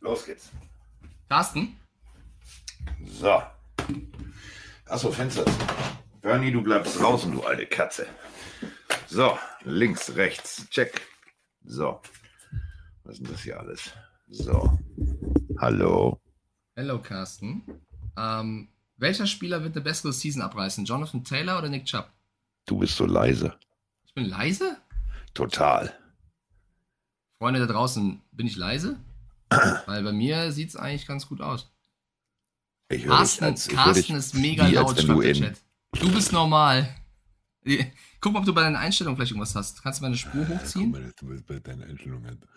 [0.00, 0.50] Los geht's.
[1.28, 1.76] Carsten?
[3.04, 3.42] So.
[4.86, 5.44] Achso, Fenster.
[6.22, 8.06] Bernie, du bleibst draußen, du alte Katze.
[9.08, 11.00] So, links, rechts, check.
[11.64, 12.00] So.
[13.04, 13.92] Was ist denn das hier alles?
[14.28, 14.78] So.
[15.58, 16.20] Hallo.
[16.74, 17.62] Hello, Carsten.
[18.16, 20.84] Ähm, welcher Spieler wird eine bessere Season abreißen?
[20.84, 22.10] Jonathan Taylor oder Nick Chubb?
[22.66, 23.58] Du bist so leise.
[24.04, 24.78] Ich bin leise?
[25.34, 25.92] Total.
[27.38, 28.98] Freunde da draußen, bin ich leise?
[29.50, 31.70] Weil bei mir sieht es eigentlich ganz gut aus.
[32.88, 35.60] Ich höre Carsten, als, ich Carsten ist mega laut, schreibt der Chat.
[36.00, 36.88] Du bist normal.
[38.20, 39.82] Guck mal, ob du bei deinen Einstellungen vielleicht irgendwas hast.
[39.82, 40.90] Kannst du meine Spur hochziehen?
[40.92, 41.12] Mal.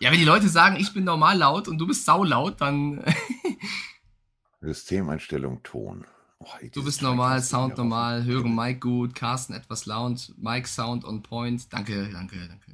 [0.00, 3.02] Ja, wenn die Leute sagen, ich bin normal laut und du bist saulaut, dann
[4.60, 6.04] Systemeinstellung Ton.
[6.38, 11.04] Oh, du bist normal, Sound normal, raus- höre Mike gut, Carsten etwas laut, Mike Sound
[11.04, 11.72] on point.
[11.72, 12.72] Danke, danke, danke.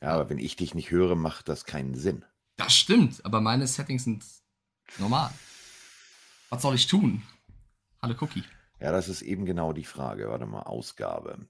[0.00, 2.24] Ja, aber wenn ich dich nicht höre, macht das keinen Sinn.
[2.56, 4.24] Das stimmt, aber meine Settings sind
[4.98, 5.30] normal.
[6.50, 7.22] Was soll ich tun?
[8.00, 8.44] Hallo Cookie.
[8.80, 10.28] Ja, das ist eben genau die Frage.
[10.28, 11.48] Warte mal, Ausgabe.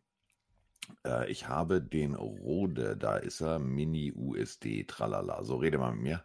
[1.06, 5.44] Äh, ich habe den Rode, da ist er, Mini USD, tralala.
[5.44, 6.24] So, rede mal mit mir.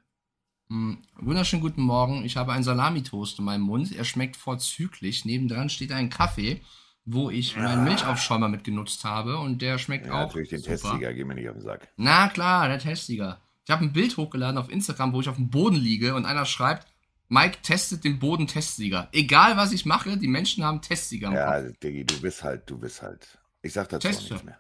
[0.70, 2.24] Mm, Wunderschönen guten Morgen.
[2.24, 3.94] Ich habe einen Salamitoast in meinem Mund.
[3.94, 5.26] Er schmeckt vorzüglich.
[5.26, 6.62] Nebendran steht ein Kaffee,
[7.06, 10.72] wo ich meinen Milchaufschäumer mitgenutzt habe und der schmeckt Ja, auch natürlich den super.
[10.72, 11.90] Testsieger, geh mir nicht auf den Sack.
[11.98, 13.42] Na klar, der Testsieger.
[13.66, 16.46] Ich habe ein Bild hochgeladen auf Instagram, wo ich auf dem Boden liege und einer
[16.46, 16.88] schreibt,
[17.30, 19.10] Mike testet den Boden Testsieger.
[19.12, 21.62] Egal was ich mache, die Menschen haben Testsieger Ja.
[21.62, 23.40] Diggi, du bist halt, du bist halt.
[23.62, 24.36] Ich sag dazu Tester.
[24.36, 24.60] nichts mehr.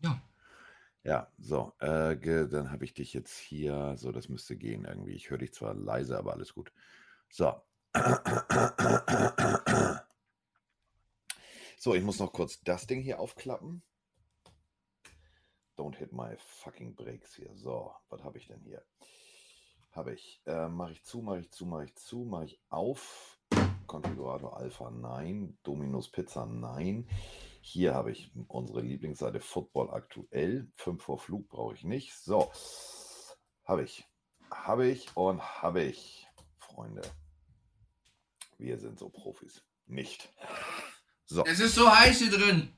[0.00, 0.20] Ja.
[1.04, 2.16] Ja, so, äh,
[2.48, 3.96] dann habe ich dich jetzt hier.
[3.98, 5.12] So, das müsste gehen irgendwie.
[5.12, 6.72] Ich höre dich zwar leise, aber alles gut.
[7.28, 7.54] So.
[11.84, 13.82] So, ich muss noch kurz das Ding hier aufklappen.
[15.76, 17.50] Don't hit my fucking brakes hier.
[17.56, 18.84] So, was habe ich denn hier?
[19.90, 20.40] Habe ich.
[20.46, 23.40] Äh, mache ich zu, mache ich zu, mache ich zu, mache ich auf.
[23.88, 25.58] Konfigurator Alpha nein.
[25.64, 27.08] Dominus Pizza nein.
[27.62, 30.70] Hier habe ich unsere Lieblingsseite Football aktuell.
[30.76, 32.14] 5 vor Flug brauche ich nicht.
[32.14, 32.52] So,
[33.64, 34.06] habe ich.
[34.52, 36.28] Habe ich und habe ich.
[36.58, 37.02] Freunde,
[38.56, 39.64] wir sind so Profis.
[39.86, 40.32] Nicht.
[41.32, 42.68] So, Es ist so heiß hier drin.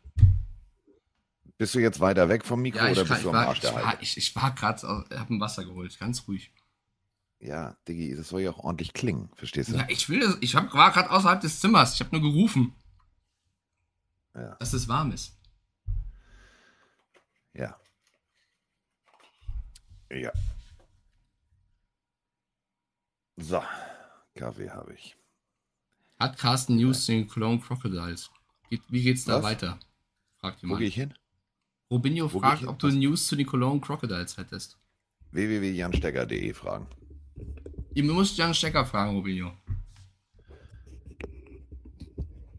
[1.58, 3.34] bist du jetzt weiter weg vom Mikro Ja, ich, oder kann, bist ich du am
[3.34, 4.02] war, Arsch ich der war, Heide?
[4.02, 6.52] ich, ich war gerade, habe ein Wasser geholt, ganz ruhig.
[7.40, 9.76] Ja, Diggi, das soll ja auch ordentlich klingen, verstehst du?
[9.76, 12.74] Ja, ich will das, ich hab, war gerade außerhalb des Zimmers, ich habe nur gerufen,
[14.36, 14.54] Ja.
[14.54, 15.36] dass es warm ist.
[17.54, 17.76] Ja.
[20.12, 20.30] Ja.
[23.36, 23.62] So,
[24.36, 25.16] Kaffee habe ich.
[26.20, 28.30] Hat Carsten News den Cologne Crocodiles?
[28.74, 29.44] Geht, wie geht's da Was?
[29.44, 29.78] weiter?
[30.38, 30.80] Fragt Wo jemand.
[30.80, 31.14] gehe ich hin?
[31.92, 32.68] Robinho Wo fragt, hin?
[32.68, 32.88] ob du?
[32.88, 34.76] News zu den Cologne Crocodiles hättest.
[35.30, 36.88] www.janstecker.de fragen.
[37.94, 39.52] Ihr müsst Jan Stecker fragen, Robinho.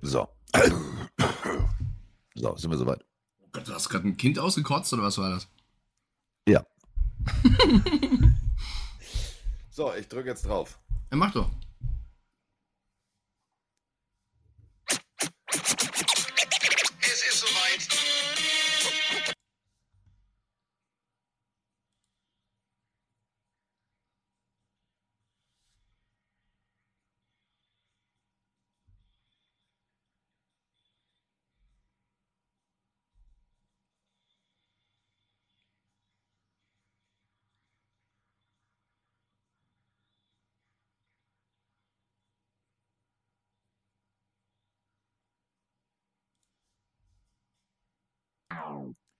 [0.01, 0.27] So.
[2.37, 2.99] So, sind wir soweit?
[3.41, 5.47] Oh Gott, du hast gerade ein Kind ausgekotzt oder was war das?
[6.49, 6.65] Ja.
[9.71, 10.77] so, ich drücke jetzt drauf.
[11.11, 11.49] Ja, mach doch.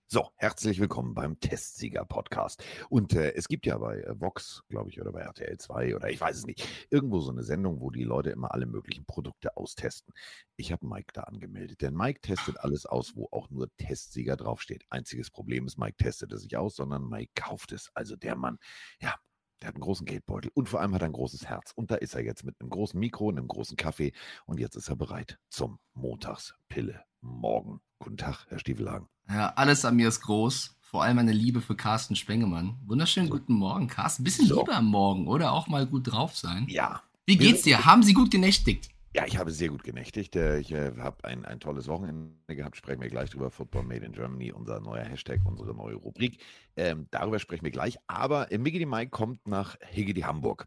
[0.08, 2.62] So, herzlich willkommen beim Testsieger-Podcast.
[2.88, 6.08] Und äh, es gibt ja bei äh, Vox, glaube ich, oder bei RTL 2 oder
[6.08, 9.56] ich weiß es nicht, irgendwo so eine Sendung, wo die Leute immer alle möglichen Produkte
[9.56, 10.14] austesten.
[10.54, 14.84] Ich habe Mike da angemeldet, denn Mike testet alles aus, wo auch nur Testsieger draufsteht.
[14.90, 17.90] Einziges Problem ist, Mike testet es nicht aus, sondern Mike kauft es.
[17.94, 18.58] Also der Mann,
[19.00, 19.16] ja,
[19.60, 21.72] der hat einen großen Geldbeutel und vor allem hat er ein großes Herz.
[21.74, 24.12] Und da ist er jetzt mit einem großen Mikro und einem großen Kaffee
[24.44, 27.80] und jetzt ist er bereit zum Montagspille morgen.
[27.98, 29.08] Guten Tag, Herr Stiefelhagen.
[29.28, 30.76] Ja, alles an mir ist groß.
[30.80, 32.78] Vor allem meine Liebe für Carsten Spengemann.
[32.86, 34.22] Wunderschönen guten Morgen, Carsten.
[34.22, 34.60] Bisschen So.
[34.60, 35.52] Liebe am Morgen, oder?
[35.52, 36.66] Auch mal gut drauf sein.
[36.68, 37.84] Ja, Wie geht's dir?
[37.84, 38.90] Haben Sie gut genächtigt?
[39.14, 40.36] Ja, ich habe sehr gut genächtigt.
[40.36, 42.76] Äh, Ich äh, habe ein, ein tolles Wochenende gehabt.
[42.76, 43.50] Sprechen wir gleich drüber.
[43.50, 46.38] Football Made in Germany, unser neuer Hashtag, unsere neue Rubrik.
[46.76, 47.98] Ähm, darüber sprechen wir gleich.
[48.06, 50.66] Aber äh, Miggity Mike kommt nach Higgity Hamburg.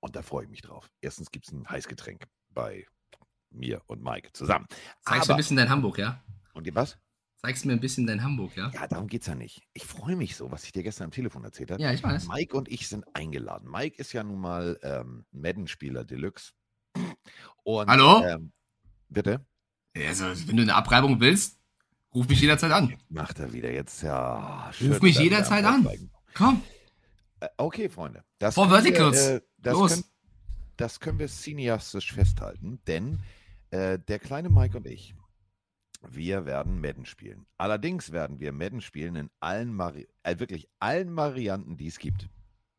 [0.00, 0.90] Und da freue ich mich drauf.
[1.00, 2.86] Erstens gibt es ein Heißgetränk bei
[3.50, 4.66] mir und Mike zusammen.
[5.02, 6.22] Zeigst du ein bisschen dein Hamburg, ja?
[6.60, 6.98] Und die was?
[7.42, 8.70] Zeigst mir ein bisschen dein Hamburg, ja?
[8.74, 9.62] Ja, darum geht es ja nicht.
[9.72, 11.82] Ich freue mich so, was ich dir gestern am Telefon erzählt habe.
[11.82, 12.28] Ja, ich weiß.
[12.28, 13.70] Mike und ich sind eingeladen.
[13.70, 16.52] Mike ist ja nun mal ähm, Madden-Spieler Deluxe.
[17.62, 18.22] Und, Hallo?
[18.26, 18.52] Ähm,
[19.08, 19.44] bitte?
[19.96, 21.58] Also, wenn du eine Abreibung willst,
[22.14, 22.94] ruf mich jederzeit an.
[23.08, 24.66] Macht er wieder jetzt ja.
[24.66, 25.88] Ruf schön, mich dass wir jederzeit an.
[26.34, 26.62] Komm.
[27.40, 28.22] Äh, okay, Freunde.
[28.38, 29.28] Das For können wir, Verticals.
[29.28, 29.90] äh, das, Los.
[29.92, 30.04] Können,
[30.76, 33.18] das können wir cineastisch festhalten, denn
[33.70, 35.14] äh, der kleine Mike und ich,
[36.00, 37.44] wir werden Madden spielen.
[37.58, 42.30] Allerdings werden wir Madden spielen in allen, Vari äh, wirklich allen Varianten, die es gibt.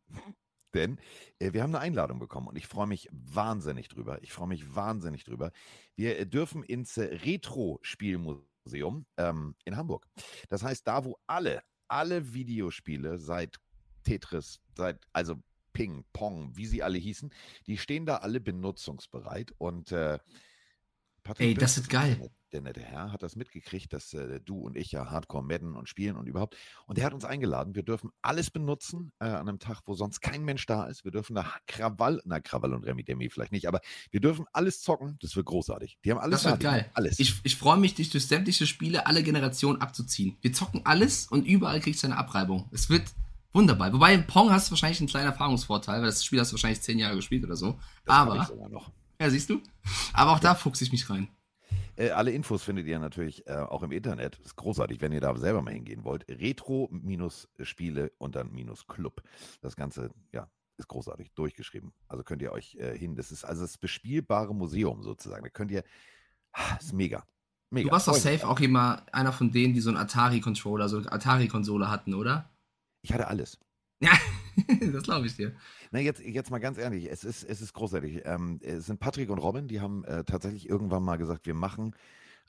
[0.73, 0.97] Denn
[1.39, 4.23] äh, wir haben eine Einladung bekommen und ich freue mich wahnsinnig drüber.
[4.23, 5.51] Ich freue mich wahnsinnig drüber.
[5.95, 10.07] Wir äh, dürfen ins Retro-Spielmuseum ähm, in Hamburg.
[10.50, 13.59] Das heißt, da, wo alle, alle Videospiele seit
[14.03, 15.35] Tetris, seit, also
[15.74, 17.33] Ping, Pong, wie sie alle hießen,
[17.67, 20.19] die stehen da alle benutzungsbereit und äh,
[21.24, 22.31] Patrick Ey, das ist geil.
[22.51, 25.75] Der, der nette Herr hat das mitgekriegt, dass äh, du und ich ja Hardcore madden
[25.75, 26.56] und spielen und überhaupt.
[26.86, 27.75] Und der hat uns eingeladen.
[27.75, 31.03] Wir dürfen alles benutzen äh, an einem Tag, wo sonst kein Mensch da ist.
[31.03, 33.81] Wir dürfen da Krawall, na Krawall und Remi Demi vielleicht nicht, aber
[34.12, 35.18] wir dürfen alles zocken.
[35.21, 35.98] Das wird großartig.
[36.03, 36.44] Die haben alles.
[36.44, 36.89] Das wird geil.
[36.94, 37.19] Alles.
[37.19, 40.38] Ich, ich freue mich, dich durch sämtliche Spiele, alle Generationen abzuziehen.
[40.42, 42.69] Wir zocken alles und überall kriegst du eine Abreibung.
[42.71, 43.12] Es wird
[43.53, 43.92] wunderbar.
[43.94, 46.81] Wobei in Pong hast du wahrscheinlich einen kleinen Erfahrungsvorteil, weil das Spiel hast du wahrscheinlich
[46.81, 47.80] zehn Jahre gespielt oder so.
[48.06, 48.48] das Aber,
[49.19, 49.62] ja, siehst du?
[50.13, 51.27] Aber auch da fuchse ich mich rein.
[51.95, 54.39] Äh, alle Infos findet ihr natürlich äh, auch im Internet.
[54.39, 56.25] Ist großartig, wenn ihr da selber mal hingehen wollt.
[56.29, 59.21] Retro-Spiele und dann minus Club.
[59.61, 61.93] Das Ganze, ja, ist großartig durchgeschrieben.
[62.07, 63.15] Also könnt ihr euch äh, hin.
[63.15, 65.43] Das ist also das bespielbare Museum sozusagen.
[65.43, 65.83] Da könnt ihr.
[66.53, 67.25] Ah, ist mega.
[67.69, 67.88] Mega.
[67.88, 71.11] Du warst doch safe auch immer einer von denen, die so einen Atari-Controller, so eine
[71.11, 72.49] Atari-Konsole hatten, oder?
[73.01, 73.57] Ich hatte alles.
[74.01, 74.11] Ja,
[74.94, 75.56] das glaube ich dir.
[75.92, 78.21] Na, jetzt, jetzt mal ganz ehrlich, es ist, es ist großartig.
[78.25, 81.95] Ähm, es sind Patrick und Robin, die haben äh, tatsächlich irgendwann mal gesagt, wir machen.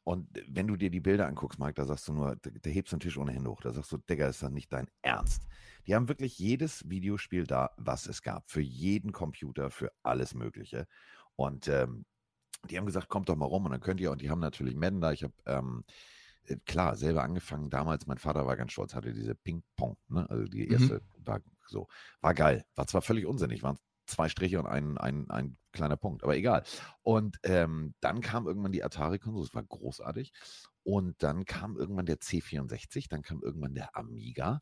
[0.04, 2.92] Und wenn du dir die Bilder anguckst, Mike, da sagst du nur, da, da hebst
[2.92, 3.60] du den Tisch ohnehin hoch.
[3.60, 5.46] Da sagst du, Digga, ist das nicht dein Ernst.
[5.86, 8.50] Die haben wirklich jedes Videospiel da, was es gab.
[8.50, 10.86] Für jeden Computer, für alles Mögliche.
[11.36, 12.04] Und ähm,
[12.68, 14.10] die haben gesagt, kommt doch mal rum und dann könnt ihr.
[14.10, 15.12] Und die haben natürlich Madden da.
[15.12, 15.84] Ich habe, ähm,
[16.46, 17.70] äh, klar, selber angefangen.
[17.70, 19.96] Damals, mein Vater war ganz stolz, hatte diese Ping-Pong.
[20.08, 20.28] Ne?
[20.28, 20.72] Also die Mhm.
[20.72, 21.88] erste war so.
[22.20, 22.64] War geil.
[22.74, 26.64] War zwar völlig unsinnig, waren zwei Striche und ein, ein, ein kleiner Punkt, aber egal.
[27.02, 30.32] Und ähm, dann kam irgendwann die Atari-Konsole, das war großartig.
[30.84, 34.60] Und dann kam irgendwann der C64, dann kam irgendwann der Amiga.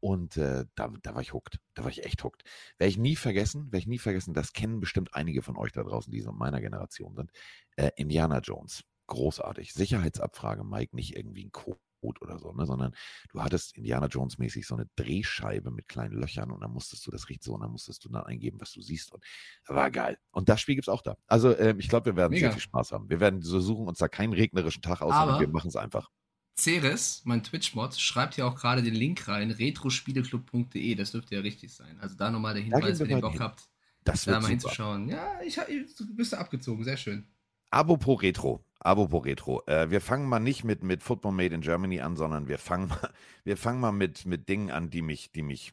[0.00, 1.58] Und äh, da, da war ich hooked.
[1.74, 2.44] Da war ich echt hooked.
[2.78, 5.82] Werde ich nie vergessen, werde ich nie vergessen, das kennen bestimmt einige von euch da
[5.82, 7.30] draußen, die so in meiner Generation sind.
[7.76, 8.84] Äh, Indiana Jones.
[9.08, 9.72] Großartig.
[9.72, 12.94] Sicherheitsabfrage, Mike, nicht irgendwie ein Code oder so, ne, sondern
[13.30, 17.10] du hattest Indiana Jones mäßig so eine Drehscheibe mit kleinen Löchern und dann musstest du,
[17.10, 19.24] das riecht so, und dann musstest du dann eingeben, was du siehst und
[19.66, 20.18] war geil.
[20.30, 21.16] Und das Spiel gibt es auch da.
[21.26, 22.46] Also ähm, ich glaube, wir werden Mega.
[22.48, 23.08] sehr viel Spaß haben.
[23.08, 25.76] Wir werden so suchen uns da keinen regnerischen Tag aus, Aber- sondern wir machen es
[25.76, 26.10] einfach.
[26.58, 31.74] Ceres, mein Twitch-Mod, schreibt hier auch gerade den Link rein, retrospieleclub.de, das dürfte ja richtig
[31.74, 31.98] sein.
[32.00, 33.40] Also da nochmal der Hinweis, wenn ihr Bock hin.
[33.42, 33.68] habt,
[34.04, 34.48] Das da mal super.
[34.48, 35.08] hinzuschauen.
[35.08, 37.26] Ja, ich, du bist abgezogen, sehr schön.
[37.70, 39.62] Apropos Retro, apropos Retro.
[39.66, 42.88] Äh, wir fangen mal nicht mit, mit Football Made in Germany an, sondern wir fangen
[42.88, 43.10] mal,
[43.44, 45.72] wir fangen mal mit, mit Dingen an, die mich, die mich,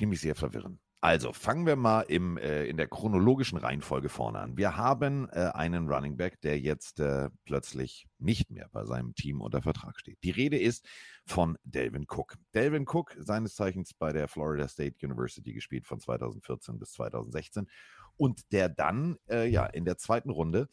[0.00, 0.80] die mich sehr verwirren.
[1.04, 4.56] Also fangen wir mal im, äh, in der chronologischen Reihenfolge vorne an.
[4.56, 9.42] Wir haben äh, einen Running Back, der jetzt äh, plötzlich nicht mehr bei seinem Team
[9.42, 10.16] unter Vertrag steht.
[10.24, 10.88] Die Rede ist
[11.26, 12.36] von Delvin Cook.
[12.54, 17.68] Delvin Cook, seines Zeichens bei der Florida State University gespielt von 2014 bis 2016
[18.16, 20.68] und der dann äh, ja in der zweiten Runde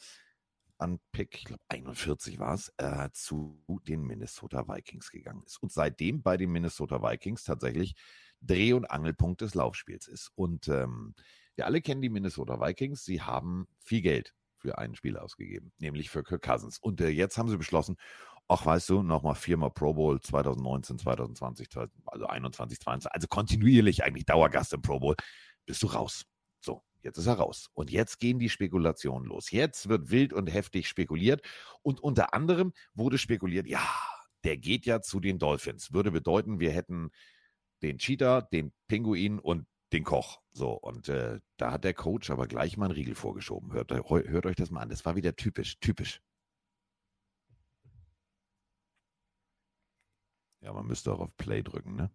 [0.78, 5.72] an Pick, ich glaube 41 war es, äh, zu den Minnesota Vikings gegangen ist und
[5.72, 7.96] seitdem bei den Minnesota Vikings tatsächlich
[8.42, 10.32] Dreh- und Angelpunkt des Laufspiels ist.
[10.36, 11.14] Und ähm,
[11.56, 13.06] wir alle kennen die Minnesota Vikings.
[13.06, 16.78] Sie haben viel Geld für einen Spieler ausgegeben, nämlich für Kirk Cousins.
[16.80, 17.98] Und äh, jetzt haben sie beschlossen,
[18.48, 21.70] ach weißt du, nochmal viermal Pro Bowl 2019, 2020,
[22.06, 25.16] also 21, 22, also kontinuierlich eigentlich Dauergast im Pro Bowl,
[25.66, 26.26] bist du raus.
[26.60, 27.70] So, jetzt ist er raus.
[27.74, 29.52] Und jetzt gehen die Spekulationen los.
[29.52, 31.42] Jetzt wird wild und heftig spekuliert.
[31.82, 33.88] Und unter anderem wurde spekuliert, ja,
[34.44, 35.94] der geht ja zu den Dolphins.
[35.94, 37.12] Würde bedeuten, wir hätten
[37.82, 40.42] den Cheetah, den Pinguin und den Koch.
[40.54, 43.74] So, und äh, da hat der Coach aber gleich mal einen Riegel vorgeschoben.
[43.74, 44.90] Hört, hört euch das mal an.
[44.90, 46.22] Das war wieder typisch, typisch.
[50.62, 52.12] Ja, man müsste auch auf Play drücken, ne?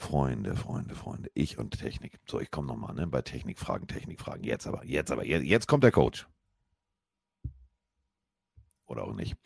[0.00, 1.30] Freunde, Freunde, Freunde.
[1.34, 2.18] Ich und Technik.
[2.26, 3.06] So, ich komme nochmal, ne?
[3.06, 4.42] Bei Technikfragen, Technikfragen.
[4.42, 6.26] Jetzt aber, jetzt aber, jetzt, jetzt kommt der Coach.
[8.86, 9.36] Oder auch nicht.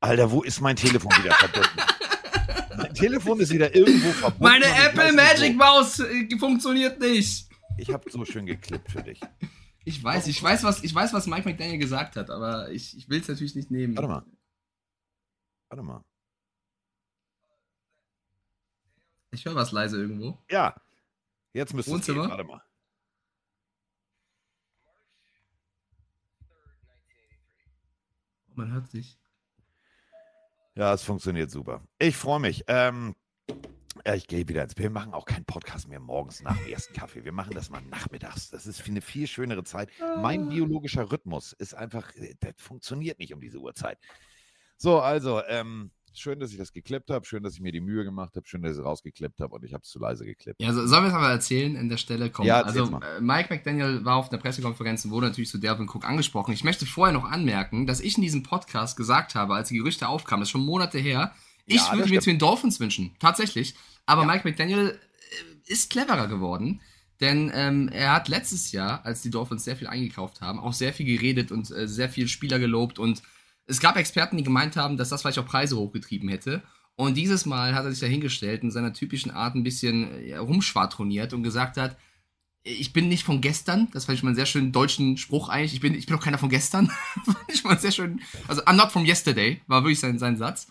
[0.00, 1.80] Alter, wo ist mein Telefon wieder verbunden?
[2.76, 4.44] mein Telefon ist wieder irgendwo verbunden.
[4.44, 5.56] Meine Apple Magic.
[5.56, 7.48] Maus äh, funktioniert nicht.
[7.78, 9.20] Ich habe so schön geklippt für dich.
[9.84, 13.08] Ich weiß, ich weiß, was, ich weiß, was Mike McDaniel gesagt hat, aber ich, ich
[13.08, 13.96] will es natürlich nicht nehmen.
[13.96, 14.26] Warte mal.
[15.70, 16.04] Warte mal.
[19.30, 20.38] Ich höre was leise irgendwo.
[20.50, 20.74] Ja.
[21.52, 22.16] Jetzt müsste es gehen.
[22.16, 22.62] Warte mal.
[28.54, 29.18] Man hört sich.
[30.74, 31.86] Ja, es funktioniert super.
[31.98, 32.64] Ich freue mich.
[32.66, 33.14] Ähm,
[34.06, 36.94] ja, ich gehe wieder ins Wir machen auch keinen Podcast mehr morgens nach dem ersten
[36.94, 37.24] Kaffee.
[37.24, 38.50] Wir machen das mal nachmittags.
[38.50, 39.90] Das ist eine viel schönere Zeit.
[40.18, 43.98] Mein biologischer Rhythmus ist einfach, äh, das funktioniert nicht um diese Uhrzeit.
[44.76, 47.24] So, also, ähm, schön, dass ich das geklippt habe.
[47.24, 48.46] Schön, dass ich mir die Mühe gemacht habe.
[48.46, 50.60] Schön, dass ich es rausgeklippt habe und ich habe es zu leise geklippt.
[50.60, 52.30] Ja, so, sollen wir es aber erzählen an der Stelle?
[52.30, 55.88] Komm, Ja, also äh, Mike McDaniel war auf einer Pressekonferenz und wurde natürlich zu Delvin
[55.88, 56.52] Cook angesprochen.
[56.52, 60.08] Ich möchte vorher noch anmerken, dass ich in diesem Podcast gesagt habe, als die Gerüchte
[60.08, 61.32] aufkamen, das ist schon Monate her,
[61.66, 63.14] ich Ja, würde mir zu den Dolphins wünschen.
[63.18, 63.74] Tatsächlich.
[64.06, 64.28] Aber Ja.
[64.28, 66.80] Mike McDaniel äh, ist cleverer geworden.
[67.20, 70.92] Denn ähm, er hat letztes Jahr, als die Dolphins sehr viel eingekauft haben, auch sehr
[70.92, 73.00] viel geredet und äh, sehr viel Spieler gelobt.
[73.00, 73.22] Und
[73.68, 76.62] es gab Experten, die gemeint haben, dass das vielleicht auch Preise hochgetrieben hätte.
[76.96, 80.30] Und dieses Mal hat er sich dahingestellt und in seiner typischen Art ein bisschen äh,
[80.30, 81.96] ja, rumschwadroniert und gesagt hat,
[82.64, 85.74] ich bin nicht von gestern, das fand ich mal einen sehr schönen deutschen Spruch eigentlich,
[85.74, 86.90] ich bin, ich bin auch keiner von gestern,
[87.24, 90.66] fand ich mal sehr schön, also I'm not from yesterday, war wirklich sein, sein Satz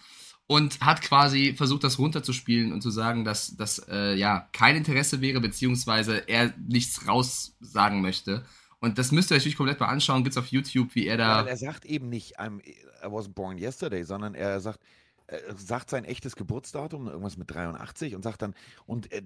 [0.48, 5.22] und hat quasi versucht, das runterzuspielen und zu sagen, dass das äh, ja kein Interesse
[5.22, 8.46] wäre, beziehungsweise er nichts raussagen möchte.
[8.80, 11.40] Und das müsst ihr euch natürlich komplett mal anschauen, gibt's auf YouTube, wie er da.
[11.40, 14.80] weil er sagt eben nicht, I'm, I wasn't born yesterday, sondern er sagt,
[15.26, 18.54] er sagt sein echtes Geburtsdatum, irgendwas mit 83 und sagt dann,
[18.86, 19.22] und äh,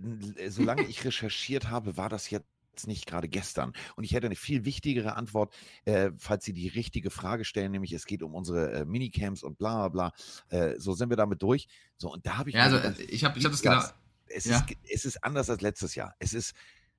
[0.50, 2.48] solange ich recherchiert habe, war das jetzt
[2.88, 3.74] nicht gerade gestern.
[3.98, 5.54] Und ich hätte eine viel wichtigere Antwort,
[5.84, 9.58] äh, falls Sie die richtige Frage stellen, nämlich es geht um unsere äh, Minicamps und
[9.58, 10.12] bla bla
[10.50, 10.58] bla.
[10.58, 11.68] Äh, so sind wir damit durch.
[11.98, 13.84] So, und da habe ich Ja, also gedacht, äh, ich habe ich hab das genau.
[14.28, 14.58] es, Ja.
[14.60, 16.16] ist, es ist anders als letztes Jahr.
[16.20, 16.54] Es ist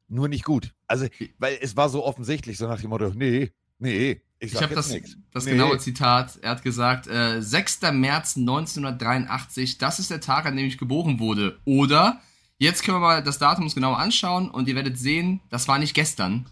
[0.09, 0.73] nur nicht gut.
[0.87, 1.07] Also,
[1.39, 4.95] weil es war so offensichtlich, so nach dem Motto, nee, nee, ich Ich habe das,
[5.33, 5.53] das Nee.
[5.53, 6.39] genaue Zitat.
[6.43, 7.93] Er hat gesagt, äh, 6.
[7.93, 11.59] März 1983, das ist der Tag, an dem ich geboren wurde.
[11.65, 12.21] Oder,
[12.59, 15.79] jetzt können wir mal das Datum uns genau anschauen und ihr werdet sehen, das war
[15.79, 16.47] nicht gestern.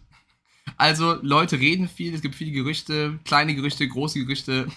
[0.76, 4.68] Also, Leute reden viel, es gibt viele Gerüchte, kleine Gerüchte, große Gerüchte.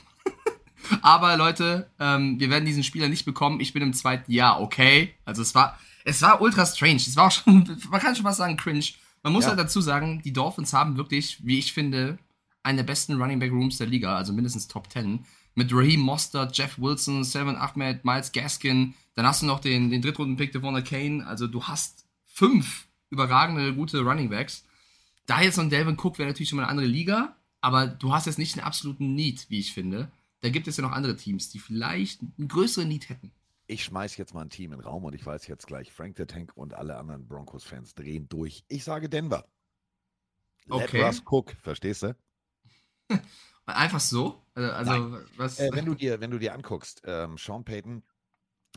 [1.01, 3.59] Aber Leute, ähm, wir werden diesen Spieler nicht bekommen.
[3.59, 5.13] Ich bin im zweiten Jahr, okay?
[5.23, 6.97] Also es war, es war ultra strange.
[6.97, 8.85] Es war auch schon, man kann schon was sagen, cringe.
[9.23, 9.49] Man muss Ja.
[9.51, 12.17] halt dazu sagen, die Dolphins haben wirklich, wie ich finde,
[12.61, 15.25] einen der besten Running Back Rooms der Liga, also mindestens Top 10.
[15.55, 18.93] Mit Raheem Mostert, Jeff Wilson, Selvin Ahmed, Miles Gaskin.
[19.15, 21.25] Dann hast du noch den, den Drittrunden-Pick Devonta Kane.
[21.27, 24.65] Also du hast fünf überragende, gute Running Backs.
[25.27, 28.13] Da jetzt noch ein Delvin Cook wäre natürlich schon mal eine andere Liga, aber du
[28.13, 30.09] hast jetzt nicht den absoluten Need, wie ich finde.
[30.41, 33.31] Da gibt es ja noch andere Teams, die vielleicht einen größeren Need hätten.
[33.73, 36.15] Ich schmeiß jetzt mal ein Team in den Raum und ich weiß jetzt gleich, Frank
[36.17, 38.63] the Tank und alle anderen Broncos-Fans drehen durch.
[38.67, 39.47] Ich sage Denver.
[40.65, 41.01] Let Okay.
[41.01, 42.15] Russ Cook, verstehst du?
[43.65, 44.45] Einfach so?
[44.53, 45.59] Also, also was?
[45.59, 48.03] Äh, wenn, du dir, wenn du dir anguckst, ähm, Sean Payton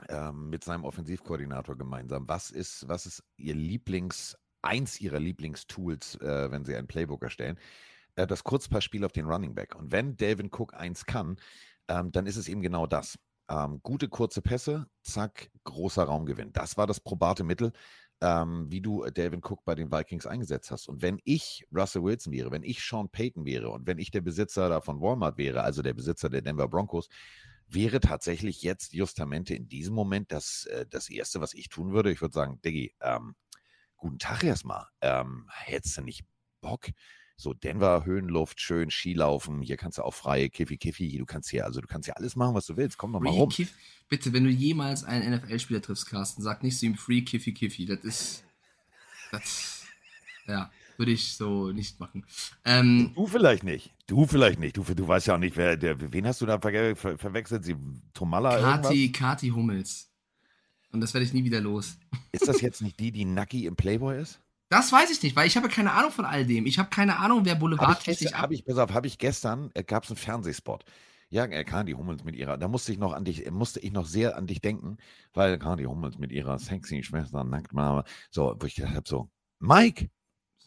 [0.08, 6.50] ähm, mit seinem Offensivkoordinator gemeinsam, was ist, was ist ihr Lieblings, eins ihrer Lieblingstools, äh,
[6.50, 7.58] wenn sie ein Playbook erstellen?
[8.14, 9.74] Äh, das Kurzpassspiel auf den Running Back.
[9.74, 11.36] Und wenn Delvin Cook eins kann,
[11.88, 13.18] ähm, dann ist es eben genau das.
[13.48, 16.52] Ähm, gute kurze Pässe, zack, großer Raumgewinn.
[16.52, 17.72] Das war das probate Mittel,
[18.20, 20.88] ähm, wie du äh, Delvin Cook bei den Vikings eingesetzt hast.
[20.88, 24.20] Und wenn ich Russell Wilson wäre, wenn ich Sean Payton wäre und wenn ich der
[24.20, 27.08] Besitzer da von Walmart wäre, also der Besitzer der Denver Broncos,
[27.68, 32.10] wäre tatsächlich jetzt Justamente in diesem Moment das, äh, das Erste, was ich tun würde.
[32.10, 33.34] Ich würde sagen, Diggi, ähm,
[33.96, 34.86] guten Tag erstmal.
[35.00, 36.24] Ähm, hättest du nicht
[36.60, 36.86] Bock?
[37.38, 41.66] So Denver, Höhenluft, schön Skilaufen, hier kannst du auch frei, Kiffi, Kiffi, du kannst hier,
[41.66, 43.50] also du kannst hier alles machen, was du willst, komm doch mal Free rum.
[43.50, 43.74] Kiff,
[44.08, 47.84] bitte, wenn du jemals einen NFL-Spieler triffst, Carsten, sag nicht zu ihm Free Kiffy Kiffy.
[47.84, 48.44] Das ist.
[49.32, 49.84] Das.
[50.46, 52.24] Ja, würde ich so nicht machen.
[52.64, 53.92] Ähm, Du vielleicht nicht.
[54.06, 54.76] Du vielleicht nicht.
[54.76, 57.64] Du, du weißt ja auch nicht, wer, der, wen hast du da ver ver verwechselt?
[57.64, 57.76] Sie
[58.14, 60.10] Tomala Kati, Kati Hummels.
[60.92, 61.98] Und das werde ich nie wieder los.
[62.32, 64.40] Ist das jetzt nicht die, die Nacki im Playboy ist?
[64.68, 66.66] Das weiß ich nicht, weil ich habe keine Ahnung von all dem.
[66.66, 69.18] Ich habe keine Ahnung, wer Habe ich, boulevardtechnisch gestern- hab ich, pass auf, habe ich
[69.18, 70.84] gestern, äh, gab es einen Fernsehspot.
[71.28, 74.06] Ja, äh, Kandi Hummels mit ihrer, da musste ich noch an dich, musste ich noch
[74.06, 74.96] sehr an dich denken,
[75.34, 79.28] weil Kandi Hummels mit ihrer sexy Schwester nackt mal, so, wo ich gedacht habe, so,
[79.60, 80.08] Mike,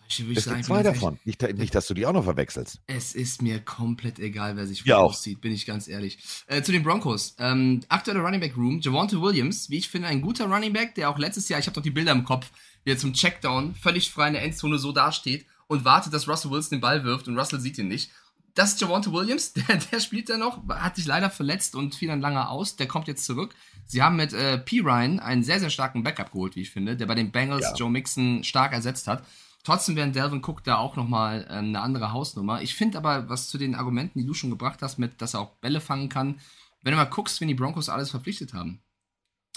[0.09, 1.19] Ich würde es gibt ich zwei davon.
[1.23, 2.79] Nicht, nicht, dass du die auch noch verwechselst.
[2.87, 6.17] Es ist mir komplett egal, wer sich Ja, aussieht, bin ich ganz ehrlich.
[6.47, 7.35] Äh, zu den Broncos.
[7.37, 8.79] Ähm, aktueller Running Back Room.
[8.81, 11.75] Javante Williams, wie ich finde, ein guter Running Back, der auch letztes Jahr, ich habe
[11.75, 12.49] doch die Bilder im Kopf,
[12.83, 16.49] wie er zum Checkdown völlig frei in der Endzone so dasteht und wartet, dass Russell
[16.49, 18.09] Wilson den Ball wirft und Russell sieht ihn nicht.
[18.55, 22.07] Das ist Javante Williams, der, der spielt da noch, hat sich leider verletzt und fiel
[22.07, 22.75] dann lange aus.
[22.77, 23.53] Der kommt jetzt zurück.
[23.85, 24.79] Sie haben mit äh, P.
[24.79, 27.75] Ryan einen sehr, sehr starken Backup geholt, wie ich finde, der bei den Bengals Ja.
[27.75, 29.23] Joe Mixon stark ersetzt hat.
[29.63, 32.61] Trotzdem wäre Delvin Cook da auch nochmal ähm, eine andere Hausnummer.
[32.61, 35.41] Ich finde aber, was zu den Argumenten, die du schon gebracht hast, mit, dass er
[35.41, 36.39] auch Bälle fangen kann,
[36.81, 38.81] wenn du mal guckst, wenn die Broncos alles verpflichtet haben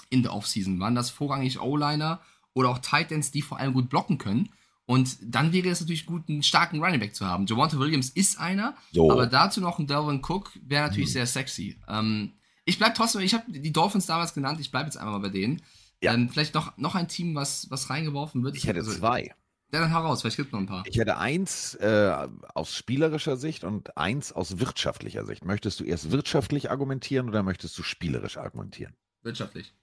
[0.09, 2.19] in der Offseason, waren das vorrangig O-Liner
[2.53, 4.49] oder auch Titans, die vor allem gut blocken können.
[4.85, 7.45] Und dann wäre es natürlich gut, einen starken Running Back zu haben.
[7.47, 9.09] Javante Williams ist einer, So.
[9.09, 11.13] aber dazu noch ein Delvin Cook wäre natürlich Hm.
[11.13, 11.79] sehr sexy.
[11.87, 12.33] Ähm,
[12.65, 15.33] ich bleibe trotzdem, ich habe die Dolphins damals genannt, ich bleibe jetzt einmal mal bei
[15.33, 15.61] denen.
[16.01, 16.13] Ja.
[16.13, 18.57] Ähm, vielleicht noch, noch ein Team, was, was reingeworfen wird.
[18.57, 19.33] Ich hätte Also, zwei.
[19.73, 20.83] Ja, dann heraus, vielleicht gibt es noch ein paar.
[20.85, 25.45] Ich hätte eins äh, aus spielerischer Sicht und eins aus wirtschaftlicher Sicht.
[25.45, 28.93] Möchtest du erst wirtschaftlich argumentieren oder möchtest du spielerisch argumentieren?
[29.23, 29.73] Wirtschaftlich.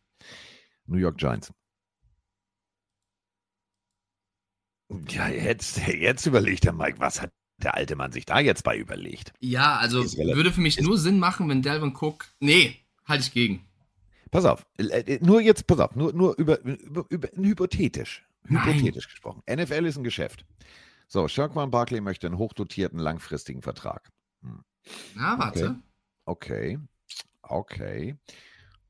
[0.86, 1.52] New York Giants.
[5.08, 8.76] Ja, jetzt, jetzt überlegt der Mike, was hat der alte Mann sich da jetzt bei
[8.76, 9.32] überlegt?
[9.40, 12.28] Ja, also würde für mich nur Sinn machen, wenn Delvin Cook.
[12.38, 13.66] Nee, halte ich gegen.
[14.30, 18.24] Pass auf, äh, äh, nur jetzt, pass auf, nur, nur über, über, über hypothetisch.
[18.48, 19.42] Hypothetisch gesprochen.
[19.48, 20.44] NFL ist ein Geschäft.
[21.08, 24.10] So, Shaquan Barkley möchte einen hochdotierten, langfristigen Vertrag.
[25.14, 25.80] Na, warte.
[26.24, 26.78] Okay,
[27.42, 28.16] okay.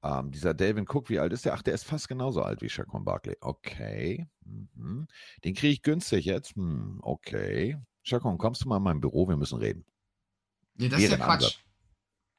[0.02, 1.54] Ähm, dieser Delvin Cook, wie alt ist der?
[1.54, 3.37] Ach, der ist fast genauso alt wie Shaquan Barkley.
[3.40, 4.26] Okay.
[4.45, 5.07] Mhm.
[5.45, 6.57] Den kriege ich günstig jetzt.
[6.57, 7.76] Hm, okay.
[8.02, 9.28] Shaquan, kommst du mal in mein Büro?
[9.28, 9.85] Wir müssen reden.
[10.78, 11.45] Ja, das ist ja Wäre Quatsch.
[11.45, 11.59] Ansatz.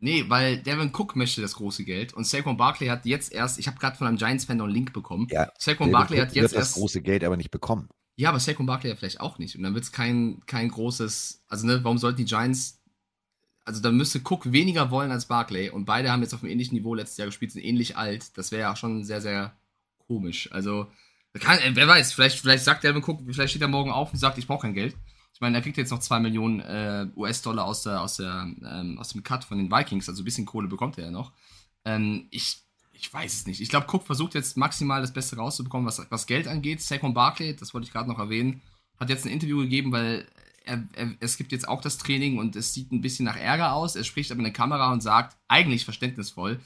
[0.03, 3.67] Nee, weil Devin Cook möchte das große Geld und Saquon Barkley hat jetzt erst, ich
[3.67, 5.27] habe gerade von einem Giants-Fan noch einen Link bekommen.
[5.29, 6.73] Ja, Saquon Barkley hat wird jetzt das erst.
[6.73, 7.87] große Geld aber nicht bekommen.
[8.15, 9.55] Ja, aber Saquon Barkley ja vielleicht auch nicht.
[9.55, 11.43] Und dann wird es kein, kein großes.
[11.47, 12.81] Also, ne, warum sollten die Giants.
[13.63, 15.69] Also, dann müsste Cook weniger wollen als Barkley.
[15.69, 18.35] Und beide haben jetzt auf einem ähnlichen Niveau letztes Jahr gespielt, sind ähnlich alt.
[18.37, 19.55] Das wäre ja auch schon sehr, sehr
[20.07, 20.51] komisch.
[20.51, 20.87] Also,
[21.39, 24.39] kann, wer weiß, vielleicht, vielleicht sagt Devin Cook, vielleicht steht er morgen auf und sagt,
[24.39, 24.95] ich brauche kein Geld.
[25.41, 28.99] Ich meine, er kriegt jetzt noch 2 Millionen äh, US-Dollar aus, der, aus, der, ähm,
[28.99, 30.07] aus dem Cut von den Vikings.
[30.07, 31.31] Also, ein bisschen Kohle bekommt er ja noch.
[31.83, 32.59] Ähm, ich,
[32.93, 33.59] ich weiß es nicht.
[33.59, 36.83] Ich glaube, Cook versucht jetzt maximal das Beste rauszubekommen, was, was Geld angeht.
[36.83, 38.61] Saquon Barkley, das wollte ich gerade noch erwähnen,
[38.99, 40.27] hat jetzt ein Interview gegeben, weil
[40.63, 43.73] er, er, es gibt jetzt auch das Training und es sieht ein bisschen nach Ärger
[43.73, 43.95] aus.
[43.95, 46.59] Er spricht aber in der Kamera und sagt, eigentlich verständnisvoll,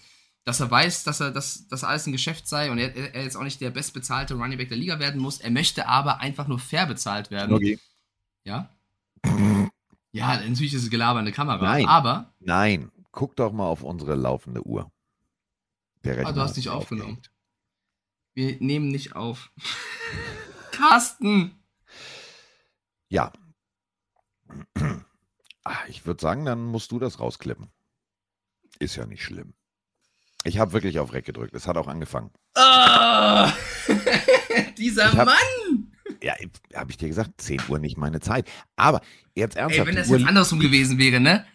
[0.44, 3.38] dass er weiß, dass er dass das alles ein Geschäft sei und er, er jetzt
[3.38, 5.40] auch nicht der bestbezahlte Running Back der Liga werden muss.
[5.40, 7.56] Er möchte aber einfach nur fair bezahlt werden.
[7.56, 7.80] Okay.
[8.46, 8.70] Ja?
[10.12, 11.62] Ja, natürlich ist es Gelaber in der Kamera.
[11.62, 11.88] Nein.
[11.88, 14.92] Aber Nein, guck doch mal auf unsere laufende Uhr.
[16.04, 17.18] Der Ah, du hast nicht aufgenommen.
[17.18, 17.32] aufgehängt.
[18.36, 19.52] wir nehmen nicht auf.
[20.72, 21.60] Carsten!
[23.10, 23.34] Ja.
[25.64, 27.72] Ah, Ich würde sagen, dann musst du das rausklippen.
[28.80, 29.54] Ist ja nicht schlimm.
[30.44, 31.56] Ich habe wirklich auf Reck gedrückt.
[31.56, 32.30] Es hat auch angefangen.
[32.56, 33.52] Ah!
[34.78, 35.36] Dieser hab- Mann!
[36.26, 36.34] Ja,
[36.74, 38.50] habe ich dir gesagt, 10 Uhr nicht meine Zeit.
[38.76, 39.02] Aber
[39.36, 39.88] jetzt Ey, ernsthaft.
[39.88, 41.46] wenn die das jetzt andersrum gewesen wäre, ne?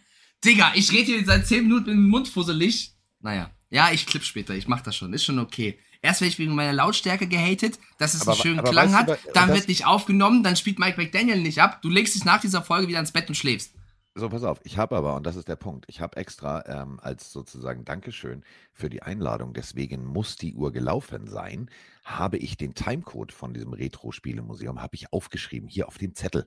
[0.44, 2.94] Digga, ich rede hier seit 10 Minuten mit dem Mund fusselig.
[3.20, 3.50] Naja.
[3.70, 4.54] Ja, ich klipp später.
[4.54, 5.12] Ich mach das schon.
[5.12, 5.78] Ist schon okay.
[6.02, 8.94] Erst werde ich wegen meiner Lautstärke gehatet, dass es Aber- einen schönen aber Klang du,
[8.96, 9.11] hat.
[9.11, 11.83] aber- dann wird nicht aufgenommen, dann spielt Mike McDaniel nicht ab.
[11.83, 13.72] Du legst dich nach dieser Folge wieder ins Bett und schläfst.
[14.20, 17.00] So, pass auf, ich habe aber, und das ist der Punkt, ich habe extra ähm,
[17.00, 21.70] als sozusagen Dankeschön für die Einladung, deswegen muss die Uhr gelaufen sein,
[22.04, 26.44] habe ich den Timecode von diesem Retro-Spielemuseum, habe ich aufgeschrieben, hier auf dem Zettel.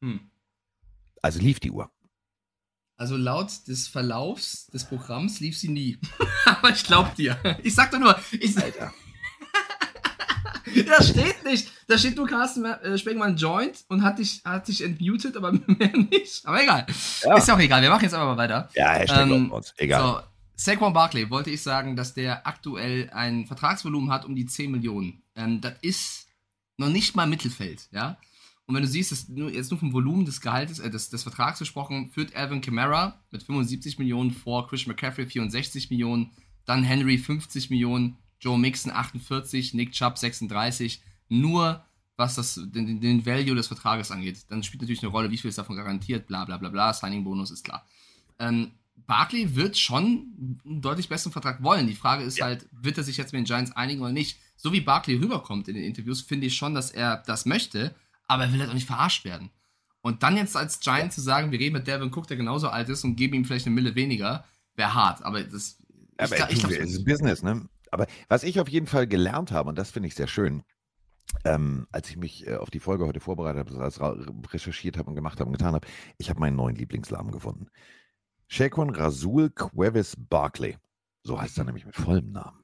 [0.00, 0.30] Hm.
[1.20, 1.90] Also lief die Uhr.
[2.96, 5.98] Also laut des Verlaufs des Programms lief sie nie.
[6.44, 7.36] Aber ich glaub dir.
[7.64, 8.94] Ich sag doch nur, ich, Alter.
[10.86, 11.70] das steht nicht.
[11.86, 15.96] Da steht nur Carsten äh, Spengmann joint und hat dich, hat dich entmutet, aber mehr
[15.96, 16.44] nicht.
[16.44, 16.86] Aber egal.
[17.22, 17.36] Ja.
[17.36, 17.82] Ist ja auch egal.
[17.82, 18.68] Wir machen jetzt aber mal weiter.
[18.74, 19.74] Ja, Hashtag Ähm, ähm, uns.
[19.76, 20.00] Egal.
[20.00, 20.20] So,
[20.56, 25.22] Saquon Barkley wollte ich sagen, dass der aktuell ein Vertragsvolumen hat um die 10 Millionen.
[25.34, 26.26] Ähm, das ist
[26.78, 28.18] noch nicht mal Mittelfeld, ja.
[28.66, 31.22] Und wenn du siehst, dass nur, jetzt nur vom Volumen des Gehaltes, äh, des, des
[31.22, 36.32] Vertrags gesprochen, führt Alvin Kamara mit 75 Millionen vor, Chris McCaffrey 64 Millionen,
[36.64, 41.00] dann Henry 50 Millionen, Joe Mixon 48, Nick Chubb 36.
[41.28, 41.82] Nur
[42.16, 44.46] was das, den, den- Value des Vertrages angeht.
[44.48, 47.50] Dann spielt natürlich eine Rolle, wie viel ist davon garantiert, bla bla bla bla, Signing-Bonus
[47.50, 47.84] ist klar.
[48.38, 48.70] Ähm,
[49.06, 51.86] Barkley wird schon einen deutlich besseren Vertrag wollen.
[51.86, 54.38] Die Frage ist halt, wird er sich jetzt mit den Giants einigen oder nicht?
[54.56, 57.94] So wie Barkley rüberkommt in den Interviews, finde ich schon, dass er das möchte,
[58.26, 59.50] aber er will halt auch nicht verarscht werden.
[60.00, 62.88] Und dann jetzt als Giant zu sagen, wir reden mit Devin Cook, der genauso alt
[62.88, 64.44] ist, und geben ihm vielleicht eine Mille weniger,
[64.76, 65.22] wäre hart.
[65.22, 65.76] Aber das.
[66.16, 67.68] Aber glaub- ich, glaub- es ist Business, ne?
[67.96, 70.62] Aber was ich auf jeden Fall gelernt habe, und das finde ich sehr schön,
[71.44, 74.14] ähm, als ich mich äh, auf die Folge heute vorbereitet habe, als ra-
[74.52, 75.86] recherchiert habe und gemacht habe und getan habe,
[76.18, 77.68] ich habe meinen neuen Lieblingsladen gefunden.
[78.48, 80.76] Shekon Rasul Quevis Barkley.
[81.22, 82.62] So heißt er nämlich mit vollem Namen.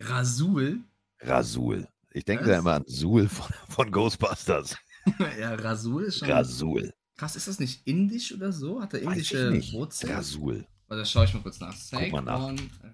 [0.00, 0.80] Rasul?
[1.20, 1.86] Rasul.
[2.10, 4.78] Ich denke da immer an Sul von, von Ghostbusters.
[5.38, 6.30] ja, Rasul ist schon.
[6.30, 6.94] Rasul.
[7.18, 8.80] Krass, ist das nicht indisch oder so?
[8.80, 9.52] Hat er indische.
[9.74, 10.14] Wurzeln?
[10.14, 10.66] Rasul.
[10.88, 11.76] Oder schaue ich mal kurz nach.
[11.76, 12.26] Saquon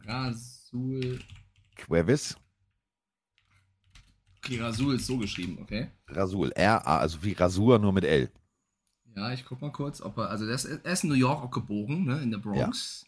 [0.05, 1.21] Rasul.
[1.77, 2.37] Quevis.
[4.39, 5.91] Okay, Rasul ist so geschrieben, okay.
[6.09, 6.53] Rasul.
[6.53, 8.31] R-A, also wie Rasur, nur mit L.
[9.17, 10.31] Ja, ich guck mal kurz, ob er.
[10.31, 12.23] Also, ist, er ist in New York auch geboren, ne?
[12.23, 13.05] In der Bronx.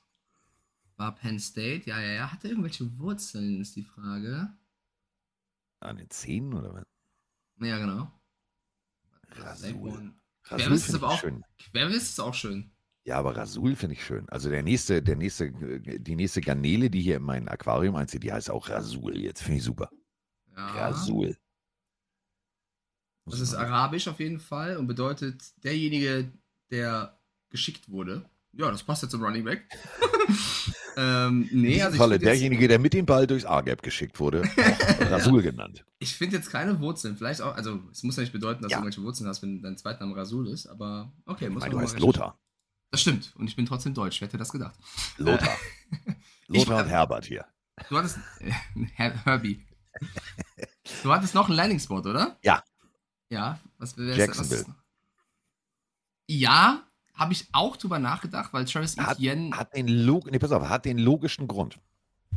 [0.96, 1.88] War Penn State.
[1.88, 2.32] Ja, ja, ja.
[2.32, 4.52] Hat er irgendwelche Wurzeln, ist die Frage.
[5.80, 6.86] An den Zähnen oder was?
[7.60, 8.10] Ja, genau.
[9.30, 9.74] Rasul.
[9.74, 11.20] Rasul Rasul ist aber auch.
[11.20, 11.44] schön.
[11.58, 12.72] Querwitz ist auch schön.
[13.08, 14.28] Ja, aber Rasul finde ich schön.
[14.28, 18.22] Also der nächste, der nächste, äh, die nächste Garnele, die hier in mein Aquarium einzieht,
[18.22, 19.42] die heißt auch Rasul jetzt.
[19.42, 19.90] Finde ich super.
[20.54, 20.88] Ja.
[20.88, 21.34] Rasul.
[23.24, 26.30] Das ist arabisch auf jeden Fall und bedeutet derjenige,
[26.70, 27.18] der
[27.48, 28.28] geschickt wurde.
[28.52, 29.66] Ja, das passt jetzt zum Running Back.
[30.98, 34.20] ähm, nee, also ich Falle finde jetzt, derjenige, der mit dem Ball durchs A-Gap geschickt
[34.20, 34.42] wurde,
[35.00, 35.86] Rasul genannt.
[35.98, 37.16] ich find jetzt keine Wurzeln.
[37.16, 38.78] Vielleicht auch, also es muss ja nicht bedeuten, dass Ja.
[38.78, 41.76] du irgendwelche Wurzeln hast, wenn dein Zweitname Rasul ist, aber okay, Ich muss man du
[41.78, 42.38] mal heißt Lothar.
[42.90, 43.34] Das stimmt.
[43.36, 44.20] Und ich bin trotzdem deutsch.
[44.20, 44.74] Wer hätte das gedacht?
[45.18, 45.56] Lothar.
[46.50, 47.44] Ich- Lothar und Herbert hier.
[47.90, 48.18] Du hattest.
[48.40, 48.50] Äh,
[48.94, 49.66] Her Herbie.
[51.02, 52.38] Du hattest noch einen Landing-Spot, oder?
[52.42, 52.64] Ja.
[53.28, 53.60] Ja.
[53.76, 54.64] Was, wer Jacksonville.
[54.66, 54.74] Was,
[56.26, 56.82] ja,
[57.14, 59.56] habe ich auch drüber nachgedacht, weil Travis Hat, Etienne.
[59.56, 61.78] hat den Log nee, pass auf, hat den logischen Grund.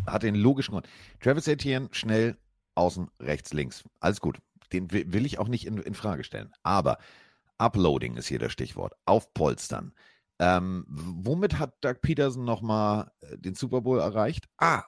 [0.07, 0.87] Hat den logischen Grund.
[1.19, 2.37] Travis Etienne schnell
[2.75, 3.83] außen, rechts, links.
[3.99, 4.39] Alles gut.
[4.73, 6.51] Den wi- will ich auch nicht in, in Frage stellen.
[6.63, 6.97] Aber
[7.57, 8.93] Uploading ist hier das Stichwort.
[9.05, 9.93] Aufpolstern.
[10.43, 14.49] Ähm, womit hat Doug Peterson nochmal den Super Bowl erreicht?
[14.57, 14.83] Ah,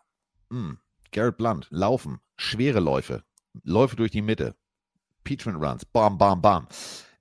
[0.49, 0.77] mh,
[1.11, 1.67] Garrett Blunt.
[1.69, 2.19] Laufen.
[2.37, 3.23] Schwere Läufe.
[3.61, 4.55] Läufe durch die Mitte.
[5.23, 5.85] Peachman Runs.
[5.85, 6.67] Bam, bam, bam.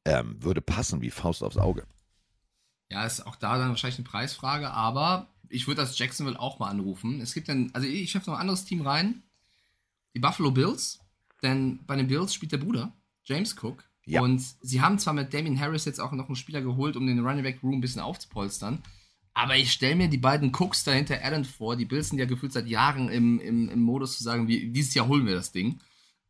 [0.07, 1.87] Ähm, würde passen wie Faust aufs Auge.
[2.91, 6.71] Ja, ist auch da dann wahrscheinlich eine Preisfrage, aber ich würde das Jacksonville auch mal
[6.71, 7.21] anrufen.
[7.21, 9.23] Es gibt dann, also ich schaffe noch ein anderes Team rein.
[10.15, 11.01] Die Buffalo Bills,
[11.43, 12.93] denn bei den Bills spielt der Bruder,
[13.25, 13.85] James Cook.
[14.05, 14.21] Ja.
[14.21, 17.21] Und sie haben zwar mit Damien Harris jetzt auch noch einen Spieler geholt, um den
[17.25, 18.83] Running Back Room ein bisschen aufzupolstern.
[19.35, 21.77] Aber ich stelle mir die beiden Cooks dahinter Allen vor.
[21.77, 24.93] Die Bills sind ja gefühlt seit Jahren im, im, im Modus zu sagen, wir, dieses
[24.95, 25.81] Jahr holen wir das Ding.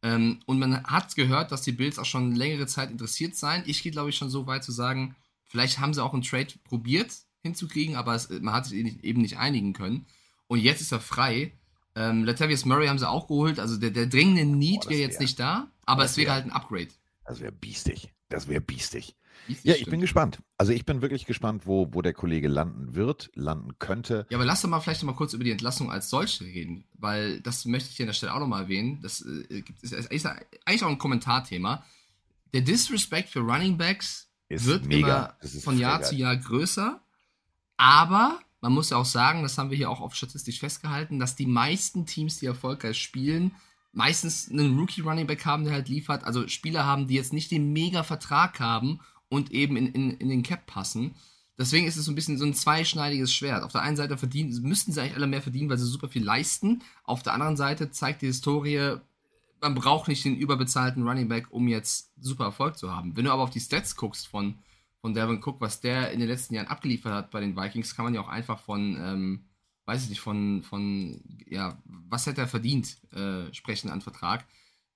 [0.02, 3.62] Ähm, und man hat gehört, dass die Bills auch schon längere Zeit interessiert seien.
[3.66, 6.48] Ich gehe, glaube ich, schon so weit zu sagen, vielleicht haben sie auch einen Trade
[6.64, 10.06] probiert hinzukriegen, aber es, man hat sich eben nicht- eben nicht einigen können.
[10.46, 11.52] Und jetzt ist er frei.
[11.96, 13.58] Ähm, Latavius Murray haben sie auch geholt.
[13.58, 16.52] Also der, der dringende Need wäre jetzt nicht da, aber es wäre wär- halt ein
[16.52, 16.88] Upgrade.
[17.24, 18.12] Das wäre biestig.
[18.28, 19.16] Das wäre biestig.
[19.48, 20.02] Dies Ja, ich bin stimmt.
[20.02, 20.38] gespannt.
[20.58, 24.26] Also ich bin wirklich gespannt, wo, wo der Kollege landen wird, landen könnte.
[24.30, 26.84] Ja, aber lass doch mal vielleicht noch mal kurz über die Entlassung als solche reden,
[26.94, 29.00] weil das möchte ich hier an der Stelle auch noch mal erwähnen.
[29.02, 31.84] Das äh, ist, ist eigentlich auch ein Kommentarthema.
[32.52, 35.36] Der Disrespect für Running Backs Ist wird mega.
[35.40, 36.08] immer von Jahr Frechheit.
[36.08, 37.00] zu Jahr größer.
[37.76, 41.34] Aber man muss ja auch sagen, das haben wir hier auch oft statistisch festgehalten, dass
[41.36, 43.52] die meisten Teams, die erfolgreich spielen,
[43.92, 46.24] meistens einen Rookie-Running Back haben, der halt liefert.
[46.24, 50.42] Also Spieler haben, die jetzt nicht den Mega-Vertrag haben und eben in, in, in den
[50.42, 51.14] Cap passen.
[51.58, 53.62] Deswegen ist es so ein bisschen so ein zweischneidiges Schwert.
[53.62, 56.24] Auf der einen Seite verdienen, müssten sie eigentlich alle mehr verdienen, weil sie super viel
[56.24, 56.82] leisten.
[57.04, 58.96] Auf der anderen Seite zeigt die Historie,
[59.60, 63.16] man braucht nicht den überbezahlten Running Back, um jetzt super Erfolg zu haben.
[63.16, 64.58] Wenn du aber auf die Stats guckst von,
[65.00, 68.06] von Devin Cook, was der in den letzten Jahren abgeliefert hat bei den Vikings, kann
[68.06, 69.44] man ja auch einfach von, ähm,
[69.86, 74.46] weiß ich nicht, von, von, ja, was hätte er verdient, äh, sprechen an Vertrag.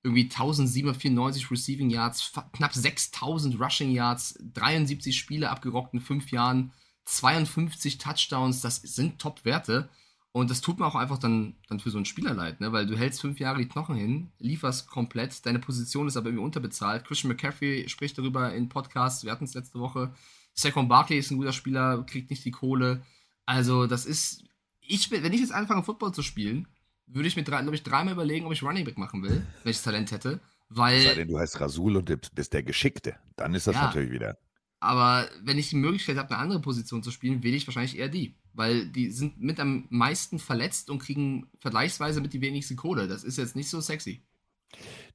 [0.02, 6.72] Irgendwie 1794 Receiving Yards, knapp 6000 Rushing Yards, 73 Spiele abgerockt in fünf Jahren,
[7.06, 9.88] 52 Touchdowns, das sind Top-Werte.
[10.36, 12.70] Und das tut mir auch einfach dann, dann für so einen Spieler leid, ne?
[12.70, 16.44] weil du hältst fünf Jahre die Knochen hin, lieferst komplett, deine Position ist aber irgendwie
[16.44, 17.06] unterbezahlt.
[17.06, 20.12] Christian McCaffrey spricht darüber in Podcasts, wir hatten es letzte Woche.
[20.52, 23.02] Saquon Barkley ist ein guter Spieler, kriegt nicht die Kohle.
[23.46, 24.44] Also, das ist,
[24.88, 26.68] ich, wenn ich jetzt anfange, Football zu spielen,
[27.06, 29.70] würde ich mir, drei- glaub ich, dreimal überlegen, ob ich Running Back machen will, wenn
[29.70, 30.40] ich das Talent hätte.
[30.68, 33.16] Es sei Weil, denn, du heißt Rasul und bist der Geschickte.
[33.36, 33.82] Dann ist das Ja.
[33.86, 34.36] natürlich wieder.
[34.80, 38.08] aber wenn ich die Möglichkeit habe, eine andere Position zu spielen, wähle ich wahrscheinlich eher
[38.08, 38.34] die.
[38.52, 43.06] Weil die sind mit am meisten verletzt und kriegen vergleichsweise mit die wenigste Kohle.
[43.08, 44.22] Das ist jetzt nicht so sexy.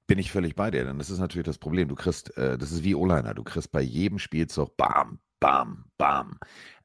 [0.07, 1.87] Bin ich völlig bei dir, denn das ist natürlich das Problem.
[1.87, 6.37] Du kriegst, äh, das ist wie O-Liner, du kriegst bei jedem Spielzug bam, bam, bam.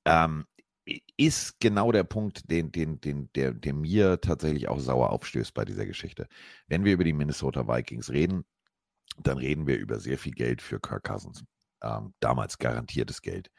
[0.05, 0.45] Ähm,
[1.17, 5.65] ist genau der Punkt, den, den, den, der, der mir tatsächlich auch sauer aufstößt bei
[5.65, 6.29] dieser Geschichte.
[6.69, 8.45] Wenn wir über die Minnesota Vikings reden,
[9.19, 11.45] dann reden wir über sehr viel Geld für Kirk Cousins.
[11.83, 13.51] Ähm, damals garantiertes Geld.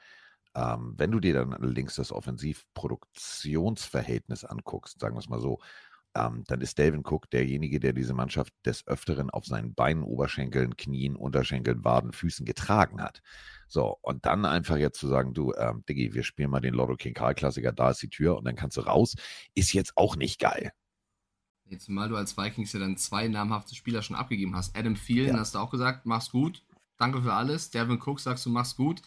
[0.55, 5.59] Ähm, wenn du dir dann allerdings das Offensivproduktionsverhältnis anguckst, sagen wir es mal so,
[6.17, 10.75] ähm, dann ist Delvin Cook derjenige, der diese Mannschaft des Öfteren auf seinen Beinen, Oberschenkeln,
[10.77, 13.21] Knien, Unterschenkeln, Waden, Füßen getragen hat.
[13.67, 16.95] So, und dann einfach jetzt zu sagen, du, ähm, Diggi, wir spielen mal den Lotto
[16.95, 19.15] King Karl Klassiker, da ist die Tür und dann kannst du raus,
[19.55, 20.71] ist jetzt auch nicht geil.
[21.69, 24.75] Jetzt, zumal du als Vikings ja dann zwei namhafte Spieler schon abgegeben hast.
[24.77, 25.39] Adam Thielen Ja.
[25.39, 26.63] hast du auch gesagt, mach's gut.
[26.97, 27.69] Danke für alles.
[27.69, 29.01] Devin Cook sagst du, mach's gut.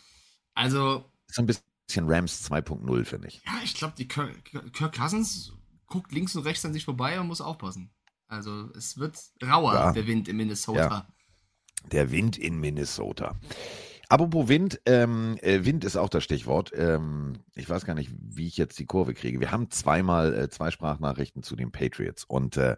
[0.55, 1.64] Also, Ist so ein bisschen
[1.96, 3.42] Rams 2.0, finde ich.
[3.46, 4.44] ja, ich glaube, die Kirk,
[4.75, 5.53] Kirk Cousins
[5.90, 7.92] guckt links und rechts an sich vorbei und muss aufpassen.
[8.29, 9.92] Also es wird rauer, Ja.
[9.92, 10.81] der Wind in Minnesota.
[10.81, 11.09] Ja.
[11.92, 13.38] Der Wind in Minnesota.
[14.09, 16.72] Apropos Wind, ähm, äh, Wind ist auch das Stichwort.
[16.74, 19.40] Ähm, ich weiß gar nicht, wie ich jetzt die Kurve kriege.
[19.40, 22.76] Wir haben zweimal äh, zwei Sprachnachrichten zu den Patriots und äh,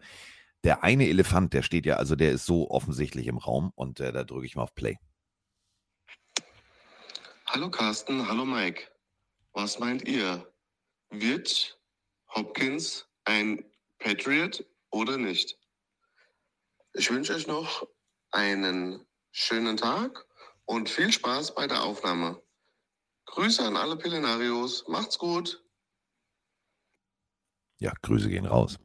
[0.65, 4.13] der eine Elefant, der steht ja, also der ist so offensichtlich im Raum und äh,
[4.13, 4.99] da drücke ich mal auf Play.
[7.47, 8.85] Hallo Carsten, hallo Mike.
[9.53, 10.51] Was meint ihr?
[11.11, 11.79] Wird
[12.35, 13.65] Hopkins ein
[13.99, 15.59] Patriot oder nicht?
[16.95, 17.87] Ich wünsche euch noch
[18.31, 20.27] einen schönen Tag
[20.65, 22.43] und viel Spaß bei der Aufnahme.
[23.27, 24.87] Grüße an alle Pillenarios.
[24.89, 25.63] Macht's gut.
[27.79, 28.79] Ja, Grüße gehen raus.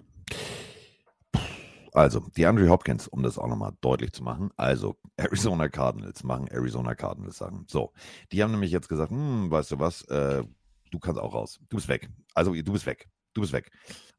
[1.94, 4.52] Also, die Andrew Hopkins, um das auch nochmal deutlich zu machen.
[4.58, 7.66] Also, Arizona Cardinals machen Arizona Cardinals Sachen.
[7.68, 7.94] So,
[8.32, 10.44] die haben nämlich jetzt gesagt, hm, weißt du was, äh,
[10.92, 11.60] du kannst auch raus.
[11.70, 12.10] Du bist weg.
[12.34, 13.10] Also, du bist weg.
[13.38, 13.70] Du bist weg.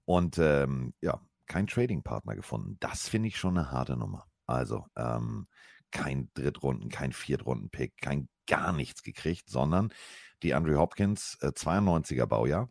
[0.04, 2.76] Und ähm, ja, kein Trading-Partner gefunden.
[2.78, 4.28] Das finde ich schon eine harte Nummer.
[4.46, 5.48] Also, ähm,
[5.90, 9.92] kein Drittrunden, kein Viertrunden-Pick, kein gar nichts gekriegt, sondern
[10.44, 12.70] die Andrew Hopkins, äh, 92er Baujahr.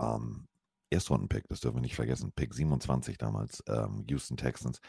[0.00, 0.46] Ähm,
[0.90, 2.30] Erstrunden-Pick, das dürfen wir nicht vergessen.
[2.30, 4.80] Pick 27 damals, ähm, Houston Texans.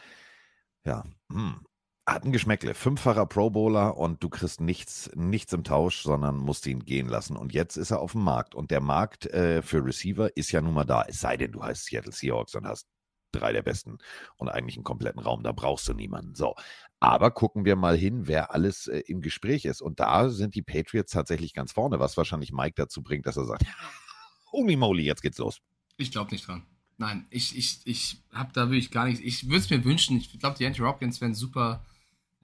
[0.86, 1.66] Ja, hm.
[2.06, 2.74] Hat ein Geschmäckle.
[2.74, 7.38] Fünffacher Pro Bowler und du kriegst nichts, nichts im Tausch, sondern musst ihn gehen lassen.
[7.38, 8.56] Und jetzt ist er auf dem Markt.
[8.56, 11.04] Und der Markt äh, für Receiver ist ja nun mal da.
[11.08, 12.88] Es sei denn, du heißt Seattle Seahawks und hast
[13.32, 13.98] drei der besten
[14.36, 15.44] und eigentlich einen kompletten Raum.
[15.44, 16.36] Da brauchst du niemanden.
[16.36, 16.56] So.
[17.00, 19.82] Aber gucken wir mal hin, wer alles äh, im Gespräch ist.
[19.82, 23.46] Und da sind die Patriots tatsächlich ganz vorne, was wahrscheinlich Mike dazu bringt, dass er
[23.46, 23.64] sagt,
[24.52, 25.62] holy moly, jetzt geht's los.
[25.96, 26.64] Ich glaube nicht dran.
[26.98, 29.22] Nein, ich, ich, ich habe da wirklich gar nichts.
[29.24, 30.18] Ich würde es mir wünschen.
[30.18, 31.84] Ich glaube, die Andrew Hopkins wären super.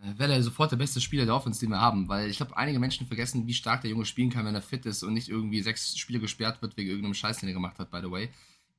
[0.01, 2.07] Äh, Wäre er sofort der beste Spieler der Offense, den wir haben.
[2.07, 4.85] Weil ich glaube, einige Menschen vergessen, wie stark der Junge spielen kann, wenn er fit
[4.85, 7.91] ist und nicht irgendwie sechs Spiele gesperrt wird wegen irgendeinem Scheiß, den er gemacht hat,
[7.91, 8.29] by the way.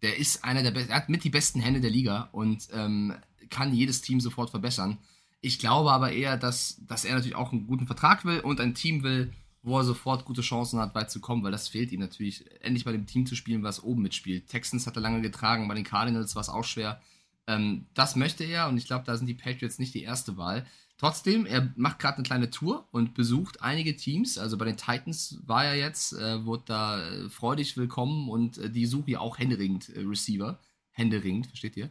[0.03, 3.15] Der ist einer der besten, er hat mit die besten Hände der Liga und ähm,
[3.51, 4.99] kann jedes Team sofort verbessern.
[5.43, 8.75] Ich glaube aber eher, dass, dass er natürlich auch einen guten Vertrag will und ein
[8.75, 12.01] Team will, wo er sofort gute Chancen hat, weit zu kommen, weil das fehlt ihm
[12.01, 14.49] natürlich, endlich bei dem Team zu spielen, was oben mitspielt.
[14.49, 17.01] Texans hat er lange getragen, bei den Cardinals war es auch schwer.
[17.47, 20.67] Ähm, das möchte er und ich glaube, da sind die Patriots nicht die erste Wahl.
[21.01, 24.37] Trotzdem, er macht gerade eine kleine Tour und besucht einige Teams.
[24.37, 28.69] Also bei den Titans war er jetzt, äh, wurde da äh, freudig willkommen und äh,
[28.69, 30.61] die suchen ja auch händeringend äh, Receiver.
[30.91, 31.89] Händeringend, versteht ihr?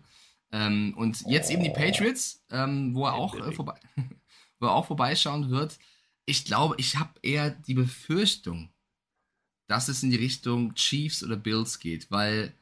[0.51, 3.79] Ähm, und jetzt eben die Patriots, ähm, wo er auch äh, vorbei,
[4.59, 5.79] wo er auch vorbeischauen wird.
[6.27, 8.69] Ich glaube, ich habe eher die Befürchtung,
[9.65, 12.53] dass es in die Richtung Chiefs oder Bills geht, weil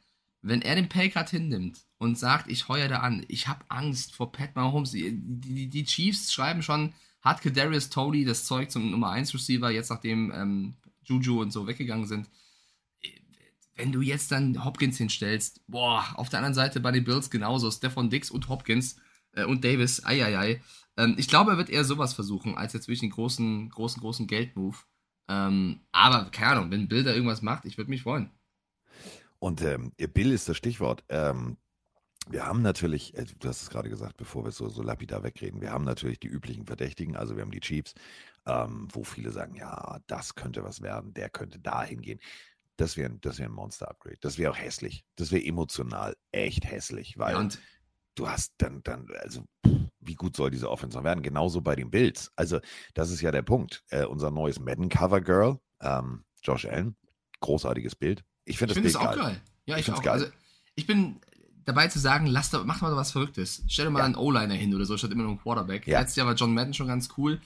[0.41, 4.31] wenn er den Paycard hinnimmt und sagt, ich heuer da an, ich habe Angst vor
[4.31, 4.91] Pat Mahomes.
[4.91, 9.71] Die, die, die Chiefs schreiben schon, hat Kadarius Tony das Zeug zum Nummer 1 Receiver,
[9.71, 12.29] jetzt nachdem ähm, Juju und so weggegangen sind.
[13.75, 17.69] Wenn du jetzt dann Hopkins hinstellst, boah, auf der anderen Seite bei den Bills genauso,
[17.69, 18.97] Stefan Dix und Hopkins
[19.33, 20.61] äh, und Davis, ei, ei, ei.
[20.97, 24.27] Ähm, ich glaube, er wird eher sowas versuchen, als jetzt wirklich den großen, großen, großen
[24.27, 24.85] Geldmove.
[25.29, 28.31] Ähm, aber, keine Ahnung, wenn Bill da irgendwas macht, ich würde mich freuen.
[29.39, 31.03] Und ähm, Bill ist das Stichwort.
[31.09, 31.57] Ähm,
[32.29, 35.61] wir haben natürlich, äh, du hast es gerade gesagt, bevor wir so, so lapidar wegreden,
[35.61, 37.93] wir haben natürlich die üblichen Verdächtigen, also wir haben die Chiefs,
[38.45, 42.19] ähm, wo viele sagen, ja, das könnte was werden, der könnte dahin gehen.
[42.77, 44.17] Das wäre das wär ein Monster-Upgrade.
[44.21, 45.03] Das wäre auch hässlich.
[45.15, 47.59] Das wäre emotional echt hässlich, weil Ja, und
[48.15, 49.43] du hast dann, dann, also
[49.99, 51.23] wie gut soll diese Offense noch werden?
[51.23, 52.31] Genauso bei den Bills.
[52.35, 52.59] Also,
[52.93, 53.83] das ist ja der Punkt.
[53.89, 56.95] Äh, unser neues Madden-Cover-Girl, ähm, Josh Allen,
[57.41, 58.23] großartiges Bild.
[58.45, 59.33] Ich finde das finde Bild es auch geil.
[59.33, 59.41] geil.
[59.65, 60.01] Ja, Ich ich, auch.
[60.01, 60.13] geil.
[60.13, 60.27] Also,
[60.75, 61.19] ich bin
[61.67, 63.63] dabei zu sagen, lass doch, mach mal was Verrücktes.
[63.67, 64.05] Stell dir mal Ja.
[64.05, 65.85] einen O-Liner hin oder so, statt immer nur einen Quarterback.
[65.85, 65.99] Ja.
[65.99, 67.39] Letztes Jahr war John Madden schon ganz cool.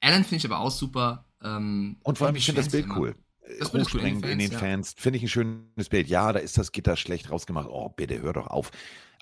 [0.00, 1.24] Allen finde ich aber auch super.
[1.42, 2.96] Ähm, Und vor allem, ich finde das Bild immer.
[2.98, 3.14] cool.
[3.58, 4.94] Das Bild ist cool, in den Hochspringend in den Fans, Fans.
[4.98, 6.08] Finde ich ein schönes Bild.
[6.08, 7.68] Ja, da ist das Gitter schlecht rausgemacht.
[7.68, 8.70] Oh, bitte hör doch auf.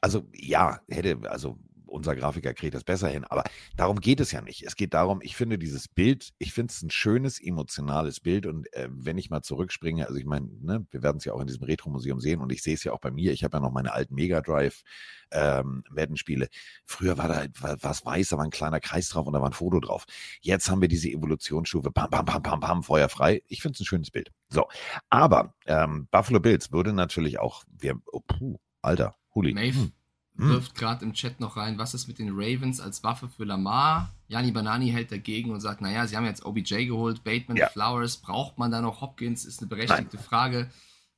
[0.01, 1.59] Also, ja, hätte, also
[1.95, 3.45] unser Grafiker kriegt das besser hin, aber
[3.77, 4.63] darum geht es ja nicht.
[4.65, 8.73] Es geht darum, ich finde dieses Bild, ich finde es ein schönes, emotionales Bild und
[8.75, 11.47] äh, wenn ich mal zurückspringe, also ich meine, ne, wir werden es ja auch in
[11.47, 13.73] diesem Retro-Museum sehen und ich sehe es ja auch bei mir, ich habe ja noch
[13.73, 14.83] meine alten Mega Drive
[15.31, 16.49] ähm, Madden-Spiele.
[16.85, 19.41] Früher war da halt wa- was weiß, da war ein kleiner Kreis drauf und da
[19.41, 20.05] war ein Foto drauf.
[20.41, 23.43] Jetzt haben wir diese Evolutionsstufe, bam, bam, bam, bam, bam, Feuer frei.
[23.49, 24.31] Ich finde es ein schönes Bild.
[24.49, 24.67] So,
[25.11, 29.55] aber ähm, Buffalo Bills würde natürlich auch, wir, oh, puh, Alter, Huli.
[29.55, 29.93] Maeve Hm.
[30.37, 30.49] Hm.
[30.49, 34.13] wirft gerade im Chat noch rein, was ist mit den Ravens als Waffe für Lamar?
[34.27, 37.69] Jani Banani hält dagegen und sagt, naja, sie haben jetzt OBJ geholt, Bateman, Ja.
[37.69, 39.45] Flowers, braucht man da noch Hopkins?
[39.45, 40.71] Ist eine berechtigte Frage.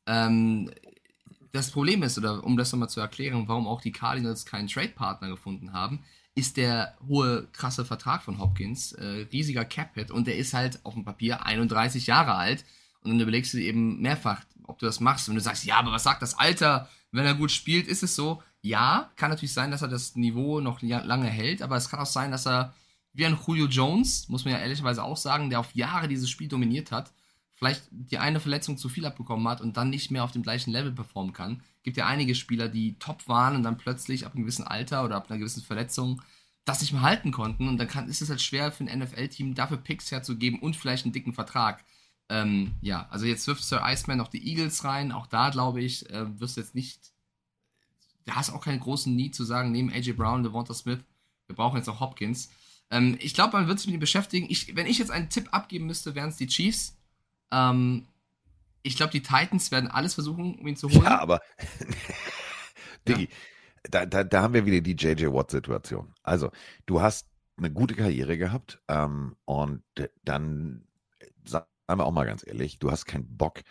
[0.07, 0.71] Ähm,
[1.53, 5.29] das Problem ist, oder um das nochmal zu erklären, warum auch die Cardinals keinen Trade-Partner
[5.29, 10.53] gefunden haben, ist der hohe, krasse Vertrag von Hopkins, äh, riesiger Cap-Hit und der ist
[10.53, 12.67] halt auf dem Papier 31 Jahre alt
[13.01, 15.93] und dann überlegst du eben mehrfach, ob du das machst und du sagst, ja, aber
[15.93, 18.43] was sagt das Alter, wenn er gut spielt, ist es so.
[18.67, 22.07] Ja, kann natürlich sein, dass er das Niveau noch lange hält, aber es kann auch
[22.07, 22.75] sein, dass er
[23.13, 26.49] wie ein Julio Jones, muss man ja ehrlicherweise auch sagen, der auf Jahre dieses Spiel
[26.49, 27.13] dominiert hat,
[27.55, 30.71] vielleicht die eine Verletzung zu viel abbekommen hat und dann nicht mehr auf dem gleichen
[30.71, 31.63] Level performen kann.
[31.83, 35.17] Gibt ja einige Spieler, die top waren und dann plötzlich ab einem gewissen Alter oder
[35.17, 36.21] ab einer gewissen Verletzung
[36.67, 39.55] das nicht mehr halten konnten und dann kann, ist es halt schwer für ein NFL-Team
[39.55, 41.85] dafür Picks herzugeben und vielleicht einen dicken Vertrag.
[42.29, 46.11] Ähm, ja, also jetzt wirft Sir Iceman noch die Eagles rein, auch da glaube ich,
[46.11, 47.13] äh, wirst du jetzt nicht,
[48.27, 51.01] da hast auch keinen großen Need zu sagen, neben AJ Brown, Devonta Smith,
[51.47, 52.51] wir brauchen jetzt auch Hopkins.
[52.91, 54.47] Ähm, ich glaube, man wird sich mit ihm beschäftigen.
[54.49, 56.97] Ich, wenn ich jetzt einen Tipp abgeben müsste, wären es die Chiefs.
[57.51, 58.07] Ähm,
[58.83, 61.05] ich glaube, die Titans werden alles versuchen, um ihn zu holen.
[61.05, 61.41] Ja, aber
[63.09, 63.29] Diggi,
[63.91, 66.13] da, da, da haben wir wieder die JJ Watt-Situation.
[66.23, 66.51] Also,
[66.87, 69.83] du hast eine gute Karriere gehabt ähm, und
[70.25, 70.87] dann,
[71.45, 73.63] sagen wir auch mal ganz ehrlich, du hast keinen Bock,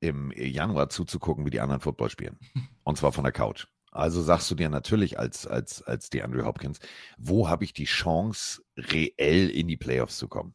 [0.00, 2.38] im Januar zuzugucken, wie die anderen Football spielen.
[2.84, 3.66] Und zwar von der Couch.
[3.90, 6.78] Also sagst du dir natürlich als, als, als die Andrew Hopkins,
[7.18, 10.54] wo habe ich die Chance, reell in die Playoffs zu kommen?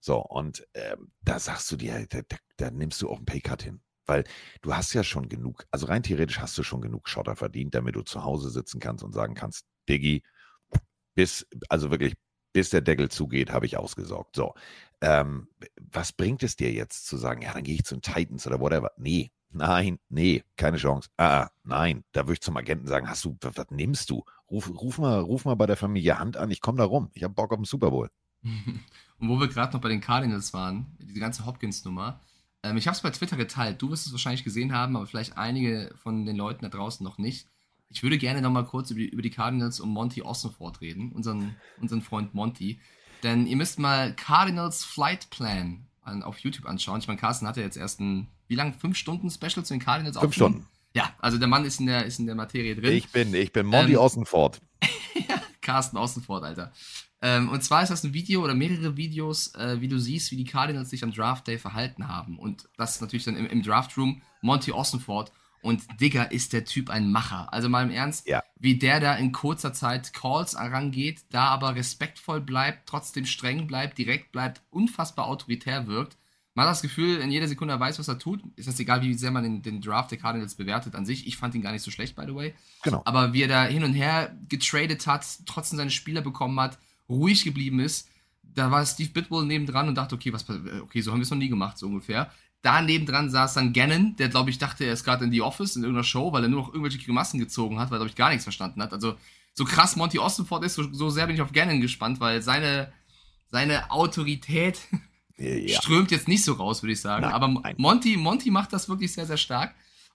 [0.00, 3.62] So, und ähm, da sagst du dir, da, da, da nimmst du auch einen Paycut
[3.62, 3.80] hin.
[4.06, 4.22] Weil
[4.62, 7.96] du hast ja schon genug, also rein theoretisch hast du schon genug Schotter verdient, damit
[7.96, 10.22] du zu Hause sitzen kannst und sagen kannst, Diggi,
[11.16, 12.14] bis, also wirklich,
[12.52, 14.36] bis der Deckel zugeht, habe ich ausgesorgt.
[14.36, 14.54] So.
[15.00, 18.46] Ähm, was bringt es dir jetzt zu sagen, ja, dann gehe ich zu den Titans
[18.46, 18.92] oder whatever?
[18.96, 21.08] Nee, nein, nee, keine Chance.
[21.16, 24.24] Ah, ah, nein, da würde ich zum Agenten sagen, hast du, was, was nimmst du?
[24.50, 27.10] Ruf, ruf, mal, ruf mal bei der Familie Hand an, ich komme da rum.
[27.14, 28.10] Ich habe Bock auf den Super Bowl.
[29.18, 32.20] Und wo wir gerade noch bei den Cardinals waren, diese ganze Hopkins-Nummer,
[32.62, 33.80] ähm, ich habe es bei Twitter geteilt.
[33.80, 37.18] Du wirst es wahrscheinlich gesehen haben, aber vielleicht einige von den Leuten da draußen noch
[37.18, 37.48] nicht.
[37.88, 41.12] Ich würde gerne noch mal kurz über die, über die Cardinals und Monty Ossenford reden,
[41.12, 42.80] unseren, unseren Freund Monty.
[43.22, 46.98] Denn ihr müsst mal Cardinals Flight Plan an, auf YouTube anschauen.
[46.98, 50.18] Ich meine, Carsten hatte jetzt erst ein, wie lang, fünf Stunden Special zu den Cardinals
[50.18, 50.34] Fünf?
[50.34, 50.66] Stunden.
[50.94, 52.92] Ja, also der Mann ist in der, ist in der Materie drin.
[52.94, 54.60] Ich bin, ich bin Monty Ähm, Ossenford.
[55.60, 56.72] Carsten Außenfort, Alter.
[57.22, 60.36] Ähm, und zwar ist das ein Video oder mehrere Videos, äh, wie du siehst, wie
[60.36, 62.38] die Cardinals sich am Draft Day verhalten haben.
[62.38, 65.32] Und das ist natürlich dann im, im Draft Room Monty Außenfort.
[65.62, 67.52] Und Digger ist der Typ ein Macher.
[67.52, 68.42] Also mal im Ernst, Ja.
[68.60, 73.98] wie der da in kurzer Zeit Calls herangeht, da aber respektvoll bleibt, trotzdem streng bleibt,
[73.98, 76.16] direkt bleibt, unfassbar autoritär wirkt.
[76.56, 78.42] Man hat das Gefühl, in jeder Sekunde er weiß, was er tut.
[78.56, 81.26] Ist das egal, wie sehr man den, den Draft der Cardinals bewertet an sich.
[81.26, 82.54] Ich fand ihn gar nicht so schlecht, by the way.
[82.82, 83.02] Genau.
[83.04, 86.78] Aber wie er da hin und her getradet hat, trotzdem seine Spieler bekommen hat,
[87.10, 88.08] ruhig geblieben ist,
[88.42, 91.30] da war Steve Bitbull nebendran und dachte, okay, was, äh, okay, so haben wir es
[91.30, 92.32] noch nie gemacht, so ungefähr.
[92.62, 95.76] Da nebendran saß dann Gannon, der, glaube ich, dachte, er ist gerade in The Office,
[95.76, 98.16] in irgendeiner Show, weil er nur noch irgendwelche Grimassen gezogen hat, weil er, glaube ich,
[98.16, 98.94] gar nichts verstanden hat.
[98.94, 99.16] Also,
[99.52, 102.90] so krass Monty Ostenford ist, so, so sehr bin ich auf Gannon gespannt, weil seine,
[103.50, 104.80] seine Autorität
[105.38, 105.80] Ja.
[105.82, 107.22] strömt jetzt nicht so raus, würde ich sagen.
[107.22, 107.74] Nein, Aber nein.
[107.78, 109.74] Monty, Monty macht das wirklich sehr, sehr stark.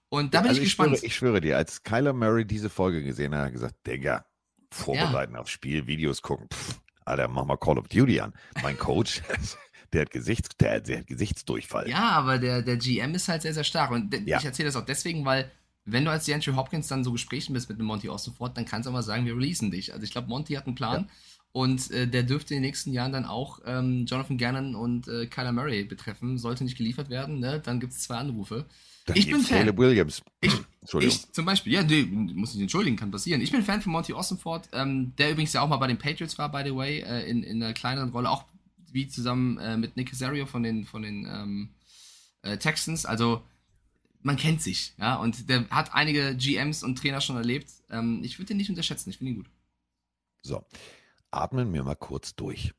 [0.10, 0.98] Und da bin also ich gespannt.
[0.98, 4.26] Schwöre, ich schwöre dir, als Kyler Murray diese Folge gesehen hat, hat er gesagt, Digga,
[4.72, 6.48] vorbereiten aufs Spiel, Videos gucken.
[6.54, 8.34] Pff, Alter, mach mal Call of Duty an.
[8.64, 9.22] Mein Coach,
[9.94, 11.90] der hat, Gesichts, der, hat- der hat Gesichtsdurchfall.
[11.90, 13.92] Ja, aber der, der GM ist halt sehr, sehr stark.
[13.92, 14.40] Und Ja.
[14.40, 15.52] ich erzähle das auch deswegen, weil,
[15.86, 18.66] wenn du als die Andrew Hopkins dann so Gesprächen bist mit dem Monty Ostenford, dann
[18.66, 19.94] kannst du auch mal sagen, wir releasen dich.
[19.94, 21.10] Also ich glaube, Monty hat einen Plan
[21.52, 25.26] und äh, der dürfte in den nächsten Jahren dann auch ähm, Jonathan Gannon und äh,
[25.28, 26.38] Kyler Murray betreffen.
[26.38, 27.60] Sollte nicht geliefert werden, ne?
[27.64, 28.66] dann gibt es zwei Anrufe.
[29.06, 29.60] Dann ich bin Fan.
[29.60, 30.22] Caleb Williams.
[30.42, 31.16] Ich- Entschuldigung.
[31.16, 33.42] Ich zum Beispiel, ja, nee, muss nicht entschuldigen, kann passieren.
[33.42, 36.38] Ich bin Fan von Monty Ostenford, ähm, der übrigens ja auch mal bei den Patriots
[36.38, 38.46] war, by the way, äh, in, in einer kleineren Rolle, auch
[38.92, 41.70] wie zusammen äh, mit Nick Casario von den, von den ähm,
[42.42, 43.06] äh, Texans.
[43.06, 43.44] Also
[44.24, 47.70] man kennt sich, ja, und der hat einige GMs und Trainer schon erlebt.
[47.90, 49.50] Ähm, ich würde den nicht unterschätzen, ich finde ihn gut.
[50.44, 50.64] So,
[51.32, 52.74] atmen wir mal kurz durch.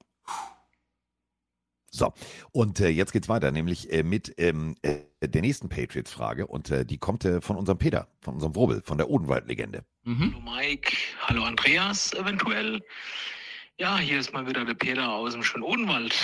[1.95, 2.15] So,
[2.53, 6.47] und äh, jetzt geht's weiter, nämlich äh, mit ähm, äh, der nächsten Patriots-Frage.
[6.47, 9.85] Und äh, die kommt äh, von unserem Peter, von unserem Wrobel, von der Odenwald-Legende.
[10.05, 10.35] Mhm.
[10.35, 12.81] Hallo Mike, hallo Andreas eventuell.
[13.79, 16.15] Ja, hier ist mal wieder der Peter aus dem schönen Odenwald.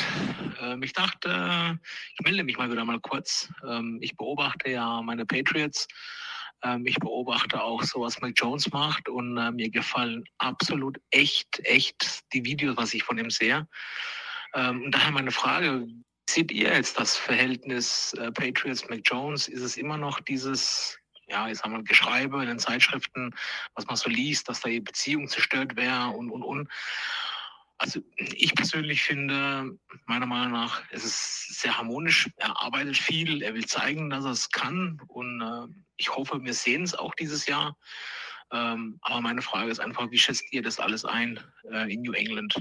[0.62, 1.78] Ähm, ich dachte,
[2.14, 3.52] ich melde mich mal wieder mal kurz.
[3.68, 5.86] Ähm, ich beobachte ja meine Patriots.
[6.62, 11.60] Ähm, ich beobachte auch so, was Mike Jones macht und äh, mir gefallen absolut echt,
[11.64, 13.68] echt die Videos, was ich von ihm sehe.
[14.54, 15.86] Ähm, und daher meine Frage,
[16.28, 19.48] seht ihr jetzt das Verhältnis äh, Patriots-Mac Jones?
[19.48, 23.34] Ist es immer noch dieses, ja, ich sag mal, Geschreibe in den Zeitschriften,
[23.74, 26.68] was man so liest, dass da die Beziehung zerstört wäre und, und, und.
[27.78, 32.28] Also ich persönlich finde, meiner Meinung nach, es ist sehr harmonisch.
[32.36, 35.66] Er arbeitet viel, er will zeigen, dass er es kann und äh,
[35.96, 37.76] ich hoffe, wir sehen es auch dieses Jahr.
[38.50, 41.38] Ähm, aber meine Frage ist einfach, wie schätzt ihr das alles ein
[41.70, 42.54] äh, in New England?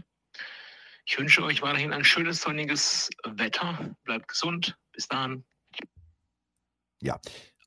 [1.06, 3.96] Ich wünsche euch weiterhin ein schönes, sonniges Wetter.
[4.04, 4.78] Bleibt gesund.
[4.92, 5.46] Bis dann.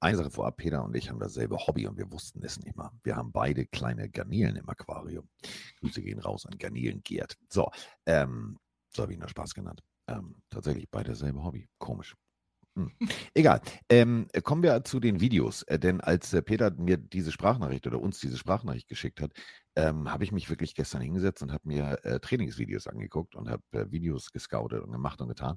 [0.00, 2.90] Eine Sache vorab, Peter und ich haben dasselbe Hobby und wir wussten es nicht mal.
[3.02, 5.28] Wir haben beide kleine Garnelen im Aquarium.
[5.80, 7.36] Grüße gehen raus an Garnelen Gerd.
[7.48, 7.70] So,
[8.06, 8.58] ähm,
[8.94, 9.82] so habe ich ihn Spaß genannt.
[10.08, 11.68] Ähm, tatsächlich beide dasselbe Hobby.
[11.78, 12.16] Komisch.
[12.76, 12.92] Hm.
[13.34, 13.60] Egal.
[13.88, 15.62] Ähm, kommen wir zu den Videos.
[15.64, 19.32] Äh, denn als äh, Peter mir diese Sprachnachricht oder uns diese Sprachnachricht geschickt hat,
[19.76, 23.62] ähm, habe ich mich wirklich gestern hingesetzt und habe mir äh, Trainingsvideos angeguckt und habe
[23.72, 25.56] äh, Videos gescoutet und gemacht und getan.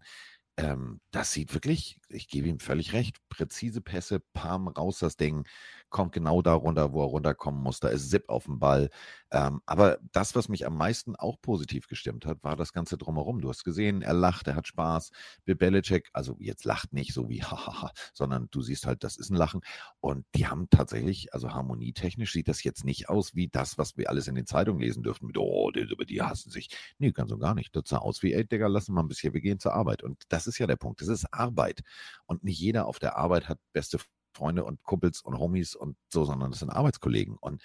[0.57, 5.47] Ähm, das sieht wirklich, ich gebe ihm völlig recht, präzise Pässe, Palm raus das Ding,
[5.89, 7.79] kommt genau da runter, wo er runterkommen muss.
[7.79, 8.89] Da ist Zip auf dem Ball.
[9.33, 13.41] Ähm, aber das, was mich am meisten auch positiv gestimmt hat, war das Ganze drumherum.
[13.41, 15.09] Du hast gesehen, er lacht, er hat Spaß.
[15.43, 19.31] Bill Belichick, also jetzt lacht nicht so wie hahaha, sondern du siehst halt, das ist
[19.31, 19.61] ein Lachen.
[19.99, 24.09] Und die haben tatsächlich, also harmonietechnisch sieht das jetzt nicht aus wie das, was wir
[24.09, 26.69] alles in den Zeitungen lesen dürften mit, oh, die, die hassen sich.
[26.99, 27.75] Nee, ganz und gar nicht.
[27.75, 30.03] Das sah aus wie, ey, Digga, lassen wir ein bisschen, wir gehen zur Arbeit.
[30.03, 31.01] Und das ist ja der Punkt.
[31.01, 31.81] Das ist Arbeit.
[32.27, 33.97] Und nicht jeder auf der Arbeit hat beste
[34.35, 37.37] Freunde und Kumpels und Homies und so, sondern das sind Arbeitskollegen.
[37.37, 37.61] Und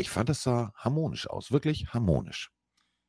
[0.00, 2.50] ich fand, das sah harmonisch aus, wirklich harmonisch.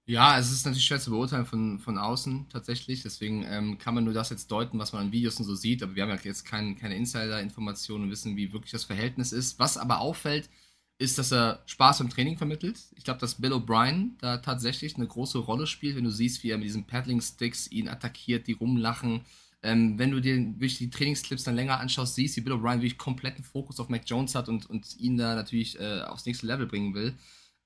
[0.05, 3.03] Ja, es ist natürlich schwer zu beurteilen von, von außen tatsächlich.
[3.03, 5.83] Deswegen ähm, kann man nur das jetzt deuten, was man an Videos und so sieht.
[5.83, 9.59] Aber wir haben ja jetzt kein, keine Insider-Informationen und wissen, wie wirklich das Verhältnis ist.
[9.59, 10.49] Was aber auffällt,
[10.97, 12.79] ist, dass er Spaß im Training vermittelt.
[12.95, 16.49] Ich glaube, dass Bill O'Brien da tatsächlich eine große Rolle spielt, wenn du siehst, wie
[16.49, 19.21] er mit diesen Paddling-Sticks ihn attackiert, die rumlachen.
[19.63, 22.97] Ähm, wenn du dir wirklich die Trainingsclips dann länger anschaust, siehst, wie Bill O'Brien wirklich
[22.97, 26.65] kompletten Fokus auf Mac Jones hat und, und ihn da natürlich äh, aufs nächste Level
[26.65, 27.15] bringen will.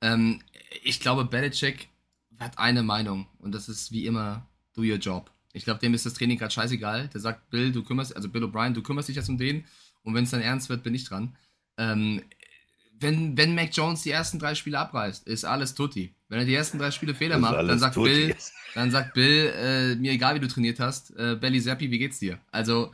[0.02, 0.42] Ähm,
[0.84, 1.88] ich glaube, Belichick
[2.38, 5.32] hat eine Meinung und das ist wie immer, do your job.
[5.54, 7.08] Ich glaube, dem ist das Training gerade scheißegal.
[7.08, 9.64] Der sagt, Bill, du kümmerst, also Bill O'Brien, du kümmerst dich jetzt um den
[10.04, 11.38] und wenn es dann ernst wird, bin ich dran.
[11.78, 12.22] Ähm,
[13.00, 16.14] wenn, wenn Mac Jones die ersten drei Spiele abreißt, ist alles tutti.
[16.30, 18.10] Wenn er die ersten drei Spiele Fehler macht, dann sagt tutti.
[18.10, 18.36] Bill,
[18.74, 22.20] dann sagt Bill, äh, mir egal wie du trainiert hast, äh, Belly Zappi, wie geht's
[22.20, 22.40] dir?
[22.52, 22.94] Also,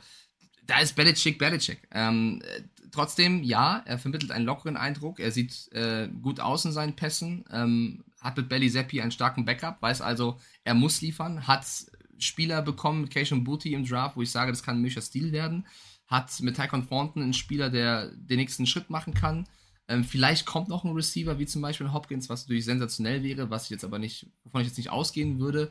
[0.68, 1.88] da ist Belichick Belichick.
[1.92, 5.20] Ähm, äh, trotzdem, ja, er vermittelt einen lockeren Eindruck.
[5.20, 9.46] Er sieht äh, gut aus in seinen Pässen, ähm, hat mit Belly Zappi einen starken
[9.46, 11.66] Backup, weiß also, er muss liefern, hat
[12.20, 15.32] Spieler bekommen mit Cation Booty im Draft, wo ich sage, das kann ein Mischer Stil
[15.32, 15.66] werden.
[16.08, 19.48] Hat mit Tycon Thornton einen Spieler, der den nächsten Schritt machen kann.
[19.92, 23.66] Ähm, vielleicht kommt noch ein Receiver, wie zum Beispiel Hopkins, was natürlich sensationell wäre, was
[23.66, 25.70] ich jetzt aber nicht, wovon ich jetzt nicht ausgehen würde.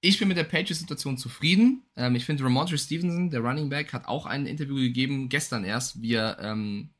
[0.00, 1.82] Ich bin mit der Patriots-Situation zufrieden.
[1.96, 6.00] Ähm, ich finde, Ramondre Stevenson, der Running Back, hat auch ein Interview gegeben, gestern erst,
[6.00, 6.90] wie er ähm,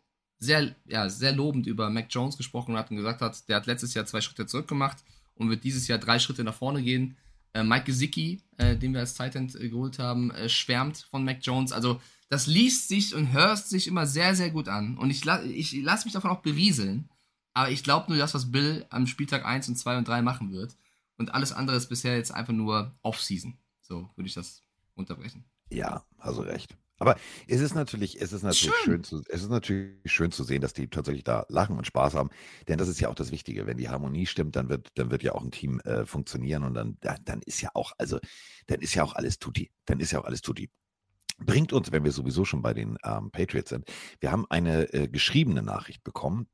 [0.40, 3.94] sehr, ja, sehr lobend über Mac Jones gesprochen hat und gesagt hat, der hat letztes
[3.94, 4.98] Jahr zwei Schritte zurück gemacht
[5.36, 7.16] und wird dieses Jahr drei Schritte nach vorne gehen.
[7.54, 11.38] Äh, Mike Gesicki, äh, den wir als Titan äh, geholt haben, äh, schwärmt von Mac
[11.42, 11.70] Jones.
[11.70, 14.98] Also das liest sich und hört sich immer sehr, sehr gut an.
[14.98, 17.08] Und ich, ich lasse mich davon auch berieseln.
[17.54, 20.52] Aber ich glaube nur das, was Bill am Spieltag 1 und 2 und 3 machen
[20.52, 20.76] wird.
[21.16, 23.58] Und alles andere ist bisher jetzt einfach nur Off-Season.
[23.80, 24.62] So würde ich das
[24.94, 25.44] unterbrechen.
[25.70, 26.76] Ja, also recht.
[27.00, 27.16] Aber
[27.46, 28.84] es ist natürlich, es ist natürlich schön.
[28.84, 29.04] schön.
[29.04, 32.30] zu, es ist natürlich schön zu sehen, dass die tatsächlich da lachen und Spaß haben.
[32.66, 33.66] Denn das ist ja auch das Wichtige.
[33.66, 36.74] Wenn die Harmonie stimmt, dann wird, dann wird ja auch ein Team äh, funktionieren und
[36.74, 38.18] dann, dann ist ja auch, also,
[38.66, 39.70] dann ist ja auch alles tutti.
[39.86, 40.70] Dann ist ja auch alles tutti
[41.38, 45.08] bringt uns, wenn wir sowieso schon bei den ähm, Patriots sind, wir haben eine äh,
[45.08, 46.48] geschriebene Nachricht bekommen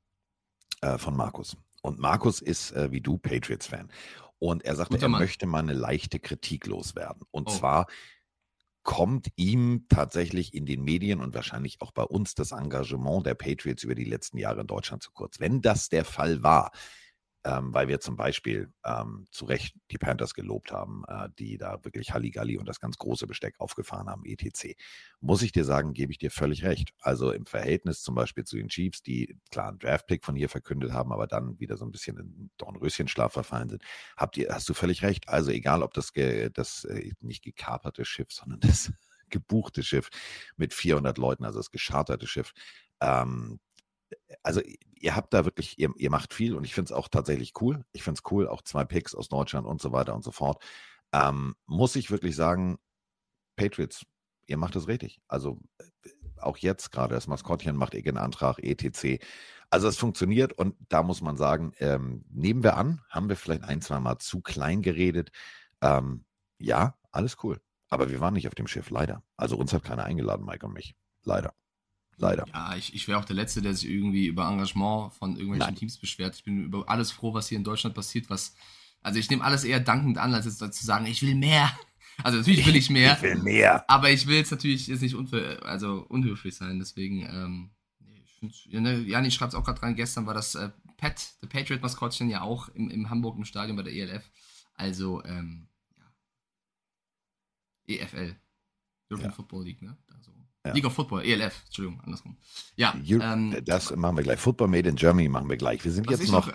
[0.81, 1.57] äh, von Markus.
[1.83, 3.91] Und Markus ist äh, wie du Patriots-Fan.
[4.39, 7.23] Und er sagte, er möchte mal eine leichte Kritik loswerden.
[7.31, 7.53] Und oh.
[7.53, 7.87] zwar
[8.83, 13.83] kommt ihm tatsächlich in den Medien und wahrscheinlich auch bei uns das Engagement der Patriots
[13.83, 15.41] über die letzten Jahre in Deutschland zu kurz.
[15.41, 16.71] Wenn das der Fall war,
[17.45, 21.85] ähm, weil wir zum Beispiel ähm, zu Recht die Panthers gelobt haben, äh, die da
[21.85, 24.75] wirklich Halligalli und das ganz große Besteck aufgefahren haben, etc.
[25.21, 26.95] Muss ich dir sagen, gebe ich dir völlig recht.
[27.01, 30.93] Also im Verhältnis zum Beispiel zu den Chiefs, die klar einen Draftpick von hier verkündet
[30.93, 33.83] haben, aber dann wieder so ein bisschen in Dornröschenschlaf verfallen sind,
[34.17, 35.29] habt ihr, hast du völlig recht.
[35.29, 38.91] Also egal, ob das, ge, das äh, nicht gekaperte Schiff, sondern das
[39.29, 40.09] gebuchte Schiff
[40.57, 42.53] mit 400 Leuten, also das gescharterte Schiff,
[43.01, 43.59] ähm,
[44.43, 44.61] also
[45.01, 47.85] ihr habt da wirklich, ihr, ihr macht viel und ich finde es auch tatsächlich cool.
[47.93, 50.63] Ich finde es cool, auch zwei Picks aus Deutschland und so weiter und so fort.
[51.13, 52.79] Ähm, muss ich wirklich sagen,
[53.57, 54.05] Patriots,
[54.47, 55.21] ihr macht es richtig.
[55.29, 59.23] Also äh, auch jetzt gerade das Maskottchen macht irgendeinen Antrag, etc.
[59.71, 63.65] Also es funktioniert und da muss man sagen, ähm, nehmen wir an, haben wir vielleicht
[63.65, 65.31] ein, zwei Mal zu klein geredet.
[65.81, 66.25] Ähm,
[66.59, 67.61] ja, alles cool.
[67.91, 69.23] Aber wir waren nicht auf dem Schiff, leider.
[69.37, 70.97] Also uns hat keiner eingeladen, Mike und mich.
[71.23, 71.55] Leider.
[72.17, 72.47] Leider.
[72.53, 75.77] Ja, ich, ich wäre auch der Letzte, der sich irgendwie über Engagement von irgendwelchen Nein.
[75.77, 76.37] Teams beschwert.
[76.37, 78.55] Ich bin über alles froh, was hier in Deutschland passiert, was.
[79.03, 81.71] Also ich nehme alles eher dankend an, als jetzt zu sagen, ich will mehr.
[82.23, 83.15] Also natürlich will ich mehr.
[83.15, 83.89] Ich will mehr.
[83.91, 86.79] Aber ich will jetzt natürlich jetzt nicht unver also unhöflich sein.
[86.79, 87.71] Deswegen, ähm,
[88.41, 92.31] ich ne, Jani schreibt es auch gerade dran, gestern war das äh, Pat, der Patriot-Maskottchen,
[92.31, 94.31] ja auch im, im Hamburg im Stadion bei der ELF.
[94.75, 96.13] Also, ähm, ja.
[97.87, 98.37] EFL.
[99.11, 99.35] European Ja.
[99.35, 99.97] Football League, ne?
[100.15, 100.33] Also,
[100.65, 100.73] Ja.
[100.73, 102.37] League of Football, ELF, Entschuldigung, andersrum.
[102.77, 104.41] Ja, You, ähm, das machen wir gleich.
[104.41, 105.85] Football Made in Germany machen wir gleich.
[105.85, 106.51] Wir sind jetzt noch.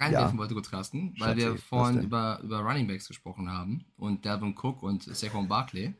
[0.00, 4.24] reinwerfen wollte, kurz Carsten, weil Schatzi, wir vorhin über, über Running Backs gesprochen haben und
[4.24, 5.94] Dalvin Cook und Saquon Barkley.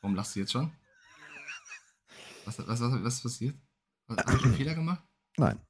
[0.00, 0.72] Warum lachst du jetzt schon?
[2.46, 3.56] Was, was, was, was passiert?
[4.08, 5.02] Habe ich einen Fehler gemacht?
[5.36, 5.60] Nein.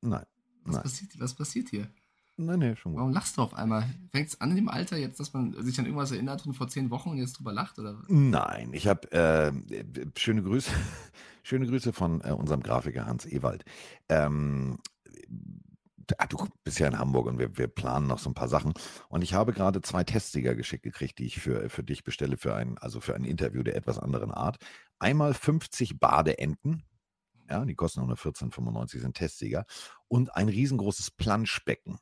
[0.00, 0.26] Nein.
[0.64, 0.82] Was Nein.
[0.82, 1.88] passiert, was passiert hier?
[2.36, 3.00] Nein, nee, schon gut.
[3.00, 3.84] Warum lachst du auf einmal?
[4.10, 6.68] Fängt es an in dem Alter jetzt, dass man sich an irgendwas erinnert von vor
[6.68, 7.78] zehn Wochen und jetzt drüber lacht?
[7.78, 8.02] Oder?
[8.08, 9.52] Nein, ich habe äh,
[10.16, 10.70] schöne Grüße,
[11.42, 13.64] schöne Grüße von äh, unserem Grafiker Hans Ewald.
[14.08, 14.78] Ähm,
[16.18, 18.72] ah, du bist ja in Hamburg und wir, wir planen noch so ein paar Sachen.
[19.08, 22.54] Und ich habe gerade zwei Testsieger geschickt gekriegt, die ich für, für dich bestelle für
[22.54, 24.56] ein, also für ein Interview der etwas anderen Art.
[24.98, 26.84] Einmal 50 Badeenten.
[27.50, 29.66] Ja, die kosten 114,95, sind Testsieger.
[30.08, 31.98] Und ein riesengroßes Planschbecken.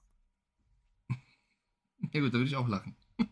[2.13, 2.97] Ja gut, da würde ich auch lachen.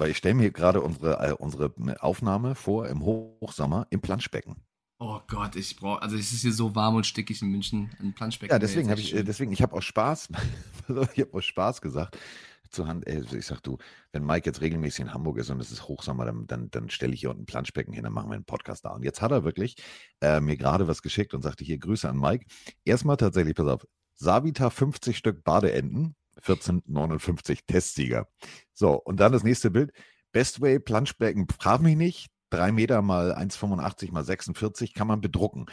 [0.00, 4.56] Weil ich stelle mir gerade unsere, äh, unsere Aufnahme vor im Hochsommer im Planschbecken.
[4.98, 8.14] Oh Gott, ich brauche, also es ist hier so warm und stickig in München, ein
[8.14, 8.54] Planschbecken.
[8.54, 9.26] Ja, deswegen habe ich, äh, schön.
[9.26, 10.28] deswegen, ich habe aus Spaß,
[11.14, 12.18] ich habe aus Spaß gesagt,
[12.70, 13.76] zu Hand, äh, ich sag du,
[14.12, 17.12] wenn Mike jetzt regelmäßig in Hamburg ist und es ist Hochsommer, dann, dann, dann stelle
[17.12, 18.90] ich hier unten ein Planschbecken hin, dann machen wir einen Podcast da.
[18.90, 19.76] Und jetzt hat er wirklich
[20.22, 22.46] äh, mir gerade was geschickt und sagte hier Grüße an Mike.
[22.84, 28.28] Erstmal tatsächlich, pass auf, Savita 50 Stück Badeenten, 1459 Testsieger.
[28.74, 29.92] So, und dann das nächste Bild.
[30.32, 35.66] Bestway Planschbecken, frag mich nicht, 3 Meter mal 1,85 mal 46 kann man bedrucken.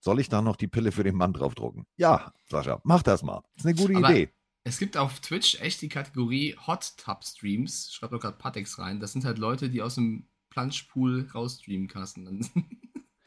[0.00, 1.86] Soll ich da noch die Pille für den Mann draufdrucken?
[1.96, 3.42] Ja, Sascha, mach das mal.
[3.56, 4.30] Ist eine gute Aber- Idee.
[4.64, 7.92] Es gibt auf Twitch echt die Kategorie Hot Tub Streams.
[7.92, 9.00] Schreibt doch gerade Patex rein.
[9.00, 11.88] Das sind halt Leute, die aus dem Planschpool rausstreamen.
[11.88, 12.48] Dann-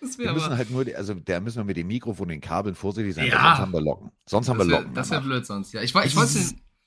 [0.01, 2.75] Das Wir wäre müssen halt nur, also da müssen wir mit dem Mikrofon, den Kabeln
[2.75, 3.31] vorsichtig sein, Ja.
[3.41, 4.11] sonst haben wir Locken.
[4.27, 4.93] Sonst haben wir Das wäre Locken.
[4.93, 5.29] das wär danach.
[5.31, 5.81] blöd sonst, ja.
[5.81, 6.37] Ich, ich wollte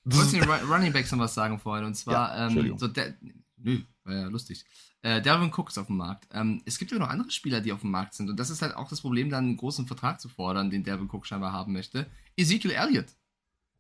[0.05, 1.85] ich wollte den Ru- Running Backs noch was sagen vorhin.
[1.87, 2.79] Und zwar, ähm, Entschuldigung.
[2.79, 3.15] so der,
[3.57, 4.65] nö, war ja lustig.
[5.03, 6.27] Äh, Dalvin Cook ist auf dem Markt.
[6.33, 8.29] Ähm, es gibt ja noch andere Spieler, die auf dem Markt sind.
[8.31, 11.09] Und das ist halt auch das Problem, dann einen großen Vertrag zu fordern, den Dalvin
[11.11, 12.07] Cook scheinbar haben möchte.
[12.37, 13.07] Ezekiel Elliott,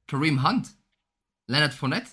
[0.07, 0.71] Kareem Hunt,
[1.49, 2.11] Leonard Fournette.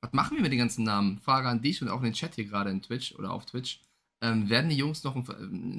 [0.00, 1.18] Was machen wir mit den ganzen Namen?
[1.18, 3.82] Frage an dich und auch in den Chat hier gerade in Twitch oder auf Twitch.
[4.22, 5.24] Ähm, werden die Jungs noch ein,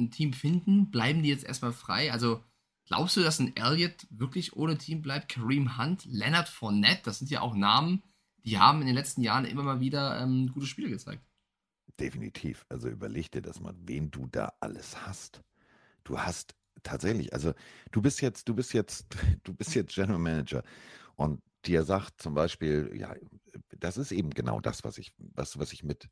[0.06, 0.92] ein Team finden?
[0.92, 2.12] Bleiben die jetzt erstmal frei?
[2.12, 2.44] Also,
[2.92, 5.30] glaubst du, dass ein Elliott wirklich ohne Team bleibt?
[5.30, 8.04] Kareem Hunt, Leonard Fournette, das sind ja auch Namen,
[8.44, 11.24] die haben in den letzten Jahren immer mal wieder ähm, gute Spiele gezeigt.
[12.02, 12.66] Definitiv.
[12.68, 15.42] Also überleg dir das mal, wen du da alles hast.
[16.04, 17.54] Du hast tatsächlich, also
[17.92, 19.06] du bist jetzt, du bist jetzt,
[19.44, 20.62] du bist jetzt General Manager
[21.16, 23.16] und dir sagt zum Beispiel, ja,
[23.70, 26.10] das ist eben genau das, was ich, was, was ich mit,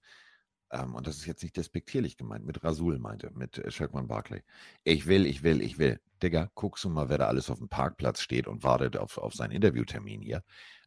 [0.71, 4.43] ähm, und das ist jetzt nicht despektierlich gemeint, mit Rasul meinte, mit äh, Shaquan Barkley.
[4.83, 5.99] Ich will, ich will, ich will.
[6.21, 9.33] Digga, guckst du mal, wer da alles auf dem Parkplatz steht und wartet auf, auf
[9.33, 10.43] seinen Interviewtermin hier.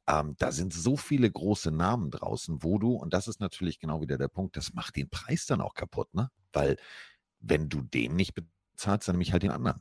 [0.07, 4.01] Ähm, da sind so viele große Namen draußen, wo du, und das ist natürlich genau
[4.01, 6.31] wieder der Punkt, das macht den Preis dann auch kaputt, ne?
[6.53, 6.77] Weil,
[7.41, 9.81] wenn du den nicht bezahlst, dann nämlich halt den anderen.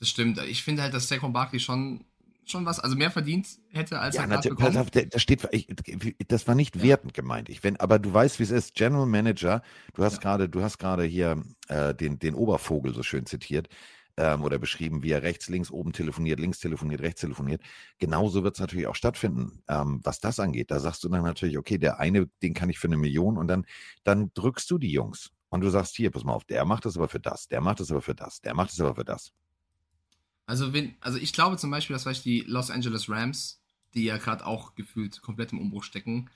[0.00, 0.38] Das stimmt.
[0.42, 2.04] Ich finde halt, dass Saquon Barkley schon,
[2.44, 4.74] schon was, also mehr verdient hätte, als Ja, er gerade natürlich, bekommen.
[4.74, 5.66] pass auf, da da steht, ich,
[6.28, 6.82] das war nicht Ja.
[6.82, 7.48] wertend gemeint.
[7.48, 8.74] Ich, wenn, aber du weißt, wie es ist.
[8.74, 9.62] General Manager,
[9.94, 10.20] du hast Ja.
[10.20, 13.68] gerade, du hast gerade hier äh, den, den Obervogel so schön zitiert
[14.18, 17.62] ähm, oder beschrieben, wie er rechts, links, oben telefoniert, links telefoniert, rechts telefoniert.
[17.98, 20.70] Genauso wird es natürlich auch stattfinden, ähm, was das angeht.
[20.70, 23.48] Da sagst du dann natürlich, okay, der eine, den kann ich für eine Million und
[23.48, 23.64] dann,
[24.04, 25.30] dann drückst du die Jungs.
[25.48, 27.80] Und du sagst, hier, pass mal auf, der macht das aber für das, der macht
[27.80, 29.32] das aber für das, der macht das aber für das.
[30.52, 33.62] Also, wenn, also ich glaube zum Beispiel, dass vielleicht die Los Angeles Rams,
[33.94, 36.28] die ja gerade auch gefühlt komplett im Umbruch stecken,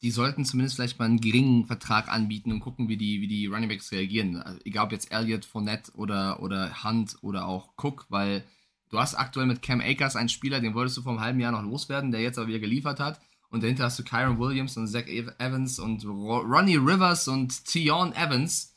[0.00, 3.46] die sollten zumindest vielleicht mal einen geringen Vertrag anbieten und gucken, wie die, wie die
[3.46, 4.36] Running Backs reagieren.
[4.36, 8.44] Also, egal ob jetzt Elliott, Fournette oder, oder Hunt oder auch Cook, weil
[8.90, 11.50] du hast aktuell mit Cam Akers einen Spieler, den wolltest du vor einem halben Jahr
[11.50, 13.20] noch loswerden, der jetzt aber wieder geliefert hat.
[13.50, 18.12] Und dahinter hast du Kyron Williams und Zach Evans und Ro- Ronnie Rivers und Tion
[18.14, 18.73] Evans.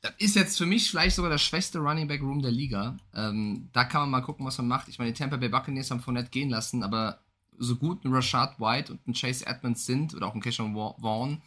[0.00, 2.96] Das ist jetzt für mich vielleicht sogar der schwächste Running Back Room der Liga.
[3.14, 4.88] Ähm, da kann man mal gucken, was man macht.
[4.88, 7.20] Ich meine, die Tampa Bay Buccaneers haben Fournette gehen lassen, aber
[7.58, 11.42] so gut ein Rashad White und ein Chase Edmonds sind oder auch ein Keshawn Vaughn,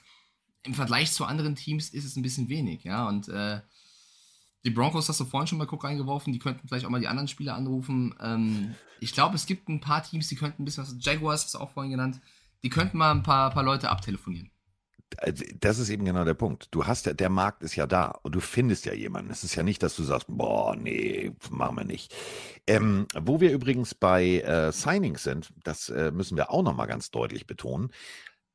[0.64, 3.08] im Vergleich zu anderen Teams ist es ein bisschen wenig, ja.
[3.08, 3.62] Und äh,
[4.64, 7.08] die Broncos hast du vorhin schon mal Guck reingeworfen, die könnten vielleicht auch mal die
[7.08, 8.14] anderen Spieler anrufen.
[8.20, 11.56] Ähm, ich glaube, es gibt ein paar Teams, die könnten ein bisschen was, Jaguars hast
[11.56, 12.20] du auch vorhin genannt,
[12.64, 14.52] die könnten mal ein paar, paar Leute abtelefonieren.
[15.18, 16.68] Also, Das ist eben genau der Punkt.
[16.72, 19.32] Du hast ja, der Markt ist ja da und du findest ja jemanden.
[19.32, 22.16] Es ist ja nicht, dass du sagst, boah, nee, machen wir nicht.
[22.68, 27.12] Ähm, wo wir übrigens bei äh, Signings sind, das äh, müssen wir auch nochmal ganz
[27.12, 27.92] deutlich betonen.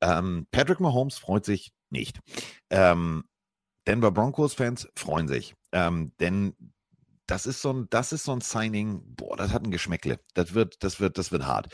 [0.00, 2.20] Ähm, Patrick Mahomes freut sich nicht.
[2.70, 3.24] Ähm,
[3.86, 5.54] Denver Broncos-Fans freuen sich.
[5.72, 6.54] Ähm, denn
[7.26, 10.20] das ist so ein, das ist so ein Signing, boah, das hat ein Geschmäckle.
[10.34, 11.72] Das wird, das wird, das wird hart.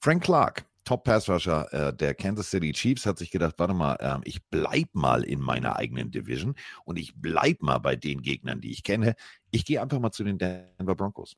[0.00, 4.44] Frank Clark Top-Pass-Rusher äh, der Kansas City Chiefs hat sich gedacht, warte mal, ähm, ich
[4.44, 6.54] bleib mal in meiner eigenen Division
[6.84, 9.14] und ich bleib mal bei den Gegnern, die ich kenne.
[9.50, 11.36] Ich gehe einfach mal zu den Denver Broncos.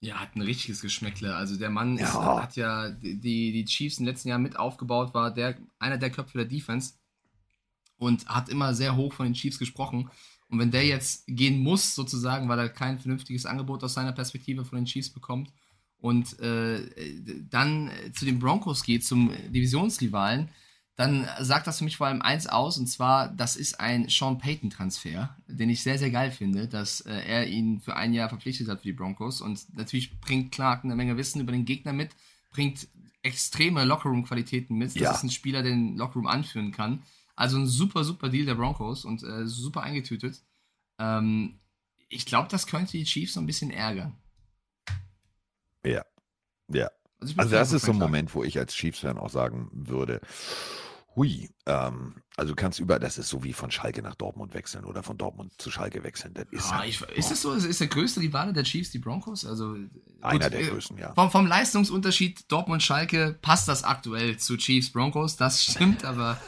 [0.00, 1.34] Ja, hat ein richtiges Geschmäckle.
[1.34, 2.42] Also der Mann ist, Ja.
[2.42, 6.10] hat ja die, die Chiefs in den letzten Jahren mit aufgebaut, war der, einer der
[6.10, 6.94] Köpfe der Defense
[7.98, 10.10] und hat immer sehr hoch von den Chiefs gesprochen.
[10.48, 14.64] Und wenn der jetzt gehen muss, sozusagen, weil er kein vernünftiges Angebot aus seiner Perspektive
[14.64, 15.52] von den Chiefs bekommt
[16.02, 16.80] und äh,
[17.48, 20.48] dann zu den Broncos geht, zum Divisionsrivalen,
[20.96, 24.36] dann sagt das für mich vor allem eins aus, und zwar, das ist ein Sean
[24.38, 28.68] Payton-Transfer, den ich sehr, sehr geil finde, dass äh, er ihn für ein Jahr verpflichtet
[28.68, 29.40] hat für die Broncos.
[29.40, 32.10] Und natürlich bringt Clark eine Menge Wissen über den Gegner mit,
[32.50, 32.88] bringt
[33.22, 34.88] extreme Lockerroom-Qualitäten mit.
[34.90, 35.10] Das Ja.
[35.12, 37.04] ist ein Spieler, der den Lockerroom anführen kann.
[37.36, 40.42] Also ein super, super Deal der Broncos und äh, super eingetütet.
[40.98, 41.60] Ähm,
[42.08, 44.14] ich glaube, das könnte die Chiefs so ein bisschen ärgern.
[45.84, 46.04] Ja.
[46.68, 46.90] Ja.
[47.20, 47.98] Also Fan das ist so ein.
[47.98, 50.20] Moment, wo ich als Chiefs-Fan auch sagen würde,
[51.14, 54.84] hui, ähm, also du kannst über, das ist so wie von Schalke nach Dortmund wechseln
[54.84, 56.34] oder von Dortmund zu Schalke wechseln.
[56.34, 57.52] Das ist, halt- ich, ist das so?
[57.52, 59.44] Ist der größte Rivale der Chiefs die Broncos?
[59.44, 59.76] Also
[60.20, 61.12] einer gut, der äh, größten, ja.
[61.14, 65.36] Vom, vom Leistungsunterschied Dortmund-Schalke passt das aktuell zu Chiefs-Broncos.
[65.36, 66.40] Das stimmt, aber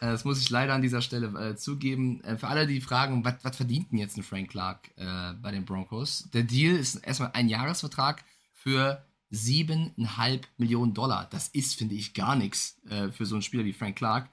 [0.00, 2.22] äh, das muss ich leider an dieser Stelle äh, zugeben.
[2.24, 5.52] Äh, für alle, die fragen, was was verdient denn jetzt ein Frank Clark äh, bei
[5.52, 6.28] den Broncos?
[6.34, 8.24] Der Deal ist erstmal ein Jahresvertrag
[8.62, 11.28] für 7,5 Millionen Dollar.
[11.30, 14.28] Das ist, finde ich, gar nichts äh, für so einen Spieler wie Frank Clark.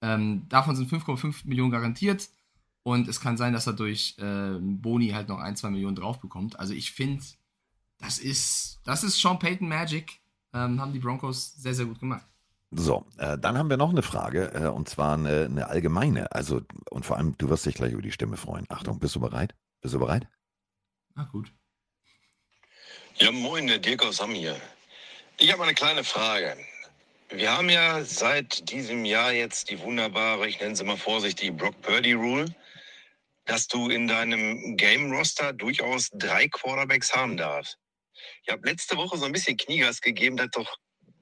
[0.00, 2.28] Ähm, davon sind 5,5 Millionen garantiert.
[2.84, 6.20] Und es kann sein, dass er durch äh, Boni halt noch ein, zwei Millionen drauf
[6.20, 6.58] bekommt.
[6.58, 7.22] Also ich finde,
[7.98, 10.20] das ist, das ist Sean Payton Magic.
[10.52, 12.26] Ähm, haben die Broncos sehr, sehr gut gemacht.
[12.72, 16.32] So, äh, dann haben wir noch eine Frage, äh, und zwar eine, eine allgemeine.
[16.32, 18.66] Also, und vor allem, du wirst dich gleich über die Stimme freuen.
[18.68, 19.54] Achtung, bist du bereit?
[19.80, 20.26] Bist du bereit?
[21.14, 21.52] Na gut.
[23.18, 24.60] Ja, moin, der Dirk aus Hamm hier.
[25.38, 26.56] Ich habe eine kleine Frage.
[27.30, 31.80] Wir haben ja seit diesem Jahr jetzt die wunderbare, ich nenne sie mal vorsichtig, Brock
[31.82, 32.54] Purdy Rule,
[33.46, 37.78] dass du in deinem Game-Roster durchaus drei Quarterbacks haben darfst.
[38.44, 40.76] Ich habe letzte Woche so ein bisschen Kniegas gegeben, dass doch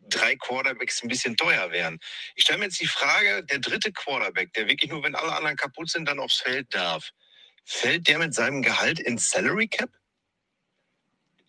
[0.09, 1.99] drei Quarterbacks ein bisschen teuer wären.
[2.37, 5.57] Ich stelle mir jetzt die Frage, der dritte Quarterback, der wirklich nur, wenn alle anderen
[5.57, 7.11] kaputt sind, dann aufs Feld darf,
[7.65, 9.91] fällt der mit seinem Gehalt ins Salary Cap?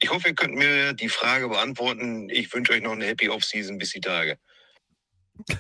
[0.04, 2.28] Ich hoffe, ihr könnt mir die Frage beantworten.
[2.30, 4.38] Ich wünsche euch noch eine Happy Off-Season bis die Tage.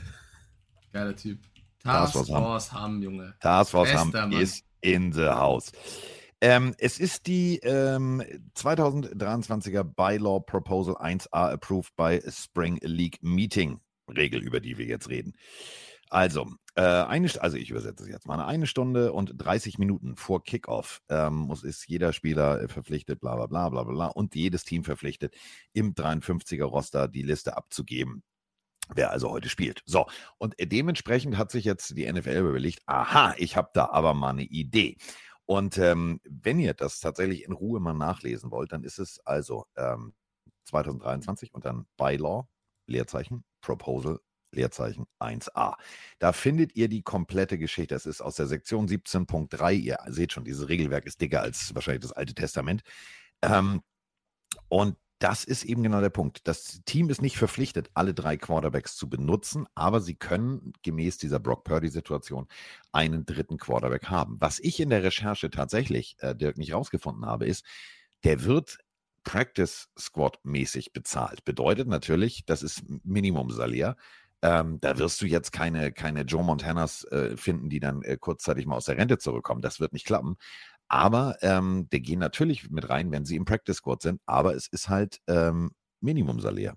[0.91, 1.39] Geiler Typ.
[1.83, 2.43] Task Task Force Hamm.
[2.43, 3.35] Force Hamm, Junge.
[3.39, 4.31] Bester haben, Mann.
[4.31, 5.71] ist in the house.
[6.41, 8.23] Ähm, es ist die ähm,
[8.55, 13.79] 2023er Bylaw Proposal 1a approved by Spring League Meeting
[14.09, 15.33] Regel, über die wir jetzt reden.
[16.09, 18.39] Also, äh, eine, also ich übersetze es jetzt mal.
[18.43, 23.47] Eine Stunde und 30 Minuten vor Kickoff ähm, ist jeder Spieler äh, verpflichtet, bla bla
[23.47, 25.35] bla bla bla und jedes Team verpflichtet,
[25.73, 28.23] im 53er Roster die Liste abzugeben.
[28.93, 29.83] Wer also heute spielt.
[29.85, 30.07] So,
[30.37, 34.29] und äh, dementsprechend hat sich jetzt die NFL überlegt, aha, ich habe da aber mal
[34.29, 34.97] eine Idee.
[35.45, 39.65] Und ähm, wenn ihr das tatsächlich in Ruhe mal nachlesen wollt, dann ist es also
[39.75, 40.13] ähm,
[40.65, 42.47] 2023 und dann Bylaw,
[42.87, 44.19] Leerzeichen, Proposal,
[44.51, 45.75] Leerzeichen 1a.
[46.19, 47.95] Da findet ihr die komplette Geschichte.
[47.95, 49.73] Das ist aus der Sektion 17.3.
[49.73, 52.81] Ihr seht schon, dieses Regelwerk ist dicker als wahrscheinlich das Alte Testament.
[53.41, 53.81] Ähm,
[54.69, 56.47] und das ist eben genau der Punkt.
[56.47, 61.39] Das Team ist nicht verpflichtet, alle drei Quarterbacks zu benutzen, aber sie können gemäß dieser
[61.39, 62.47] Brock Purdy-Situation
[62.91, 64.41] einen dritten Quarterback haben.
[64.41, 67.63] Was ich in der Recherche tatsächlich, äh, Dirk, nicht rausgefunden habe, ist,
[68.23, 68.79] der wird
[69.23, 71.45] Practice Squad mäßig bezahlt.
[71.45, 73.97] Bedeutet natürlich, das ist Minimum-Salär.
[74.41, 78.65] Ähm, da wirst du jetzt keine, keine Joe Montanas äh, finden, die dann äh, kurzzeitig
[78.65, 79.61] mal aus der Rente zurückkommen.
[79.61, 80.37] Das wird nicht klappen.
[80.87, 84.19] Aber ähm, die gehen natürlich mit rein, wenn sie im Practice Squad sind.
[84.25, 85.71] Aber es ist halt ähm,
[86.01, 86.75] Minimum-Salär.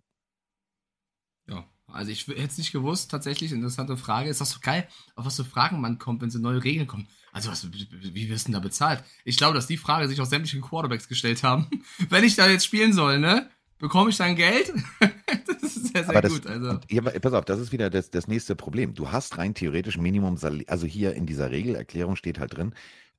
[1.49, 4.29] Ja, also ich hätte es nicht gewusst, tatsächlich, interessante Frage.
[4.29, 4.87] Ist das so geil,
[5.17, 7.09] auf was für Fragen man kommt, wenn so neue Regeln kommen.
[7.33, 9.03] Also was, wie wirst du denn da bezahlt?
[9.25, 11.69] Ich glaube, dass die Frage sich auch sämtliche Quarterbacks gestellt haben.
[12.09, 13.51] wenn ich da jetzt spielen soll, ne?
[13.79, 14.73] Bekomme ich dann Geld?
[15.47, 16.47] das ist sehr, sehr Aber das, gut.
[16.47, 16.79] Also.
[16.89, 18.95] ja, pass auf, das ist wieder das, das nächste Problem.
[18.95, 22.75] Du hast rein theoretisch Minimum, also hier in dieser Regelerklärung steht halt drin,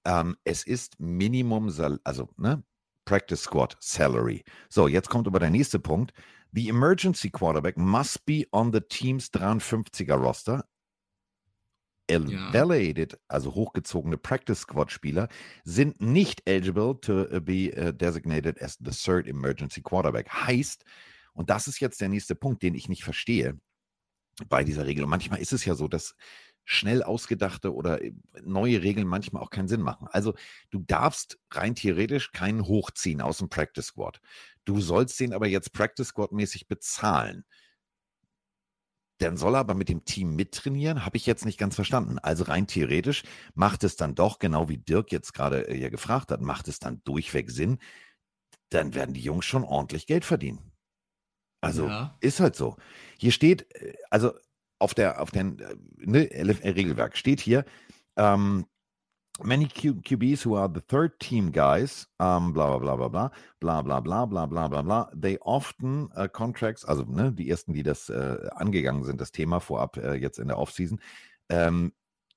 [0.05, 2.63] ähm, es ist Minimum, also ne,
[3.05, 4.43] Practice Squad Salary.
[4.69, 6.13] So, jetzt kommt aber der nächste Punkt.
[6.53, 10.65] The emergency quarterback must be on the team's 53er roster.
[12.07, 15.27] Elevated, also hochgezogene Practice Squad Spieler,
[15.63, 20.29] sind nicht eligible to uh, be uh, designated as the third emergency quarterback.
[20.29, 20.83] Heißt,
[21.33, 23.59] und das ist jetzt der nächste Punkt, den ich nicht verstehe
[24.49, 25.03] bei dieser Regel.
[25.03, 26.15] Und manchmal ist es ja so, dass
[26.65, 28.11] schnell ausgedachte oder äh,
[28.43, 30.07] neue Regeln manchmal auch keinen Sinn machen.
[30.11, 30.33] Also
[30.71, 34.19] du darfst rein theoretisch keinen hochziehen aus dem Practice Squad.
[34.65, 37.45] Du sollst den aber jetzt Practice Squad mäßig bezahlen.
[39.19, 42.19] Dann soll er aber mit dem Team mittrainieren, habe ich jetzt nicht ganz verstanden.
[42.19, 46.31] Also rein theoretisch macht es dann doch, genau wie Dirk jetzt gerade äh, ja gefragt
[46.31, 47.79] hat, macht es dann durchweg Sinn,
[48.69, 50.71] dann werden die Jungs schon ordentlich Geld verdienen.
[51.61, 52.17] Also ja.
[52.19, 52.75] ist halt so.
[53.17, 54.33] Hier steht, äh, also
[54.79, 56.29] auf der, auf den äh, ne,
[56.63, 57.65] Regelwerk steht hier,
[58.17, 58.65] ähm,
[59.43, 63.81] many Q QBs who are the third team guys, um, bla bla bla bla bla
[63.81, 67.83] bla bla bla bla bla bla they often uh, contracts, also ne, die ersten, die
[67.83, 70.99] das äh, angegangen sind, das Thema vorab äh, jetzt in der Offseason,
[71.49, 71.91] ähm,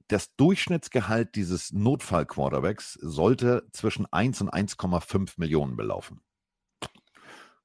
[0.08, 6.20] das Durchschnittsgehalt dieses Notfall-Quarterbacks sollte zwischen 1 und 1,5 Millionen belaufen.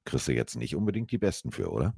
[0.04, 1.94] Kriegst du jetzt nicht unbedingt die Besten für, oder?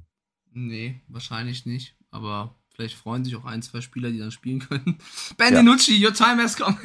[0.53, 1.97] Nee, wahrscheinlich nicht.
[2.09, 4.97] Aber vielleicht freuen sich auch ein, zwei Spieler, die dann spielen können.
[5.37, 5.59] Ben ja.
[5.59, 6.77] DiNucci, your time has come.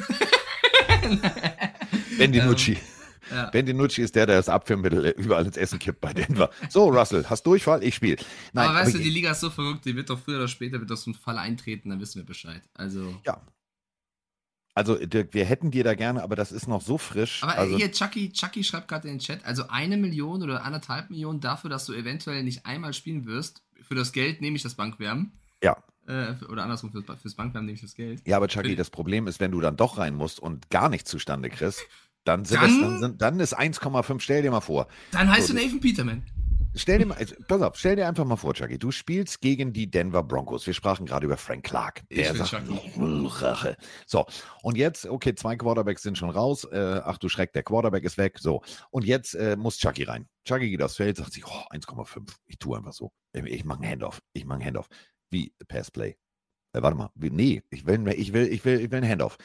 [2.17, 2.73] ben DiNucci.
[2.73, 2.79] Ähm,
[3.31, 3.49] ja.
[3.49, 6.49] Ben DiNucci ist der, der das Abführmittel überall ins Essen kippt bei Denver.
[6.69, 7.83] So, Russell, hast Durchfall?
[7.83, 8.17] Ich spiele.
[8.53, 10.79] aber weißt aber du, die Liga ist so verrückt, die wird doch früher oder später
[10.79, 12.61] wird doch so ein Fall eintreten, dann wissen wir Bescheid.
[12.73, 13.19] Also.
[13.25, 13.41] Ja,
[14.75, 17.43] also, Dirk, wir hätten dir da gerne, aber das ist noch so frisch.
[17.43, 21.11] Aber also, hier, Chucky, Chucky schreibt gerade in den Chat, also eine Million oder anderthalb
[21.11, 23.63] Millionen dafür, dass du eventuell nicht einmal spielen wirst.
[23.87, 25.33] Für das Geld nehme ich das Bankwärmen.
[25.61, 25.77] Ja.
[26.07, 28.21] Äh, oder andersrum, fürs, fürs Bankwärmen nehme ich das Geld.
[28.25, 31.09] Ja, aber Chucky, das Problem ist, wenn du dann doch rein musst und gar nichts
[31.09, 31.81] zustande kriegst,
[32.25, 34.87] dann, sind dann, es, dann, sind, dann ist 1,5, stell dir mal vor.
[35.11, 36.23] Dann heißt so, du Nathan Peterman.
[36.75, 39.73] Stell dir mal, also, pass auf, stell dir einfach mal vor, Chucky, du spielst gegen
[39.73, 40.65] die Denver Broncos.
[40.65, 42.01] Wir sprachen gerade über Frank Clark.
[42.09, 42.55] Der sagt,
[42.97, 43.77] Rache.
[44.07, 44.25] So,
[44.63, 46.63] und jetzt, okay, zwei Quarterbacks sind schon raus.
[46.63, 48.39] Äh, ach du Schreck, der Quarterback ist weg.
[48.39, 50.27] So, und jetzt äh, muss Chucky rein.
[50.45, 52.27] Chucky geht aufs Feld, sagt sich, oh, 1,5.
[52.47, 53.11] Ich tue einfach so.
[53.33, 54.19] Ich mache einen Handoff.
[54.33, 54.87] Ich mache einen Handoff.
[55.33, 56.15] Wie Passplay.
[56.73, 59.37] Äh, warte mal, wie, nee, ich will, ich will, ich will, ich will einen Handoff.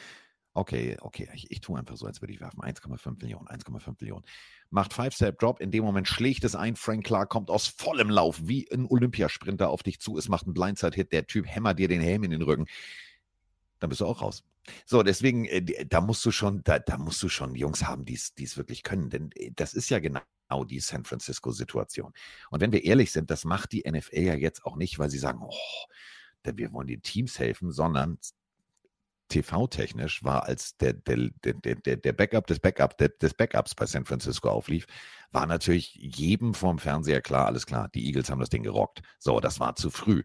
[0.53, 2.61] Okay, okay, ich, ich tue einfach so, als würde ich werfen.
[2.61, 4.25] 1,5 Millionen, 1,5 Millionen
[4.71, 5.59] macht Five-Step-Drop.
[5.61, 6.75] In dem Moment schlägt es ein.
[6.75, 10.17] Frank Clark kommt aus vollem Lauf wie ein Olympiasprinter auf dich zu.
[10.17, 11.11] Es macht einen Blindside-Hit.
[11.11, 12.65] Der Typ hämmert dir den Helm in den Rücken.
[13.79, 14.43] Dann bist du auch raus.
[14.85, 18.13] So, deswegen, äh, da musst du schon, da, da musst du schon Jungs haben, die
[18.15, 19.09] es wirklich können.
[19.09, 20.21] Denn äh, das ist ja genau
[20.65, 22.13] die San Francisco-Situation.
[22.49, 25.19] Und wenn wir ehrlich sind, das macht die NFL ja jetzt auch nicht, weil sie
[25.19, 25.85] sagen, oh,
[26.43, 28.17] wir wollen den Teams helfen, sondern
[29.29, 34.49] TV-technisch war, als der, der, der, der, Backup des Backup des Backups bei San Francisco
[34.49, 34.87] auflief,
[35.31, 39.01] war natürlich jedem vorm Fernseher klar, alles klar, die Eagles haben das Ding gerockt.
[39.19, 40.23] So, das war zu früh.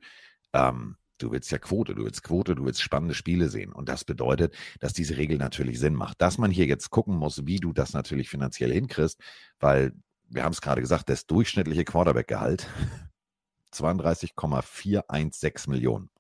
[0.55, 3.73] Ähm, du willst ja Quote, du willst Quote, du willst spannende Spiele sehen.
[3.73, 6.21] Und das bedeutet, dass diese Regel natürlich Sinn macht.
[6.21, 9.21] Dass man hier jetzt gucken muss, wie du das natürlich finanziell hinkriegst,
[9.61, 9.93] weil
[10.35, 12.69] wir haben es gerade gesagt, das durchschnittliche Quarterback-Gehalt
[13.71, 16.11] 32,416 Millionen.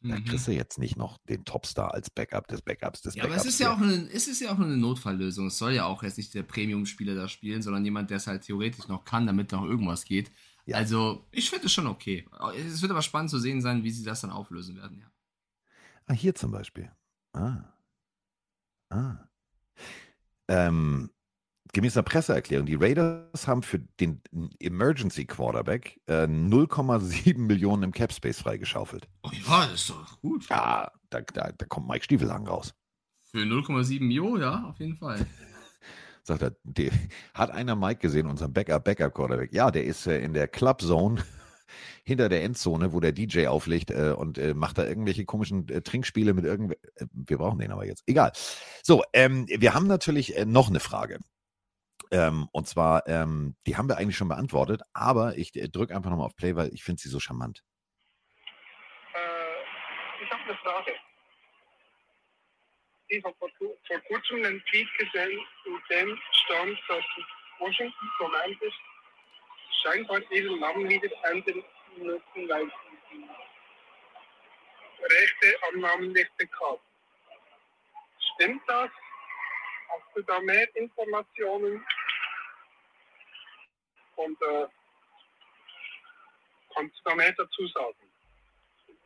[0.00, 0.24] Da mhm.
[0.24, 3.40] kriegst du jetzt nicht noch den Topstar als Backup des Backups des ja, Backups.
[3.40, 5.48] aber es ist ja, auch eine, es ist ja auch eine Notfalllösung.
[5.48, 8.42] Es soll ja auch jetzt nicht der Premium-Spieler da spielen, sondern jemand, der es halt
[8.42, 10.30] theoretisch noch kann, damit noch irgendwas geht.
[10.66, 10.76] Ja.
[10.76, 12.28] Also, ich finde es schon okay.
[12.56, 15.10] Es wird aber spannend zu sehen sein, wie sie das dann auflösen werden, ja.
[16.06, 16.92] Ah, hier zum Beispiel.
[17.32, 17.64] Ah.
[18.90, 19.16] Ah.
[20.46, 21.10] Ähm,
[21.72, 24.20] gemäß einer Presseerklärung, die Raiders haben für den
[24.60, 29.08] Emergency Quarterback äh, 0,7 Millionen im Cap Space freigeschaufelt.
[29.22, 30.48] Oh ja, das ist doch gut.
[30.48, 32.74] Ja, da, da, da kommt Mike Stiefelhagen raus.
[33.30, 35.26] Für 0,7 Mio, ja, auf jeden Fall.
[36.22, 36.90] Sagt er, die,
[37.34, 39.52] hat einer Mike gesehen, unseren Backup, Backup Quarterback?
[39.52, 41.22] Ja, der ist äh, in der Club Zone
[42.04, 45.82] hinter der Endzone, wo der DJ auflegt äh, und äh, macht da irgendwelche komischen äh,
[45.82, 46.84] Trinkspiele mit irgendwelchen.
[46.96, 48.02] Äh, wir brauchen den aber jetzt.
[48.06, 48.32] Egal.
[48.82, 51.18] So, ähm, wir haben natürlich äh, noch eine Frage.
[52.10, 56.10] Ähm, und zwar, ähm, die haben wir eigentlich schon beantwortet, aber ich äh, drücke einfach
[56.10, 57.62] nochmal auf Play, weil ich finde sie so charmant.
[59.14, 60.92] Äh, ich habe eine Frage.
[63.08, 67.04] Ich habe vor, vor, kurzem einen Tweet gesehen, in dem stand, dass
[67.58, 68.74] Washington Commanders
[69.82, 71.62] scheinbar ihren Namen wieder ändern
[71.96, 73.28] müssen, weil sie die
[75.02, 76.80] rechte Annahmen nicht bekannt.
[78.34, 78.90] Stimmt das?
[79.88, 81.84] Hast du da mehr Informationen?
[84.18, 84.66] Und äh,
[86.74, 87.96] kannst du da mehr dazu sagen?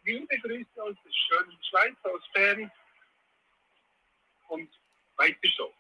[0.05, 2.71] Liebe Grüße aus der schönen Schweiz, aus Bern
[4.49, 4.69] und
[5.17, 5.71] weiter so.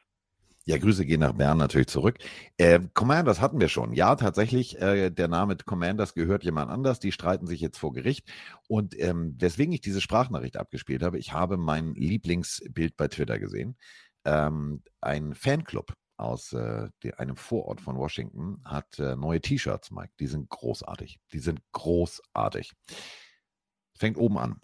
[0.65, 2.19] Ja, Grüße gehen nach Bern natürlich zurück.
[2.57, 3.95] Äh, Commanders hatten wir schon.
[3.95, 7.01] Ja, tatsächlich, äh, der Name Commanders gehört jemand anders.
[7.01, 8.31] Die streiten sich jetzt vor Gericht.
[8.69, 13.77] Und ähm, weswegen ich diese Sprachnachricht abgespielt habe, ich habe mein Lieblingsbild bei Twitter gesehen
[14.25, 20.13] ähm, ein Fanclub aus äh, einem Vorort von Washington hat äh, neue T-Shirts, Mike.
[20.21, 21.19] Die sind großartig.
[21.33, 22.73] Die sind großartig.
[23.97, 24.61] Fängt oben an.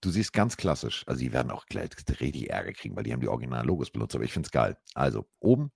[0.00, 1.88] Du siehst ganz klassisch, also die werden auch gleich
[2.20, 4.76] richtig Ärger kriegen, weil die haben die originalen Logos benutzt, aber ich finde es geil.
[4.92, 5.72] Also oben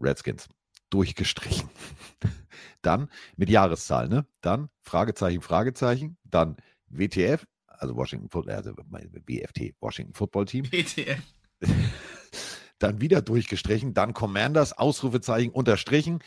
[0.00, 0.48] Redskins,
[0.90, 1.68] durchgestrichen.
[2.82, 4.26] Dann mit Jahreszahl, ne?
[4.42, 10.64] Dann Fragezeichen, Fragezeichen, dann WTF, also Washington Football, also WFT, Washington Football Team.
[10.72, 11.20] WTF.
[12.78, 16.20] Dann wieder durchgestrichen, dann Commanders, Ausrufezeichen, unterstrichen.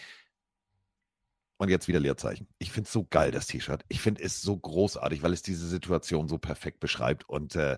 [1.57, 2.47] Und jetzt wieder Leerzeichen.
[2.57, 3.85] Ich finde es so geil, das T-Shirt.
[3.87, 7.29] Ich finde es so großartig, weil es diese Situation so perfekt beschreibt.
[7.29, 7.77] Und äh,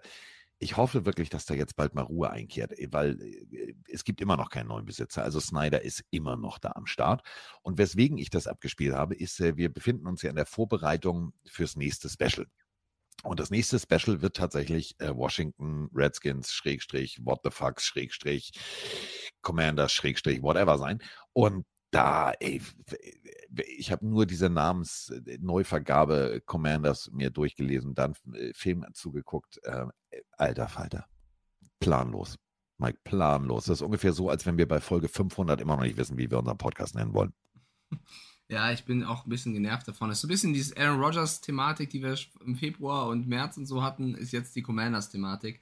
[0.64, 4.22] ich hoffe wirklich, dass da jetzt bald mal Ruhe einkehrt, äh, weil äh, es gibt
[4.22, 5.24] immer noch keinen neuen Besitzer.
[5.24, 7.22] Also Snyder ist immer noch da am Start.
[7.62, 11.34] Und weswegen ich das abgespielt habe, ist, äh, wir befinden uns ja in der Vorbereitung
[11.46, 12.48] fürs nächste Special.
[13.22, 18.52] Und das nächste Special wird tatsächlich äh, Washington Redskins Schrägstrich What the Fucks Schrägstrich
[19.42, 21.02] Commanders Schrägstrich whatever sein.
[21.32, 22.62] Und da, ey,
[23.78, 29.60] ich habe nur diese Namensneuvergabe Commanders mir durchgelesen, dann äh, Film zugeguckt.
[29.64, 29.86] Äh,
[30.32, 31.06] alter Falter.
[31.80, 32.38] Planlos.
[32.80, 33.66] Mike, planlos.
[33.66, 36.30] Das ist ungefähr so, als wenn wir bei Folge 500 immer noch nicht wissen, wie
[36.32, 37.34] wir unseren Podcast nennen wollen.
[38.54, 40.10] Ja, ich bin auch ein bisschen genervt davon.
[40.10, 43.66] Das ist so ein bisschen diese Aaron Rodgers-Thematik, die wir im Februar und März und
[43.66, 45.60] so hatten, ist jetzt die Commanders-Thematik.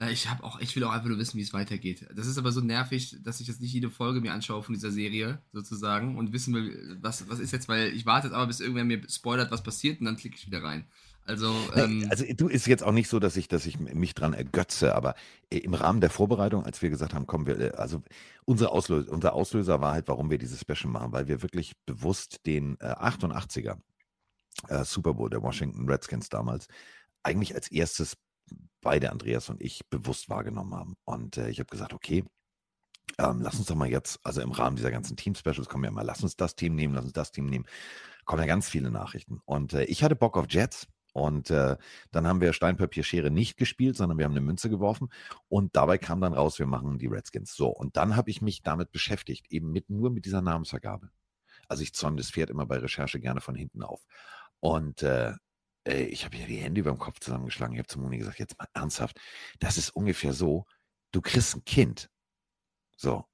[0.00, 2.08] Äh, ich habe auch, ich will auch einfach nur wissen, wie es weitergeht.
[2.12, 4.90] Das ist aber so nervig, dass ich jetzt nicht jede Folge mir anschaue von dieser
[4.90, 8.58] Serie sozusagen und wissen will, was, was ist jetzt, weil ich warte jetzt aber, bis
[8.58, 10.86] irgendwer mir spoilert, was passiert und dann klicke ich wieder rein.
[11.28, 14.32] Also, ähm, also du ist jetzt auch nicht so, dass ich, dass ich mich dran
[14.32, 15.14] ergötze, aber
[15.50, 18.02] äh, im Rahmen der Vorbereitung, als wir gesagt haben, kommen wir, äh, also
[18.46, 22.46] unsere Auslöser, unser Auslöser war halt, warum wir dieses Special machen, weil wir wirklich bewusst
[22.46, 23.76] den äh, 88er
[24.68, 26.66] äh, Super Bowl der Washington Redskins damals
[27.22, 28.16] eigentlich als erstes
[28.80, 30.96] beide Andreas und ich bewusst wahrgenommen haben.
[31.04, 32.24] Und äh, ich habe gesagt, okay,
[33.18, 36.02] ähm, lass uns doch mal jetzt, also im Rahmen dieser ganzen Team-Specials kommen ja mal,
[36.02, 37.66] lass uns das Team nehmen, lass uns das Team nehmen.
[38.24, 39.40] Kommen ja ganz viele Nachrichten.
[39.44, 40.86] Und äh, ich hatte Bock auf Jets.
[41.12, 41.76] Und äh,
[42.12, 45.08] dann haben wir Steinpapier Schere nicht gespielt, sondern wir haben eine Münze geworfen.
[45.48, 47.54] Und dabei kam dann raus, wir machen die Redskins.
[47.54, 51.10] So, und dann habe ich mich damit beschäftigt, eben mit nur mit dieser Namensvergabe.
[51.68, 54.04] Also ich zäume das Pferd immer bei Recherche gerne von hinten auf.
[54.60, 55.34] Und äh,
[55.84, 57.74] ich habe hier die Hände über dem Kopf zusammengeschlagen.
[57.74, 59.18] Ich habe zu Moni gesagt, jetzt mal ernsthaft,
[59.58, 60.66] das ist ungefähr so,
[61.12, 62.10] du kriegst ein Kind.
[62.96, 63.24] So.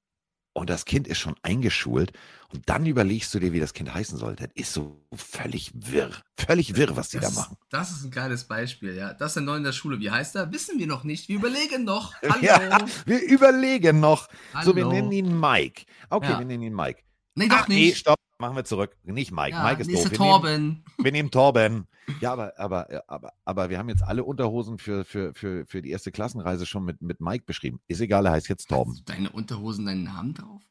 [0.57, 2.13] Und das Kind ist schon eingeschult
[2.53, 4.37] und dann überlegst du dir, wie das Kind heißen soll.
[4.37, 6.11] Das ist so völlig wirr.
[6.37, 7.57] Völlig wirr, was die das, da machen.
[7.69, 9.13] Das ist ein geiles Beispiel, ja.
[9.13, 9.99] Das ist neu in der Schule.
[9.99, 10.53] Wie heißt er?
[10.53, 11.27] Wissen wir noch nicht.
[11.27, 12.13] Wir überlegen noch.
[12.21, 12.41] Hallo.
[12.41, 14.29] Ja, wir überlegen noch.
[14.53, 14.65] Hallo.
[14.65, 15.83] So, wir nennen ihn Mike.
[16.09, 16.39] Okay, ja.
[16.39, 17.01] wir nennen ihn Mike.
[17.35, 17.77] Nee, doch Ach, nicht.
[17.77, 18.17] Nee, stopp.
[18.45, 18.95] Machen wir zurück.
[19.03, 19.55] Nicht Mike.
[19.55, 20.11] Ja, Mike ist doof.
[20.11, 20.67] Wir Torben.
[20.67, 21.87] Nehmen, wir nehmen Torben.
[22.21, 25.89] Ja, aber, aber, aber, aber wir haben jetzt alle Unterhosen für, für, für, für die
[25.89, 27.79] erste Klassenreise schon mit, mit Mike beschrieben.
[27.87, 28.91] Ist egal, er heißt jetzt Torben.
[28.91, 30.61] Hast du deine Unterhosen deinen Namen drauf?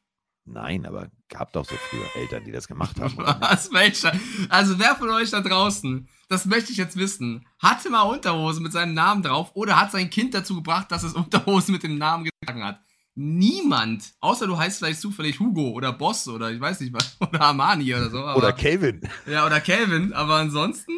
[0.45, 3.17] Nein, aber gab doch so früher Eltern, die das gemacht haben.
[3.17, 4.13] Was, welcher?
[4.47, 8.71] Also wer von euch da draußen, das möchte ich jetzt wissen, hatte mal Unterhosen mit
[8.71, 12.23] seinem Namen drauf oder hat sein Kind dazu gebracht, dass es Unterhosen mit dem Namen
[12.23, 12.79] getragen hat?
[13.15, 14.13] Niemand.
[14.19, 17.17] Außer du heißt vielleicht zufällig Hugo oder Boss oder ich weiß nicht was.
[17.21, 18.19] Oder Armani oder so.
[18.19, 19.01] oder Calvin.
[19.25, 20.11] Ja, oder Calvin.
[20.13, 20.91] Aber ansonsten,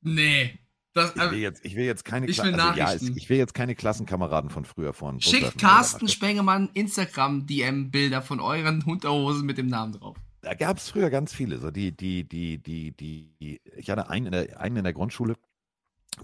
[0.00, 0.58] nee.
[0.94, 3.54] Das, ich, will jetzt, ich will jetzt keine ich will, also, ja, ich will jetzt
[3.54, 5.20] keine Klassenkameraden von früher von.
[5.20, 10.16] Schickt Carsten Spengemann Instagram-DM-Bilder von euren Unterhosen mit dem Namen drauf.
[10.42, 11.58] Da gab es früher ganz viele.
[11.58, 15.36] So die, die, die, die, die, ich hatte einen in der, einen in der Grundschule,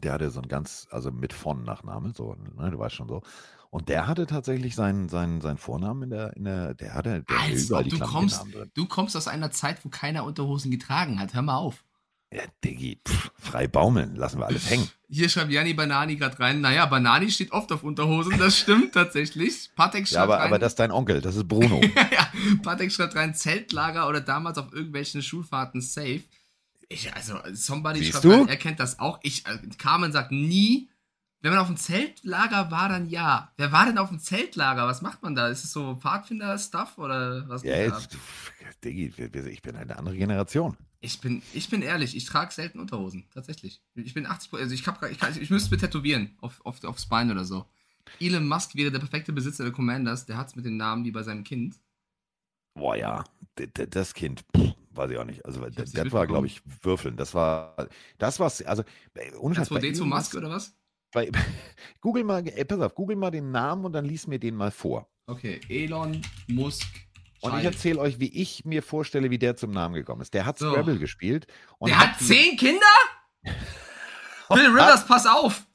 [0.02, 3.22] der hatte so ein ganz, also mit von Nachname, so, ne, du weißt schon so.
[3.70, 7.38] Und der hatte tatsächlich seinen, seinen, seinen Vornamen in der, in der, der hatte, der
[7.38, 11.34] Als überall die du kommst, du kommst aus einer Zeit, wo keiner Unterhosen getragen hat.
[11.34, 11.84] Hör mal auf.
[12.30, 14.86] Ja, Diggi, pff, frei baumeln, lassen wir alles hängen.
[15.08, 16.60] Hier schreibt Janni Banani gerade rein.
[16.60, 19.70] Naja, Banani steht oft auf Unterhosen, das stimmt tatsächlich.
[19.74, 20.46] Patek schreibt ja, aber, rein.
[20.46, 21.80] aber das ist dein Onkel, das ist Bruno.
[21.82, 22.28] ja,
[22.62, 26.22] Patek schreibt rein, Zeltlager oder damals auf irgendwelchen Schulfahrten safe.
[26.88, 28.30] Ich, also, somebody Siehst schreibt du?
[28.32, 29.18] rein, er kennt das auch.
[29.22, 30.88] Ich, äh, Carmen sagt nie,
[31.40, 33.52] wenn man auf dem Zeltlager war, dann ja.
[33.56, 34.86] Wer war denn auf dem Zeltlager?
[34.86, 35.48] Was macht man da?
[35.48, 37.62] Ist es so Pfadfinder-Stuff oder was?
[37.62, 38.16] Ja, jetzt,
[38.82, 39.12] Diggi,
[39.48, 40.76] ich bin eine andere Generation.
[41.00, 43.80] Ich bin, ich bin ehrlich, ich trage selten Unterhosen, tatsächlich.
[43.94, 47.06] Ich bin 80, also ich, hab, ich, kann, ich müsste mir tätowieren, auf, auf, aufs
[47.06, 47.66] Bein oder so.
[48.18, 51.12] Elon Musk wäre der perfekte Besitzer der Commanders, der hat es mit dem Namen wie
[51.12, 51.76] bei seinem Kind.
[52.74, 53.24] Boah, ja,
[53.54, 55.44] das Kind, pff, weiß ich auch nicht.
[55.46, 57.16] Also, das, das war, glaube ich, Würfeln.
[57.16, 57.88] Das war,
[58.18, 58.82] das war, also,
[59.38, 59.62] ohne
[59.94, 60.74] zu Musk oder was?
[61.12, 61.30] Bei,
[62.00, 64.70] Google mal, ey, pass auf, google mal den Namen und dann lies mir den mal
[64.70, 65.08] vor.
[65.26, 66.86] Okay, Elon Musk.
[67.40, 70.34] Und ich erzähle euch, wie ich mir vorstelle, wie der zum Namen gekommen ist.
[70.34, 70.70] Der hat so.
[70.70, 71.46] Scrabble gespielt.
[71.80, 72.80] der hat, hat zehn Kinder?
[74.48, 75.66] Bill Rivers, pass auf!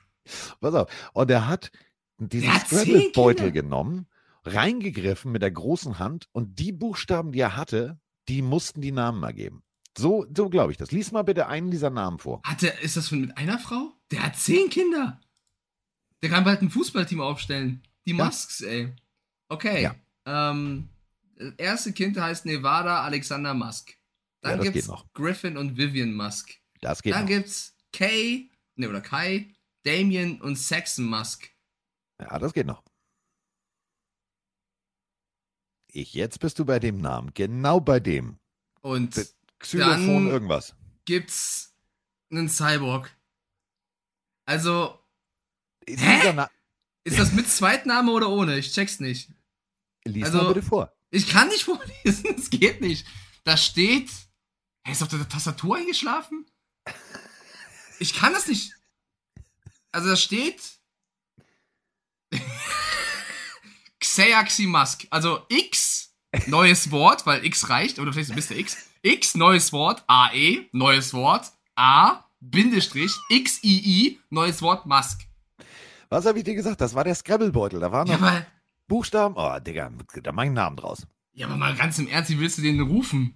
[0.60, 1.10] Pass auf.
[1.14, 1.72] Und der hat
[2.18, 4.08] diesen Scrabble-Beutel genommen,
[4.44, 9.22] reingegriffen mit der großen Hand und die Buchstaben, die er hatte, die mussten die Namen
[9.24, 9.64] ergeben.
[9.98, 10.92] So, so glaube ich das.
[10.92, 12.42] Lies mal bitte einen dieser Namen vor.
[12.44, 13.94] Hat der, ist das mit einer Frau?
[14.12, 15.22] Der hat zehn Kinder.
[16.22, 17.84] Der kann bald ein Fußballteam aufstellen.
[18.06, 18.68] Die Musks, ja.
[18.70, 18.96] ey.
[19.50, 19.84] Okay.
[19.84, 19.96] Ja.
[20.26, 20.90] Ähm,
[21.36, 23.94] Das erste Kind heißt Nevada Alexander Musk.
[24.42, 25.14] Dann Ja, das gibt's geht noch.
[25.14, 26.52] Griffin und Vivian Musk.
[26.82, 27.28] Das geht Dann noch.
[27.30, 29.54] gibt's Kay, ne, oder Kai,
[29.84, 31.50] Damien und Saxon Musk.
[32.20, 32.84] Ja, das geht noch.
[35.96, 37.34] Ich, jetzt bist du bei dem Namen.
[37.34, 38.38] Genau bei dem.
[38.82, 40.76] Und Das- Xylophon Dann- irgendwas.
[41.06, 41.74] gibt's
[42.32, 43.16] einen Cyborg.
[44.46, 45.00] Also,
[45.88, 46.50] Na
[47.06, 48.58] ist das mit Zweitname oder ohne?
[48.58, 49.30] Ich check's nicht.
[50.04, 50.92] Lies Also- mal bitte vor.
[51.12, 53.06] Ich kann nicht vorlesen, es geht nicht.
[53.44, 54.10] Da steht.
[54.84, 56.46] Hey, ist auf der Tastatur eingeschlafen?
[58.00, 58.74] Ich kann das nicht.
[59.92, 60.62] Also da steht.
[64.16, 65.08] Xeaxi Musk.
[65.10, 66.14] Also X,
[66.48, 68.56] neues Wort, weil X reicht, oder vielleicht Mr.
[68.56, 68.78] X.
[69.02, 75.22] X, neues Wort, AE, neues Wort, A, Bindestrich, XII, neues Wort, Musk.
[76.10, 76.80] Was habe ich dir gesagt?
[76.80, 77.80] Das war der Scrabble-Beutel.
[77.80, 78.42] Da waren Ja, noch
[78.88, 79.36] Buchstaben.
[79.38, 79.90] Oh, Digga,
[80.22, 81.08] da mach ich einen Namen draus.
[81.34, 83.34] ja, aber mal ganz im Ernst, wie willst du den rufen?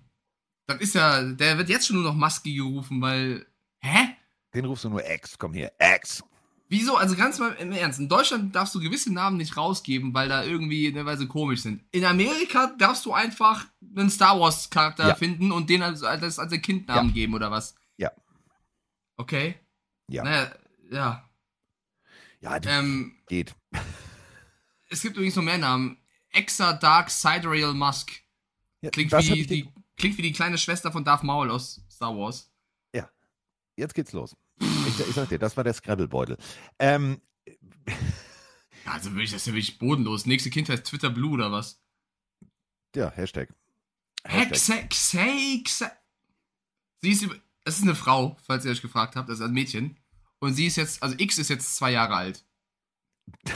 [0.67, 3.45] Das ist ja, der wird jetzt schon nur noch Musky gerufen, weil.
[3.79, 4.09] Hä?
[4.53, 5.37] Den rufst du nur X.
[5.39, 6.23] Komm hier, X.
[6.69, 6.97] Wieso?
[6.97, 7.99] Also ganz mal im Ernst.
[7.99, 11.83] In Deutschland darfst du gewisse Namen nicht rausgeben, weil da irgendwie teilweise komisch sind.
[11.91, 13.65] In Amerika darfst du einfach
[13.95, 15.15] einen Star Wars Charakter Ja.
[15.15, 17.75] finden und den als, als, als Kindnamen geben oder was?
[17.95, 18.11] Ja.
[19.15, 19.55] Okay.
[20.09, 20.23] Ja.
[20.23, 20.51] Naja,
[20.91, 21.29] ja.
[22.41, 23.55] Ja, Ähm, geht.
[24.89, 25.97] es gibt übrigens noch mehr Namen.
[26.31, 28.11] Exa Dark Sidereal Musk.
[28.81, 32.51] Ja, Klingt wie, die, klingt wie die kleine Schwester von Darth Maul aus Star Wars.
[33.79, 34.35] Jetzt geht's los.
[35.07, 36.37] Ich, sag dir, das war der Scrabble-Beutel.
[36.79, 37.21] Ähm,
[38.85, 40.25] also wirklich, das ist ja wirklich bodenlos.
[40.25, 41.79] Nächste Kind heißt Twitter Blue oder was?
[42.95, 43.49] ja, Hashtag.
[44.23, 44.89] Hashtag.
[44.89, 45.91] Xe, Xe, Xe.
[47.01, 47.27] Sie ist,
[47.63, 49.97] es ist eine Frau, falls ihr euch gefragt habt, das ist ein Mädchen.
[50.39, 52.43] Und sie ist jetzt, also X ist jetzt zwei Jahre alt.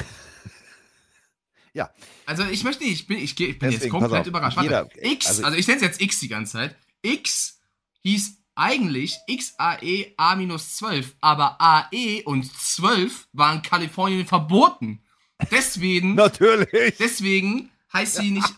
[1.74, 1.90] Ja.
[2.26, 4.58] Also ich möchte nicht, ich bin, ich, ich bin jetzt Deswegen, pass komplett auf, überrascht.
[4.58, 6.76] Warte, jeder- X, also- also, ich nenne es jetzt X die ganze Zeit.
[7.02, 7.62] X
[8.02, 15.04] hieß eigentlich XAE A-12, aber AE und 12 waren in Kalifornien verboten.
[15.50, 16.98] Deswegen Natürlich.
[16.98, 18.54] Deswegen heißt sie nicht,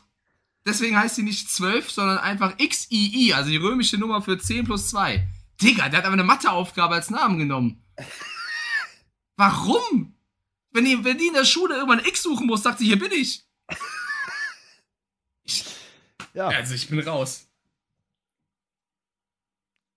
[0.65, 4.89] deswegen heißt sie nicht 12, sondern einfach XII, also die römische Nummer für 10 plus
[4.89, 5.27] 2.
[5.61, 7.83] Digga, der hat aber eine Matheaufgabe als Namen genommen.
[9.37, 10.15] Warum?
[10.71, 13.11] Wenn die, wenn die in der Schule irgendwann X suchen muss, sagt sie, hier bin
[13.11, 13.45] ich.
[15.43, 15.65] ich
[16.33, 17.47] Ja, also ich bin raus.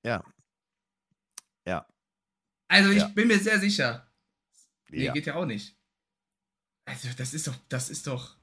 [0.06, 0.24] Ja.
[1.66, 1.86] Ja.
[2.68, 3.08] Also ich Ja.
[3.08, 4.10] bin mir sehr sicher.
[4.88, 5.12] Nee, ja.
[5.12, 5.76] geht ja auch nicht.
[6.84, 8.36] Also das ist doch, das ist doch.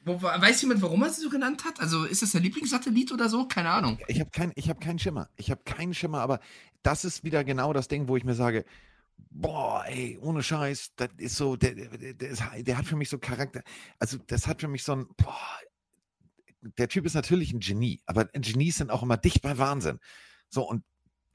[0.00, 1.80] Wo, weiß jemand, warum er sie so genannt hat?
[1.80, 3.46] Also ist das der Lieblingssatellit oder so?
[3.46, 3.98] Keine Ahnung.
[4.08, 5.28] Ich habe kein, ich hab keinen Schimmer.
[5.36, 6.40] Ich habe keinen Schimmer, aber
[6.82, 8.64] das ist wieder genau das Ding, wo ich mir sage,
[9.30, 13.18] boah, ey, ohne Scheiß, das ist so, der, der, der, der hat für mich so
[13.18, 13.62] Charakter.
[13.98, 15.36] Also das hat für mich so ein, boah,
[16.62, 19.98] der Typ ist natürlich ein Genie, aber Genies sind auch immer dicht bei Wahnsinn.
[20.50, 20.82] So, und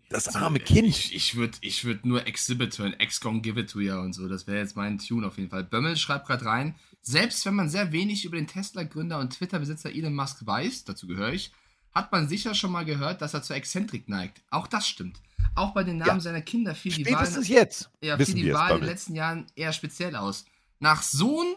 [0.09, 0.87] das arme Kind.
[0.89, 4.27] Ich, ich würde ich würd nur Exhibit hören, X-Gon Give It to Ya und so.
[4.27, 5.63] Das wäre jetzt mein Tune auf jeden Fall.
[5.63, 10.13] Bömmel schreibt gerade rein, selbst wenn man sehr wenig über den Tesla-Gründer und Twitter-Besitzer Elon
[10.13, 11.51] Musk weiß, dazu gehöre ich,
[11.91, 14.41] hat man sicher schon mal gehört, dass er zur Exzentrik neigt.
[14.49, 15.21] Auch das stimmt.
[15.55, 16.19] Auch bei den Namen Ja.
[16.19, 17.91] seiner Kinder fiel die Wahl, jetzt.
[18.01, 20.45] ja, fiel die Wahl in den letzten Jahren eher speziell aus.
[20.79, 21.55] Nach Sohn,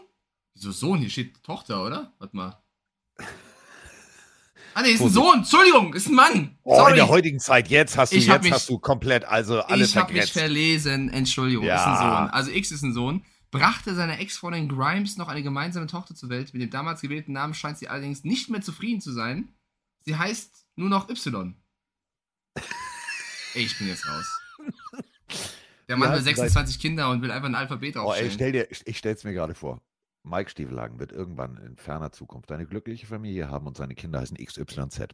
[0.53, 0.99] wieso Sohn?
[0.99, 2.13] Hier steht Tochter, oder?
[2.19, 2.61] Warte mal.
[4.77, 5.09] Ah, nee, ist ein.
[5.09, 5.37] Sohn.
[5.39, 6.57] Entschuldigung, ist ein Mann.
[6.63, 6.93] Oh, in Sorry.
[6.95, 10.13] der heutigen Zeit, jetzt hast du, jetzt mich- hast du komplett, also alles ich habe
[10.13, 11.09] mich verlesen.
[11.09, 11.97] Entschuldigung, ist ein Ja.
[12.25, 12.29] Sohn.
[12.29, 13.25] Also X ist ein Sohn.
[13.49, 16.53] Brachte seiner Ex-Freundin Grimes noch eine gemeinsame Tochter zur Welt.
[16.53, 19.47] Mit dem damals gewählten Namen scheint sie allerdings nicht mehr zufrieden zu sein.
[20.05, 21.55] Sie heißt nur noch Y.
[22.55, 22.61] Ey,
[23.63, 24.39] ich bin jetzt raus.
[25.89, 28.31] Der Mann Ja, vielleicht- 26 Kinder und will einfach ein Alphabet Oh, ey, aufstellen.
[28.33, 29.81] stell dir, ich stell's mir gerade vor.
[30.29, 34.37] Mike Stiefelhagen wird irgendwann in ferner Zukunft eine glückliche Familie haben und seine Kinder heißen
[34.37, 35.07] XYZ.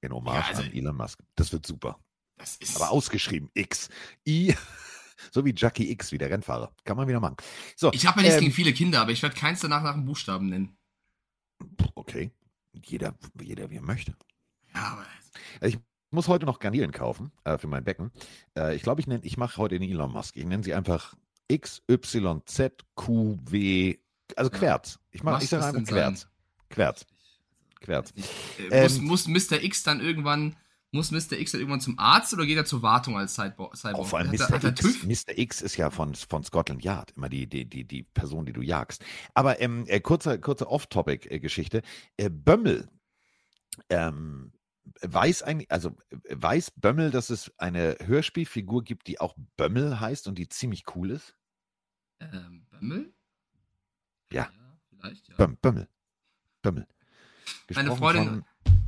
[0.00, 1.20] In Hommage Ja, also- an Elon Musk.
[1.36, 1.98] Das wird super.
[2.38, 3.50] das ist Aber ausgeschrieben.
[3.54, 3.88] X.
[4.26, 4.54] I.
[5.30, 6.74] So wie Jackie X, wie der Rennfahrer.
[6.84, 7.36] Kann man wieder machen.
[7.76, 9.94] So, ich habe ja nichts ähm, gegen viele Kinder, aber ich werde keins danach nach
[9.94, 10.76] einem Buchstaben nennen.
[11.94, 12.32] okay.
[12.84, 14.16] Jeder, jeder wie er möchte.
[14.74, 15.06] Ja, aber
[15.68, 15.78] Ich
[16.10, 18.10] muss heute noch Garnelen kaufen äh, für mein Becken.
[18.58, 20.36] Äh, ich glaube, ich, nenn- ich mache heute den Elon Musk.
[20.36, 21.14] Ich nenne sie einfach
[21.46, 23.98] X, Y, Z, Q, W.
[24.36, 24.58] Also Ja.
[24.58, 24.98] Querz.
[25.10, 26.26] Ich, mach, Was ich sage einfach denn sein- Querz.
[26.70, 27.06] Querz.
[27.80, 28.12] Querz.
[28.70, 29.62] Äh, Ähm, muss, muss Mr.
[29.62, 30.56] X dann irgendwann,
[30.92, 31.32] muss Mr.
[31.32, 33.74] X dann irgendwann zum Arzt oder geht er zur Wartung als Cyborg?
[33.94, 34.50] Auch vor allem Mr.
[34.62, 35.02] er, X.
[35.04, 35.36] Mr.
[35.36, 38.62] X ist ja von, von Scotland Yard, immer die, die, die, die Person, die du
[38.62, 39.04] jagst.
[39.34, 41.82] Aber ähm, äh, kurze, kurze Off-Topic-Geschichte.
[42.16, 42.88] Äh, Bömmel
[43.88, 44.52] ähm,
[45.00, 50.28] weiß eigentlich, also äh, weiß Bömmel, dass es eine Hörspielfigur gibt, die auch Bömmel heißt
[50.28, 51.34] und die ziemlich cool ist?
[52.20, 53.12] Ähm, Bömmel?
[54.34, 54.48] Ja.
[55.00, 55.36] Vielleicht, ja.
[55.36, 55.88] Böm, Bömmel.
[56.62, 56.86] Bömmel.
[57.74, 58.44] Meine Gesprochen Freundin, von,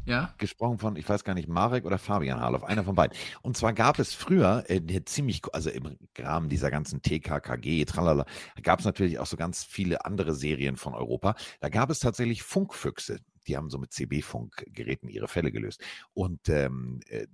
[0.06, 3.16] ja, gesprochen von, ich weiß gar nicht, Marek oder Fabian Harloff, einer von beiden.
[3.42, 8.26] Und zwar gab es früher, äh, ziemlich, also im Rahmen dieser ganzen TKKG, tralala,
[8.62, 11.34] gab es natürlich auch so ganz viele andere Serien von Europa.
[11.60, 13.20] Da gab es tatsächlich Funkfüchse.
[13.46, 15.82] Die haben so mit CB-Funkgeräten ihre Fälle gelöst.
[16.12, 17.26] Und ähm, äh,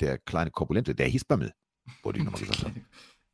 [0.00, 1.54] der kleine Korpulente, der hieß Bömmel,
[2.02, 2.86] wollte ich nochmal gesagt haben.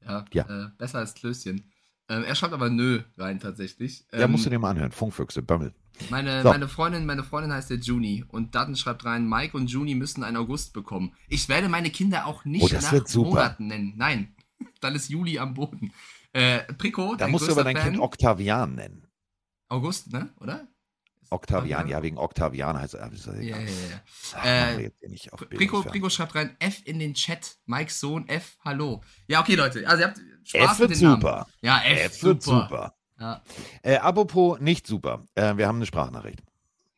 [0.05, 0.67] ja, Ja.
[0.67, 1.73] Äh, besser als Klößchen.
[2.09, 4.05] Ähm, er schreibt aber nö rein tatsächlich.
[4.13, 4.93] Ja, Ähm, musst du dir mal anhören.
[4.93, 5.75] Funkfüchse, Bömmel.
[6.11, 6.51] Meine, So.
[6.51, 10.23] meine Freundin, meine Freundin heißt der Juni und Daten schreibt rein, Mike und Juni müssen
[10.23, 11.15] einen August bekommen.
[11.29, 13.15] Ich werde meine Kinder auch nicht Oh, nach.
[13.17, 13.95] Monaten nennen.
[13.97, 14.35] Nein,
[14.81, 15.93] dann ist Juli am Boden.
[16.33, 19.07] Äh, Prico, Da musst du aber dein Fan, Kind Octavian nennen.
[19.69, 20.29] August, ne?
[20.39, 20.69] Oder?
[21.31, 23.11] Octavian, ja, wegen Octavian heißt er.
[23.41, 23.57] Ja, ja,
[24.45, 24.77] ja.
[24.79, 24.91] Äh,
[26.11, 27.57] schreibt rein, F in den Chat.
[27.67, 29.03] Mikes Sohn, F, hallo.
[29.27, 29.87] Ja, okay, Leute.
[29.89, 31.21] Also ihr habt Spaß F mit wird den Namen.
[31.21, 31.47] super.
[31.61, 32.69] Ja, F, F wird super.
[32.69, 32.95] super.
[33.19, 33.43] Ja.
[33.83, 35.25] Äh, apropos nicht super.
[35.35, 36.43] Äh, wir haben eine Sprachnachricht.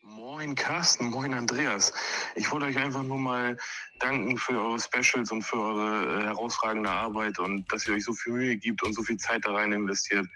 [0.02, 1.92] Moin Carsten, moin Andreas.
[2.36, 3.56] Ich wollte euch einfach nur mal
[3.98, 8.12] danken für eure Specials und für eure äh, herausragende Arbeit und dass ihr euch so
[8.12, 10.26] viel Mühe gibt und so viel Zeit da rein investiert.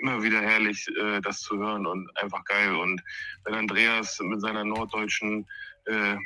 [0.00, 2.74] Immer wieder herrlich, äh, das zu hören und einfach geil.
[2.74, 3.02] Und
[3.44, 5.46] wenn Andreas mit seiner norddeutschen
[5.86, 6.16] äh,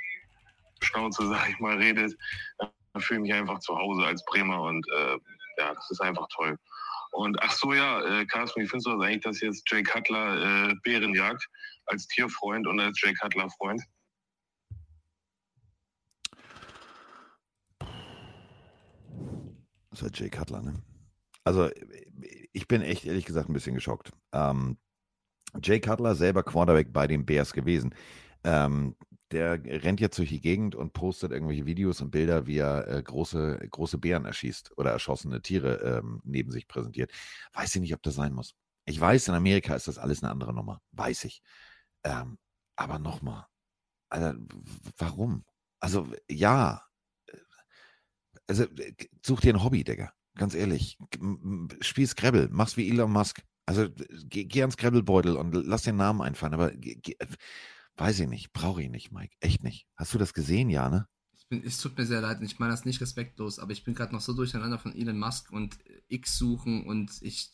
[0.83, 2.17] Schnauze, sag ich mal, redet,
[2.59, 5.19] dann fühle ich mich einfach zu Hause als Bremer und äh,
[5.59, 6.59] ja, das ist einfach toll.
[7.13, 10.71] Und ach so, ja, äh, Carsten, wie findest du das eigentlich, dass jetzt Jay Cutler
[10.71, 11.47] äh, Bären jagt?
[11.87, 13.83] als Tierfreund und als Jay Cutler Freund.
[19.91, 20.83] Das war Jay Cutler, ne?
[21.45, 21.71] Also,
[22.53, 24.13] ich bin echt ehrlich gesagt ein bisschen geschockt.
[24.33, 24.79] Ähm,
[25.63, 27.95] Jay Cutler, selber Quarterback bei den Bears gewesen.
[28.45, 28.97] Ähm,
[29.33, 33.03] der rennt jetzt durch die Gegend und postet irgendwelche Videos und Bilder, wie er äh,
[33.03, 37.13] große, große Bären erschießt oder erschossene Tiere ähm, neben sich präsentiert.
[37.55, 38.55] Weiß ich nicht, ob das sein muss.
[38.87, 40.83] Ich weiß, in Amerika ist das alles eine andere Nummer.
[40.93, 41.43] Weiß ich.
[42.05, 42.39] Ähm,
[42.77, 43.47] aber nochmal,
[44.13, 45.45] w- warum?
[45.81, 46.83] Also, ja,
[47.27, 47.37] äh,
[48.47, 50.13] also äh, such dir ein Hobby, Digga.
[50.37, 50.99] Ganz ehrlich.
[51.81, 53.43] Spiel Scrabble, mach's wie Elon Musk.
[53.67, 53.93] Also äh,
[54.25, 56.55] geh, geh ans Scrabble-Beutel und lass den Namen einfallen.
[56.55, 57.27] Aber geh, äh,
[57.97, 59.35] weiß ich nicht, brauche ich nicht, Mike.
[59.41, 59.87] Echt nicht.
[59.97, 61.07] Hast du das gesehen, ja, ne?
[61.65, 64.15] Es tut mir sehr leid und ich meine das nicht respektlos, aber ich bin gerade
[64.15, 65.79] noch so durcheinander von Elon Musk und
[66.09, 67.51] X suchen und ich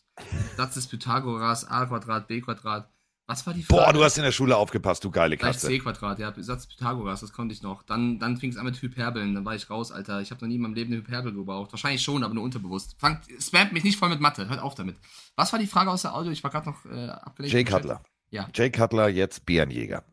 [0.57, 2.93] Satz des Pythagoras, a Quadrat, b Quadrat.
[3.29, 3.83] Was war die Frage?
[3.85, 5.67] Boah, du hast in der Schule aufgepasst, du geile Gleich Katze.
[5.67, 7.83] c Quadrat, ja, Satz Pythagoras, das konnte ich noch.
[7.83, 10.23] Dann, dann fing es an mit Hyperbeln, dann war ich raus, Alter.
[10.23, 11.71] Ich habe noch nie in meinem Leben eine Hyperbel gebraucht.
[11.71, 12.97] Wahrscheinlich schon, aber nur unterbewusst.
[12.99, 14.97] Fangt, spammt mich nicht voll mit Mathe, hört auf damit.
[15.37, 16.33] Was war die Frage aus der Audio?
[16.33, 17.53] Ich war gerade noch äh, abgelenkt.
[17.53, 17.65] Jay.
[17.65, 18.03] Cutler.
[18.31, 18.49] Ja.
[18.55, 20.05] Jay Cutler, jetzt Bärenjäger.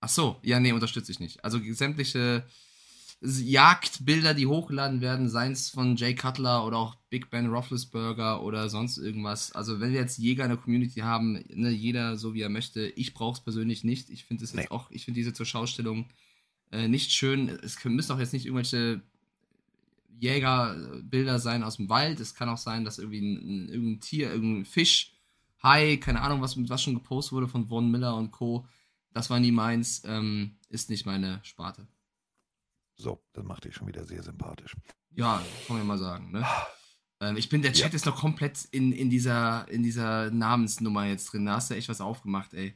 [0.00, 1.44] Ach so, ja, nee, unterstütze ich nicht.
[1.44, 2.44] Also sämtliche
[3.20, 8.68] Jagdbilder, die hochgeladen werden, seien es von Jay Cutler oder auch Big Ben Roethlisberger oder
[8.68, 9.52] sonst irgendwas.
[9.52, 12.86] Also wenn wir jetzt Jäger in der Community haben, ne, jeder so wie er möchte,
[12.86, 14.10] ich brauche es persönlich nicht.
[14.10, 14.68] Ich finde es jetzt Nee.
[14.70, 16.06] auch, ich finde diese zur Schaustellung
[16.72, 17.48] äh, nicht schön.
[17.48, 19.02] Es müssen auch jetzt nicht irgendwelche
[20.18, 22.20] Jägerbilder sein aus dem Wald.
[22.20, 25.12] Es kann auch sein, dass irgendwie ein, ein, irgendein Tier, irgendein Fisch,
[25.62, 28.66] Hai, keine Ahnung, was, was schon gepostet wurde von Von Miller und Co.
[29.12, 31.88] Das war nie meins, ähm, ist nicht meine Sparte.
[32.96, 34.74] So, das macht dich schon wieder sehr sympathisch.
[35.10, 36.44] Ja, kann man ja mal sagen, ne?
[37.20, 41.32] Ähm, ich bin, der Chat ist noch komplett in, in, dieser, in dieser Namensnummer jetzt
[41.32, 41.46] drin.
[41.46, 42.74] Da hast du echt was aufgemacht, ey.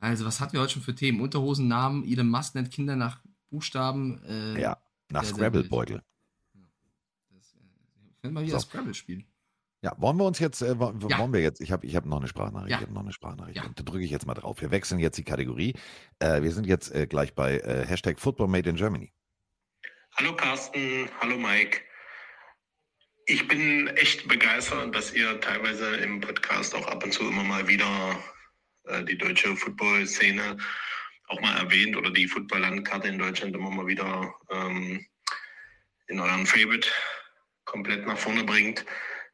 [0.00, 1.20] Also, was hatten wir heute schon für Themen?
[1.20, 3.20] Unterhosennamen, Elon Musk nennt Kinder nach
[3.50, 4.22] Buchstaben.
[4.24, 4.78] Äh, Ja,
[5.10, 6.02] nach Scrabble-Beutel.
[7.30, 7.58] Das, äh,
[8.02, 8.66] wir können wieder So.
[8.66, 9.24] Scrabble spielen.
[9.82, 11.32] Ja, wollen wir uns jetzt, äh, wollen Ja.
[11.32, 12.76] wir jetzt, ich habe ich hab noch eine Sprachnachricht, Ja.
[12.78, 13.56] ich habe noch eine Sprachnachricht.
[13.56, 13.64] Ja.
[13.74, 14.60] Da drücke ich jetzt mal drauf.
[14.60, 15.74] Wir wechseln jetzt die Kategorie.
[16.18, 19.12] Äh, wir sind jetzt äh, gleich bei äh, Hashtag Football Made in Germany.
[20.20, 21.80] Hallo Carsten, hallo Mike.
[23.24, 27.66] Ich bin echt begeistert, dass ihr teilweise im Podcast auch ab und zu immer mal
[27.66, 28.22] wieder
[28.84, 30.58] äh, die deutsche Football-Szene
[31.28, 35.06] auch mal erwähnt oder die Football-Landkarte in Deutschland immer mal wieder ähm,
[36.08, 36.90] in euren Favorite
[37.64, 38.84] komplett nach vorne bringt.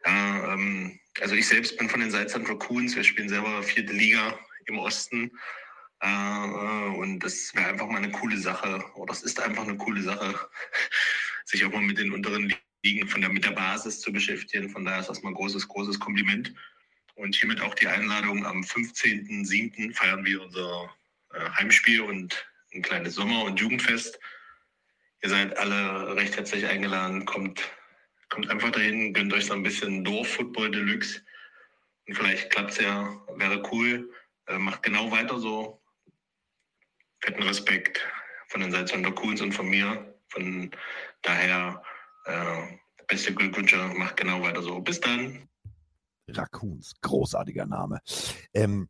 [0.05, 2.95] Ja, ähm, also ich selbst bin von den Salzland Raccoons.
[2.95, 5.33] Wir spielen selber vierte Liga im Osten.
[6.01, 9.77] Äh, äh, und das wäre einfach mal eine coole Sache, oder das ist einfach eine
[9.77, 10.39] coole Sache,
[11.45, 14.69] sich auch mal mit den unteren Ligen von der, mit der Basis zu beschäftigen.
[14.69, 16.55] Von daher ist das mal ein großes, großes Kompliment.
[17.15, 18.45] Und hiermit auch die Einladung.
[18.45, 19.95] Am 15.07.
[19.95, 20.95] feiern wir unser
[21.33, 24.19] äh, Heimspiel und ein kleines Sommer- und Jugendfest.
[25.23, 27.25] Ihr seid alle recht herzlich eingeladen.
[27.25, 27.63] Kommt,
[28.29, 31.23] kommt einfach dahin, gönnt euch so ein bisschen Dorf-Football Deluxe.
[32.07, 34.13] Und vielleicht klappt es ja, wäre cool.
[34.59, 35.81] Macht genau weiter so.
[37.21, 38.07] Fetten Respekt
[38.49, 40.15] von den Salzwender Coons und von mir.
[40.29, 40.71] Von
[41.23, 41.83] daher
[42.25, 44.81] äh, beste Glückwünsche, macht genau weiter so.
[44.81, 45.49] Bis dann.
[46.29, 48.01] Raccoons, großartiger Name.
[48.53, 48.89] Ähm,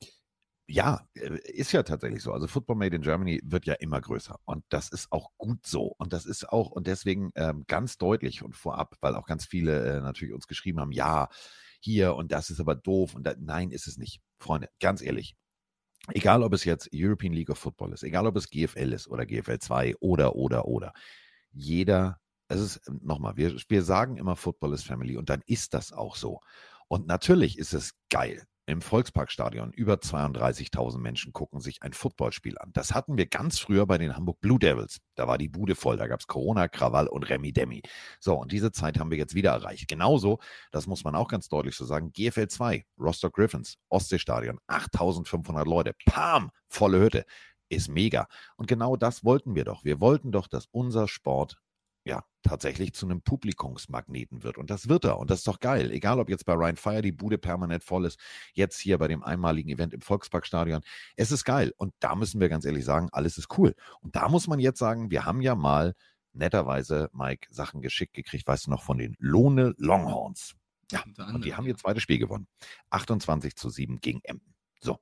[0.68, 2.32] ja, äh, ist ja tatsächlich so.
[2.32, 5.94] Also Football Made in Germany wird ja immer größer und das ist auch gut so
[5.98, 9.98] und das ist auch und deswegen ähm, ganz deutlich und vorab, weil auch ganz viele
[9.98, 11.28] äh, natürlich uns geschrieben haben, ja,
[11.80, 14.20] hier und das ist aber doof und da, nein, ist es nicht.
[14.38, 15.36] Freunde, ganz ehrlich,
[16.14, 19.26] egal ob es jetzt European League of Football ist, egal ob es GFL ist oder
[19.26, 20.92] GFL 2 oder, oder, oder,
[21.52, 25.92] jeder, es ist, nochmal, wir, wir sagen immer, Football ist Family und dann ist das
[25.92, 26.40] auch so.
[26.88, 29.72] Und natürlich ist es geil, im Volksparkstadion.
[29.72, 32.70] Über 32.000 Menschen gucken sich ein Footballspiel an.
[32.72, 34.98] Das hatten wir ganz früher bei den Hamburg Blue Devils.
[35.14, 35.96] Da war die Bude voll.
[35.96, 37.82] Da gab es Corona, Krawall und Remi Demi.
[38.18, 39.86] So, und diese Zeit haben wir jetzt wieder erreicht.
[39.88, 40.40] Genauso,
[40.72, 45.94] das muss man auch ganz deutlich so sagen, GFL 2, Rostock Griffins, Ostseestadion, 8.500 Leute.
[46.04, 47.24] Pam, volle Hütte.
[47.68, 48.28] Ist mega.
[48.56, 49.84] Und genau das wollten wir doch.
[49.84, 51.58] Wir wollten doch, dass unser Sport
[52.06, 54.58] ja, tatsächlich zu einem Publikumsmagneten wird.
[54.58, 55.18] Und das wird er.
[55.18, 55.90] Und das ist doch geil.
[55.90, 58.20] Egal, ob jetzt bei Ryan Fire die Bude permanent voll ist,
[58.54, 60.82] jetzt hier bei dem einmaligen Event im Volksparkstadion.
[61.16, 61.74] Es ist geil.
[61.76, 63.74] Und da müssen wir ganz ehrlich sagen, alles ist cool.
[64.00, 65.94] Und da muss man jetzt sagen, wir haben ja mal
[66.32, 70.54] netterweise, Mike, Sachen geschickt gekriegt, weißt du noch, von den Lohne Longhorns.
[70.92, 71.02] Ja,
[71.34, 72.46] und die haben ihr zweites Spiel gewonnen.
[72.90, 74.54] 28 zu 7 gegen Emden.
[74.78, 75.00] So,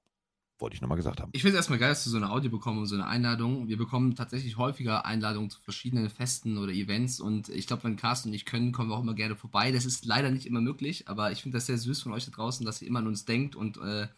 [0.58, 1.30] wollte ich nochmal gesagt haben.
[1.32, 3.68] Ich finde es erstmal geil, dass du so eine Audio bekommst und so eine Einladung.
[3.68, 8.28] Wir bekommen tatsächlich häufiger Einladungen zu verschiedenen Festen oder Events und ich glaube, wenn Carsten
[8.28, 9.72] und ich können, kommen wir auch immer gerne vorbei.
[9.72, 12.30] Das ist leider nicht immer möglich, aber ich finde das sehr süß von euch da
[12.30, 14.08] draußen, dass ihr immer an uns denkt und äh,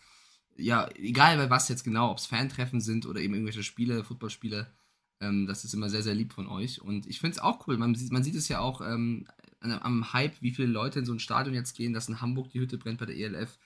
[0.58, 4.66] ja, egal bei was jetzt genau, ob es Fantreffen sind oder eben irgendwelche Spiele, Footballspiele,
[5.20, 7.78] ähm, das ist immer sehr, sehr lieb von euch und ich finde es auch cool.
[7.78, 9.26] Man sieht, man sieht es ja auch ähm,
[9.60, 12.60] am Hype, wie viele Leute in so ein Stadion jetzt gehen, dass in Hamburg die
[12.60, 13.58] Hütte brennt bei der ELF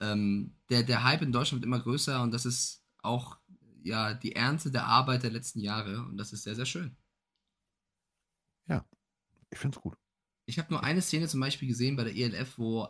[0.00, 3.38] ähm, der, der Hype in Deutschland wird immer größer und das ist auch
[3.82, 6.96] ja die Ernte der Arbeit der letzten Jahre und das ist sehr, sehr schön.
[8.68, 8.84] Ja,
[9.50, 9.96] ich finde es gut.
[10.46, 12.88] Ich habe nur eine Szene zum Beispiel gesehen bei der ELF, wo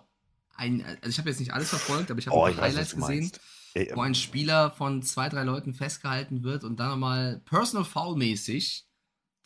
[0.54, 3.30] ein, also ich habe jetzt nicht alles verfolgt, aber ich habe oh, Highlights gesehen,
[3.74, 8.16] Ey, wo ein Spieler von zwei, drei Leuten festgehalten wird und dann nochmal Personal Foul
[8.16, 8.86] mäßig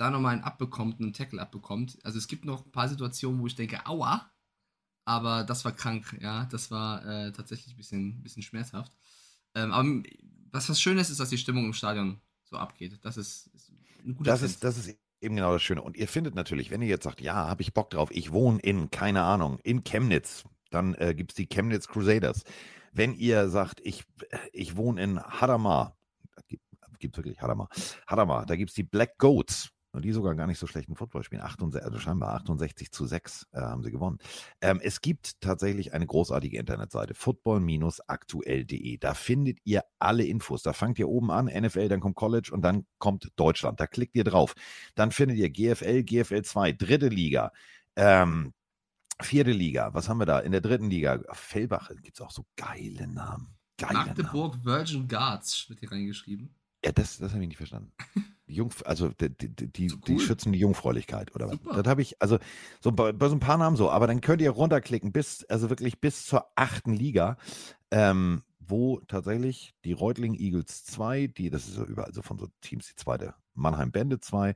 [0.01, 1.99] da nochmal einen abbekommt, einen Tackle abbekommt.
[2.05, 4.33] Also es gibt noch ein paar Situationen, wo ich denke, aua,
[5.05, 6.47] aber das war krank, ja.
[6.47, 8.93] Das war äh, tatsächlich ein bisschen, bisschen schmerzhaft.
[9.55, 9.89] Ähm, aber
[10.53, 12.99] was, was schön ist, ist, dass die Stimmung im Stadion so abgeht.
[13.03, 13.73] Das ist, ist
[14.05, 15.83] ein guter das ist, das ist eben genau das Schöne.
[15.83, 18.59] Und ihr findet natürlich, wenn ihr jetzt sagt, ja, habe ich Bock drauf, ich wohne
[18.61, 22.43] in, keine Ahnung, in Chemnitz, dann äh, gibt es die Chemnitz Crusaders.
[22.93, 24.05] Wenn ihr sagt, ich,
[24.53, 25.97] ich wohne in Hadamar,
[26.99, 27.69] gibt es wirklich Hadamar,
[28.07, 29.71] Hadamar, da gibt es die Black Goats.
[29.93, 31.43] Und die sogar gar nicht so schlechten Football spielen.
[31.43, 34.19] 68, also scheinbar 68 zu 6 äh, haben sie gewonnen.
[34.61, 38.99] Ähm, es gibt tatsächlich eine großartige Internetseite, football-aktuell.de.
[38.99, 40.63] Da findet ihr alle Infos.
[40.63, 43.81] Da fangt ihr oben an, NFL, dann kommt College und dann kommt Deutschland.
[43.81, 44.55] Da klickt ihr drauf.
[44.95, 47.53] Dann findet ihr GFL, GFL 2, dritte Liga.
[47.97, 48.53] Ähm,
[49.21, 50.39] vierte Liga, was haben wir da?
[50.39, 53.57] In der dritten Liga, Fellbach, gibt es auch so geile Namen.
[53.77, 54.65] Geile Magdeburg Namen.
[54.65, 56.55] Virgin Guards wird hier reingeschrieben.
[56.85, 57.93] Ja, das, das habe ich nicht verstanden.
[58.53, 60.03] Jungf also die, die, die, so cool.
[60.07, 61.59] die, schützen die Jungfräulichkeit, oder was?
[61.77, 62.39] Das habe ich, also
[62.81, 65.71] so bei, bei, so ein paar Namen so, aber dann könnt ihr runterklicken bis, also
[65.71, 67.37] wirklich bis zur achten Liga,
[67.91, 72.49] ähm, wo tatsächlich die Reutling Eagles 2, die, das ist so überall so von so
[72.61, 74.55] Teams, die zweite, Mannheim Bände 2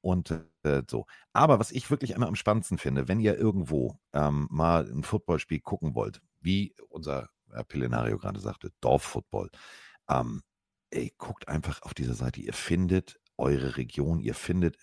[0.00, 0.30] und
[0.64, 1.06] äh, so.
[1.32, 5.60] Aber was ich wirklich immer am spannendsten finde, wenn ihr irgendwo ähm, mal ein Footballspiel
[5.60, 9.50] gucken wollt, wie unser äh, Pillenario gerade sagte, Dorffootball,
[10.08, 10.42] ähm,
[10.90, 12.40] ey, guckt einfach auf diese Seite.
[12.40, 14.78] Ihr findet eure Region, ihr findet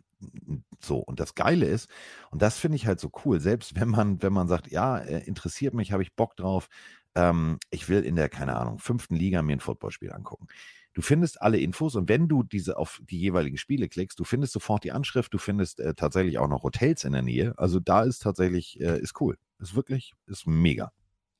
[0.81, 0.97] so.
[0.97, 1.89] Und das Geile ist,
[2.31, 5.23] und das finde ich halt so cool, selbst wenn man, wenn man sagt, ja, äh,
[5.25, 6.67] interessiert mich, habe ich Bock drauf,
[7.15, 10.47] ähm, ich will in der, keine Ahnung, fünften Liga mir ein Footballspiel angucken.
[10.93, 14.53] Du findest alle Infos und wenn du diese auf die jeweiligen Spiele klickst, du findest
[14.53, 17.53] sofort die Anschrift, du findest äh, tatsächlich auch noch Hotels in der Nähe.
[17.57, 19.37] Also da ist tatsächlich, äh, ist cool.
[19.59, 20.91] Ist wirklich, ist mega.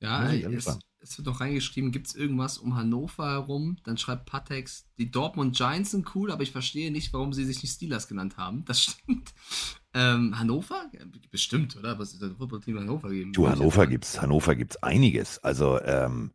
[0.02, 3.78] Ja, es, es, wird noch reingeschrieben, gibt es irgendwas um Hannover herum?
[3.84, 7.62] Dann schreibt Patex, die Dortmund Giants sind cool, aber ich verstehe nicht, warum sie sich
[7.62, 8.66] nicht Steelers genannt haben.
[8.66, 9.34] Das stimmt.
[9.94, 10.90] Ähm, Hannover?
[11.32, 11.98] Bestimmt, oder?
[11.98, 13.34] Was ist das Footballteam Hannover geben?
[13.34, 15.40] Du, Hannover gibt's, Hannover gibt's einiges.
[15.40, 16.32] Also, ähm,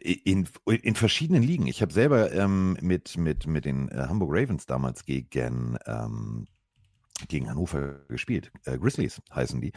[0.00, 1.66] in, in verschiedenen Ligen.
[1.66, 6.46] Ich habe selber ähm, mit, mit, mit den äh, Hamburg Ravens damals gegen ähm,
[7.26, 8.52] gegen Hannover gespielt.
[8.64, 9.72] Äh, Grizzlies heißen die.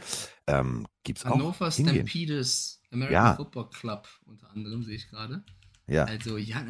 [0.46, 3.34] Ähm, gibt's Hannover auch Stampedes American ja.
[3.34, 5.42] Football Club unter anderem sehe ich gerade.
[5.86, 6.04] Ja.
[6.04, 6.64] Also ja,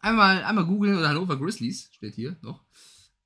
[0.00, 2.64] einmal, einmal googeln oder Hannover Grizzlies steht hier noch.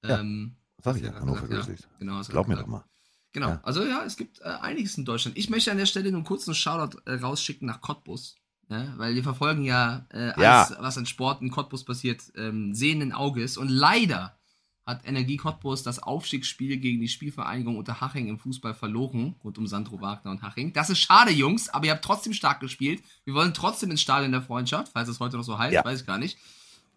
[0.02, 0.20] Ja.
[0.20, 1.82] Ähm, Sag ich ja, Hannover gesagt, Grizzlies.
[1.82, 2.84] Ja, genau, Glaub mir doch mal.
[3.32, 3.60] Genau, ja.
[3.64, 5.36] also ja, es gibt äh, einiges in Deutschland.
[5.36, 8.36] Ich möchte an der Stelle nur kurz einen Shoutout äh, rausschicken nach Cottbus.
[8.70, 13.12] Ja, weil wir verfolgen ja äh, alles, was an Sport in Cottbus passiert, ähm, sehenden
[13.12, 13.58] Auges.
[13.58, 14.38] Und leider
[14.86, 19.66] hat Energie Cottbus das Aufstiegsspiel gegen die Spielvereinigung unter Haching im Fußball verloren, rund um
[19.66, 20.72] Sandro Wagner und Haching.
[20.72, 23.02] Das ist schade, Jungs, aber ihr habt trotzdem stark gespielt.
[23.24, 25.84] Wir wollen trotzdem ins Stadion der Freundschaft, falls es heute noch so heißt, ja.
[25.84, 26.38] weiß ich gar nicht.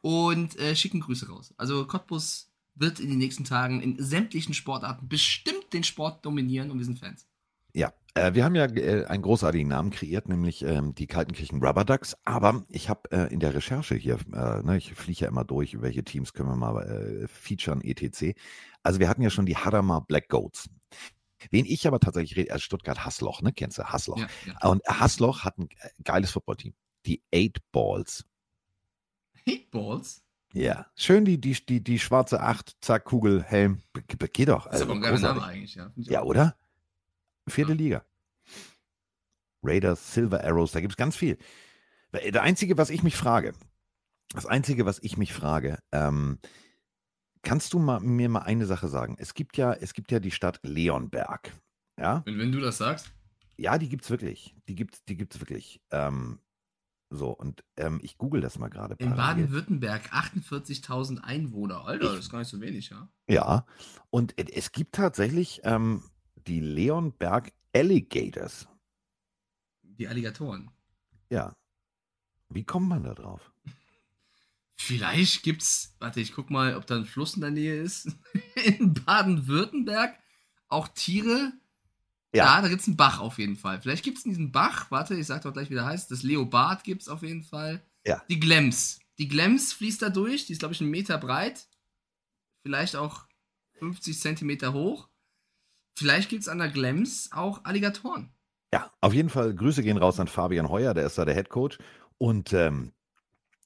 [0.02, 1.54] Und äh, schicken Grüße raus.
[1.58, 6.78] Also Cottbus wird in den nächsten Tagen in sämtlichen Sportarten bestimmt den Sport dominieren und
[6.78, 7.26] wir sind Fans.
[8.18, 12.16] Äh, wir haben ja äh, einen großartigen Namen kreiert, nämlich ähm, die Kaltenkirchen Rubber Ducks.
[12.26, 16.04] Aber ich habe äh, in der Recherche hier, ne, ich fliege ja immer durch, welche
[16.04, 18.38] Teams können wir mal featuren, etc.
[18.84, 20.70] Also wir hatten ja schon die Hadamar Black Goats.
[21.52, 23.54] Wen ich aber tatsächlich rede, als Stuttgart Hassloch, ne?
[23.54, 24.18] Kennst du Hassloch?
[24.18, 24.70] Ja, ja.
[24.70, 25.70] Und Hassloch hat ein
[26.04, 26.74] geiles Footballteam.
[27.06, 28.26] Die Eight Balls.
[29.48, 30.24] Eight Balls?
[30.54, 33.82] Ja, schön die, die, die, die schwarze Acht, zack, Kugel, Helm.
[34.34, 34.66] Geht doch.
[34.66, 35.92] Also, ist aber ein geiler Name eigentlich, ja.
[35.96, 36.56] Ja, oder?
[37.48, 37.74] Vierte.
[37.74, 38.06] Liga.
[39.64, 41.38] Raiders, Silver Arrows, da gibt es ganz viel.
[42.14, 43.54] Der Einzige, was ich mich frage,
[44.30, 46.40] das Einzige, was ich mich frage, ähm,
[47.42, 49.16] kannst du mal, mir mal eine Sache sagen?
[49.20, 51.54] Es gibt ja, es gibt ja die Stadt Leonberg.
[52.00, 52.22] Ja?
[52.26, 53.12] Wenn, wenn du das sagst?
[53.58, 54.56] Ja, die gibt es wirklich.
[54.68, 55.82] Die gibt die gibt's wirklich.
[55.92, 56.40] Ähm,
[57.10, 58.96] so, und ähm, ich google das mal gerade.
[59.00, 61.86] In Baden-Württemberg 48.000 Einwohner.
[61.86, 63.10] Alter, das ist gar nicht so wenig, ja?
[63.30, 63.66] Ja,
[64.10, 66.04] und es gibt tatsächlich ähm,
[66.48, 68.68] die Leonberg Alligators.
[69.84, 70.72] Die Alligatoren.
[71.30, 71.56] Ja.
[72.50, 73.52] Wie kommt man da drauf?
[74.76, 78.16] Vielleicht gibt's, warte, ich guck mal, ob da ein Fluss in der Nähe ist.
[78.56, 80.18] in Baden-Württemberg
[80.70, 81.52] auch Tiere.
[82.34, 83.82] Ja, ja da gibt's einen Bach auf jeden Fall.
[83.82, 86.12] Vielleicht gibt's in diesem Bach, warte, ich sag doch gleich, wie der heißt.
[86.12, 87.84] Das Leopard gibt's auf jeden Fall.
[88.06, 88.24] Ja.
[88.30, 89.00] Die Glems.
[89.18, 91.68] Die Glems fließt da durch, die ist, glaube ich, einen Meter breit.
[92.62, 93.26] Vielleicht auch
[93.80, 95.10] 50 Zentimeter hoch.
[95.98, 98.32] Vielleicht gibt es an der Glems auch Alligatoren.
[98.72, 101.50] Ja, auf jeden Fall Grüße gehen raus an Fabian Heuer, der ist da der Head
[101.50, 101.80] Coach.
[102.20, 102.94] Und ähm,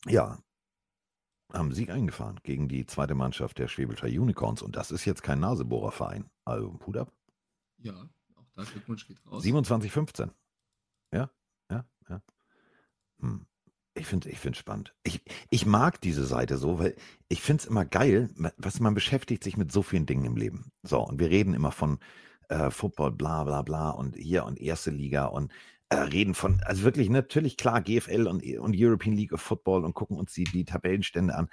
[0.05, 0.41] ja,
[1.51, 4.61] haben Sieg eingefahren gegen die zweite Mannschaft der Schwäbischer Unicorns.
[4.61, 6.29] Und das ist jetzt kein Nasebohrerverein.
[6.45, 7.11] Also Hut ab.
[7.79, 9.43] Ja, auch da Glückwunsch geht raus.
[9.43, 10.29] 27-15.
[11.11, 11.29] Ja,
[11.69, 12.21] ja, ja.
[13.19, 13.45] Hm.
[13.93, 14.93] Ich finde es ich spannend.
[15.03, 16.95] Ich, ich mag diese Seite so, weil
[17.27, 20.71] ich finde es immer geil, was man beschäftigt sich mit so vielen Dingen im Leben.
[20.81, 21.99] So, und wir reden immer von
[22.47, 25.51] äh, Football, bla bla bla und hier und erste Liga und
[25.89, 29.93] äh, reden von, also wirklich natürlich klar GFL und, und European League of Football und
[29.93, 31.49] gucken uns die, die Tabellenstände an.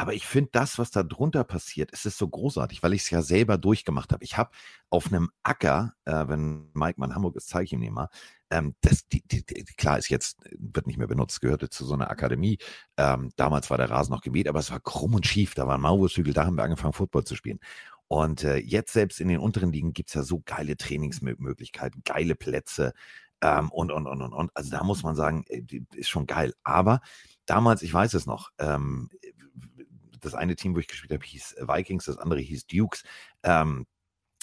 [0.00, 3.10] Aber ich finde das, was da drunter passiert, es ist so großartig, weil ich es
[3.10, 4.24] ja selber durchgemacht habe.
[4.24, 4.48] Ich habe
[4.88, 8.08] auf einem Acker, äh, wenn Mike mal Hamburg ist, zeige ich ihm den mal,
[8.48, 11.92] ähm, das, die, die, die, klar ist jetzt, wird nicht mehr benutzt, gehörte zu so
[11.92, 12.56] einer Akademie.
[12.96, 15.52] Ähm, damals war der Rasen noch gemäht, aber es war krumm und schief.
[15.52, 17.60] Da waren Maulwurfshügel, da haben wir angefangen, Football zu spielen.
[18.08, 22.36] Und äh, jetzt selbst in den unteren Ligen gibt es ja so geile Trainingsmöglichkeiten, geile
[22.36, 22.94] Plätze
[23.42, 24.50] ähm, und, und, und, und, und.
[24.54, 25.62] Also da muss man sagen, äh,
[25.94, 26.54] ist schon geil.
[26.64, 27.02] Aber
[27.44, 29.10] damals, ich weiß es noch, ähm,
[30.20, 33.04] das eine Team, wo ich gespielt habe, hieß Vikings, das andere hieß Dukes.
[33.42, 33.86] Ähm,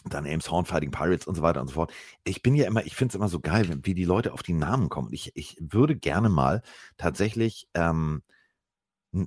[0.06, 1.94] dann Elmshorn Fighting Pirates und so weiter und so fort.
[2.24, 4.54] Ich bin ja immer, ich finde es immer so geil, wie die Leute auf die
[4.54, 5.12] Namen kommen.
[5.12, 6.62] Ich, ich würde gerne mal
[6.98, 8.22] tatsächlich ähm,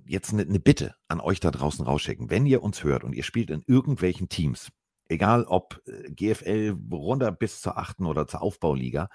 [0.06, 2.30] jetzt eine, eine Bitte an euch da draußen rausschicken.
[2.30, 4.70] Wenn ihr uns hört und ihr spielt in irgendwelchen Teams,
[5.08, 9.08] egal ob äh, GFL runter bis zur achten oder zur Aufbauliga,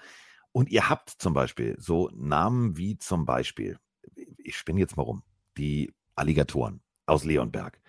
[0.52, 3.78] und ihr habt zum Beispiel so Namen wie zum Beispiel,
[4.38, 5.22] ich spinne jetzt mal rum,
[5.58, 7.80] die Alligatoren aus Leonberg.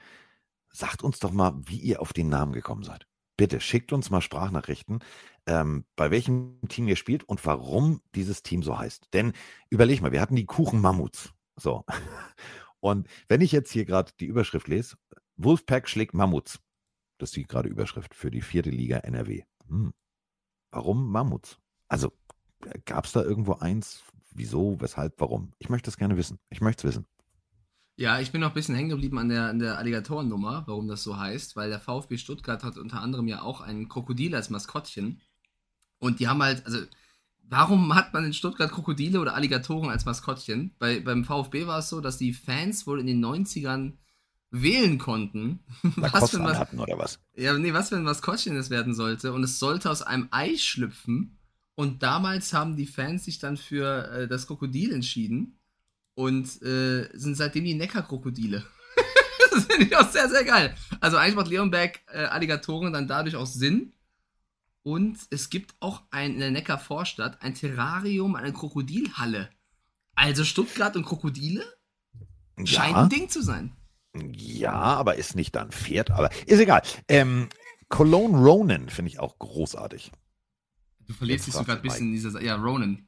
[0.69, 3.07] Sagt uns doch mal, wie ihr auf den Namen gekommen seid.
[3.35, 4.99] Bitte schickt uns mal Sprachnachrichten,
[5.45, 9.09] ähm, bei welchem Team ihr spielt und warum dieses Team so heißt.
[9.13, 9.33] Denn
[9.69, 11.33] überleg mal, wir hatten die Kuchen Mammuts.
[11.55, 11.85] So.
[12.79, 14.97] Und wenn ich jetzt hier gerade die Überschrift lese,
[15.35, 16.59] Wolfpack schlägt Mammuts.
[17.17, 19.43] Das ist die gerade Überschrift für die vierte Liga NRW.
[19.67, 19.93] Hm.
[20.71, 21.57] Warum Mammuts?
[21.87, 22.13] Also
[22.85, 24.03] gab es da irgendwo eins?
[24.31, 25.53] Wieso, weshalb, warum?
[25.57, 26.37] Ich möchte es gerne wissen.
[26.49, 27.07] Ich möchte es wissen.
[27.99, 31.01] Ja, ich bin noch ein bisschen hängen geblieben an der, an der Alligatorennummer, warum das
[31.01, 35.19] so heißt, weil der VfB Stuttgart hat unter anderem ja auch ein Krokodil als Maskottchen.
[35.97, 36.77] Und die haben halt, also,
[37.41, 40.75] warum hat man in Stuttgart Krokodile oder Alligatoren als Maskottchen?
[40.77, 43.93] Bei, beim VfB war es so, dass die Fans wohl in den 90ern
[44.51, 45.61] wählen konnten,
[45.95, 47.19] was für, was, oder was?
[47.35, 49.33] Ja, nee, was für ein Maskottchen es werden sollte.
[49.33, 51.39] Und es sollte aus einem Ei schlüpfen.
[51.73, 55.56] Und damals haben die Fans sich dann für äh, das Krokodil entschieden
[56.17, 58.65] und äh, sind seitdem die Neckarkrokodile.
[59.51, 60.75] das finde ich auch sehr, sehr geil.
[60.99, 63.93] Also eigentlich macht Leonberg äh, Alligatoren dann dadurch auch Sinn.
[64.81, 69.49] Und es gibt auch ein, in der Neckar-Vorstadt ein Terrarium, eine Krokodilhalle.
[70.15, 71.63] Also Stuttgart und Krokodile
[72.63, 73.03] scheint ja.
[73.03, 73.73] ein Ding zu sein.
[74.15, 76.81] Ja, aber ist nicht dann Pferd, aber ist egal.
[77.07, 77.49] Ähm,
[77.89, 80.11] Cologne Ronan finde ich auch großartig.
[81.01, 82.41] Du verletzt dich sogar ein bisschen in dieser.
[82.41, 83.06] Ja, Ronan.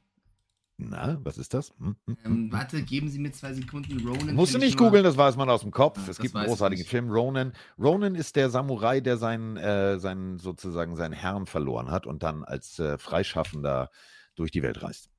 [0.88, 1.72] Na, was ist das?
[1.78, 4.06] Hm, hm, hm, Ähm, warte, geben Sie mir zwei Sekunden.
[4.06, 4.34] Ronan.
[4.34, 5.98] Musst du nicht googeln, das weiß man aus dem Kopf.
[6.04, 6.84] Ja, es gibt einen großartigen.
[6.86, 7.52] Film, Ronan.
[7.78, 12.44] Ronan ist der Samurai, der seinen, äh, seinen sozusagen seinen Herrn verloren hat und dann
[12.44, 13.90] als äh, Freischaffender
[14.36, 15.10] durch die Welt reist.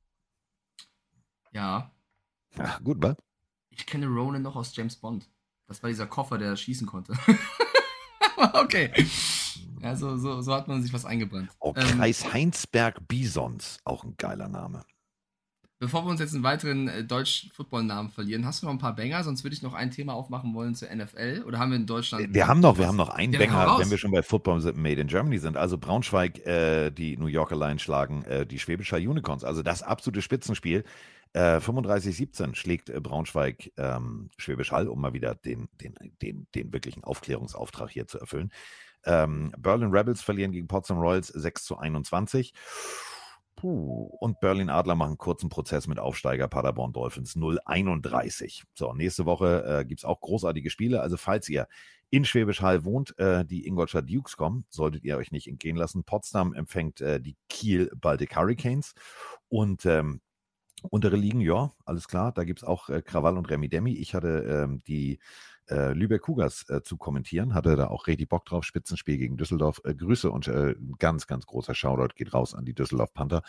[1.51, 1.91] Ja,
[2.57, 3.15] Ja, gut, wa?
[3.69, 5.29] ich kenne Ronan noch aus James Bond.
[5.67, 7.13] Das war dieser Koffer, der schießen konnte.
[8.53, 8.91] okay.
[9.81, 11.49] Ja, so, so, so hat man sich was eingebrannt.
[11.59, 14.83] Oh, Ähm, Kreis Heinsberg Bisons, auch ein geiler Name.
[15.81, 19.23] Bevor wir uns jetzt einen weiteren äh, Deutsch-Football-Namen verlieren, hast du noch ein paar Banger?
[19.23, 21.41] Sonst würde ich noch ein Thema aufmachen wollen zur NFL.
[21.47, 22.31] Oder haben wir in Deutschland.
[22.31, 25.01] Wir haben noch, wir haben noch einen Ja, Banger, wenn wir schon bei Football Made
[25.01, 25.57] in Germany sind.
[25.57, 29.43] Also Braunschweig, äh, die New Yorker Lions schlagen äh, die Schwäbischer Unicorns.
[29.43, 30.83] Also das absolute Spitzenspiel.
[31.33, 36.73] Äh, 35-17 schlägt äh, Braunschweig ähm, Schwäbisch Hall, um mal wieder den, den, den, den
[36.73, 38.51] wirklichen Aufklärungsauftrag hier zu erfüllen.
[39.03, 42.53] Ähm, Berlin Rebels verlieren gegen Potsdam Royals 6 zu 21.
[43.55, 44.09] Puh.
[44.19, 48.63] Und Berlin Adler machen kurzen Prozess mit Aufsteiger Paderborn Dolphins 031.
[48.73, 51.01] So, nächste Woche äh, gibt es auch großartige Spiele.
[51.01, 51.67] Also, falls ihr
[52.09, 56.03] in Schwäbisch Hall wohnt, äh, die Ingolstadt Dukes kommen, solltet ihr euch nicht entgehen lassen.
[56.03, 58.95] Potsdam empfängt äh, die Kiel Baltic Hurricanes.
[59.47, 60.21] Und ähm,
[60.89, 62.31] untere Ligen, ja, alles klar.
[62.31, 63.93] Da gibt es auch äh, Krawall und Remi Demi.
[63.93, 65.19] Ich hatte ähm, die
[65.71, 68.63] äh, Lübeck Cougars äh, zu kommentieren, hatte da auch richtig Bock drauf.
[68.63, 69.81] Spitzenspiel gegen Düsseldorf.
[69.83, 73.41] Äh, Grüße und äh, ganz, ganz großer Shoutout geht raus an die Düsseldorf Panther.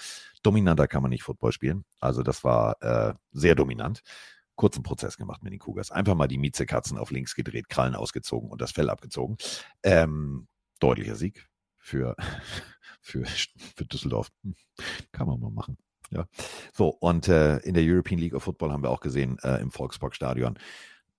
[0.42, 1.84] Dominanter kann man nicht Football spielen.
[2.00, 4.02] Also das war äh, sehr dominant.
[4.54, 5.90] Kurzen Prozess gemacht mit den Cougars.
[5.90, 9.36] Einfach mal die Miezekatzen auf links gedreht, Krallen ausgezogen und das Fell abgezogen.
[9.82, 10.46] Ähm,
[10.78, 12.16] deutlicher Sieg für,
[13.00, 14.28] für, für Düsseldorf.
[14.42, 14.54] Hm,
[15.10, 15.78] Kann man mal machen.
[16.10, 16.26] Ja.
[16.74, 19.70] So, und äh, in der European League of Football haben wir auch gesehen, äh, im
[19.70, 20.58] Volksparkstadion,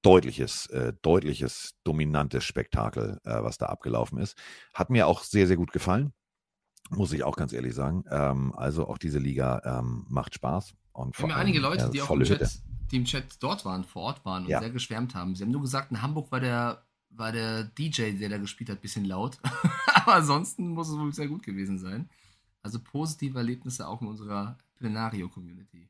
[0.04, 4.38] deutliches, äh, deutliches, dominantes Spektakel, äh, was da abgelaufen ist.
[4.74, 6.14] Hat mir auch sehr, sehr gut gefallen,
[6.90, 8.04] muss ich auch ganz ehrlich sagen.
[8.12, 10.76] Ähm, also auch diese Liga ähm, macht Spaß.
[10.92, 12.62] Und vor ja einige allem, Leute, äh, die auch im Chat,
[12.92, 14.60] die im Chat dort waren, vor Ort waren und Ja.
[14.60, 15.36] sehr geschwärmt haben.
[15.36, 18.78] Sie haben nur gesagt, in Hamburg war der, war der DJ, der da gespielt hat,
[18.80, 19.40] ein bisschen laut.
[19.96, 22.10] Aber ansonsten muss es wohl sehr gut gewesen sein.
[22.62, 25.90] Also positive Erlebnisse auch in unserer Plenario-Community.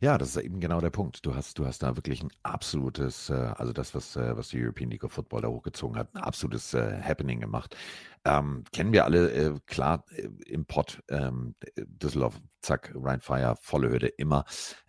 [0.00, 1.26] Ja, das ist eben genau der Punkt.
[1.26, 4.62] Du hast, du hast da wirklich ein absolutes, äh, also das, was, äh, was die
[4.62, 7.76] European League of Football da hochgezogen hat, ein absolutes äh, Happening gemacht.
[8.24, 14.06] Ähm, kennen wir alle, äh, klar, äh, im Pott, ähm, Düsseldorf, zack, Rheinfire, volle Hürde,
[14.06, 14.44] immer.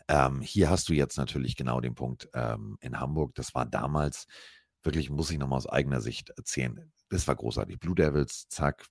[0.07, 3.33] Ähm, hier hast du jetzt natürlich genau den Punkt ähm, in Hamburg.
[3.33, 4.27] Das war damals,
[4.83, 7.79] wirklich, muss ich nochmal aus eigener Sicht erzählen, das war großartig.
[7.79, 8.85] Blue Devils, zack,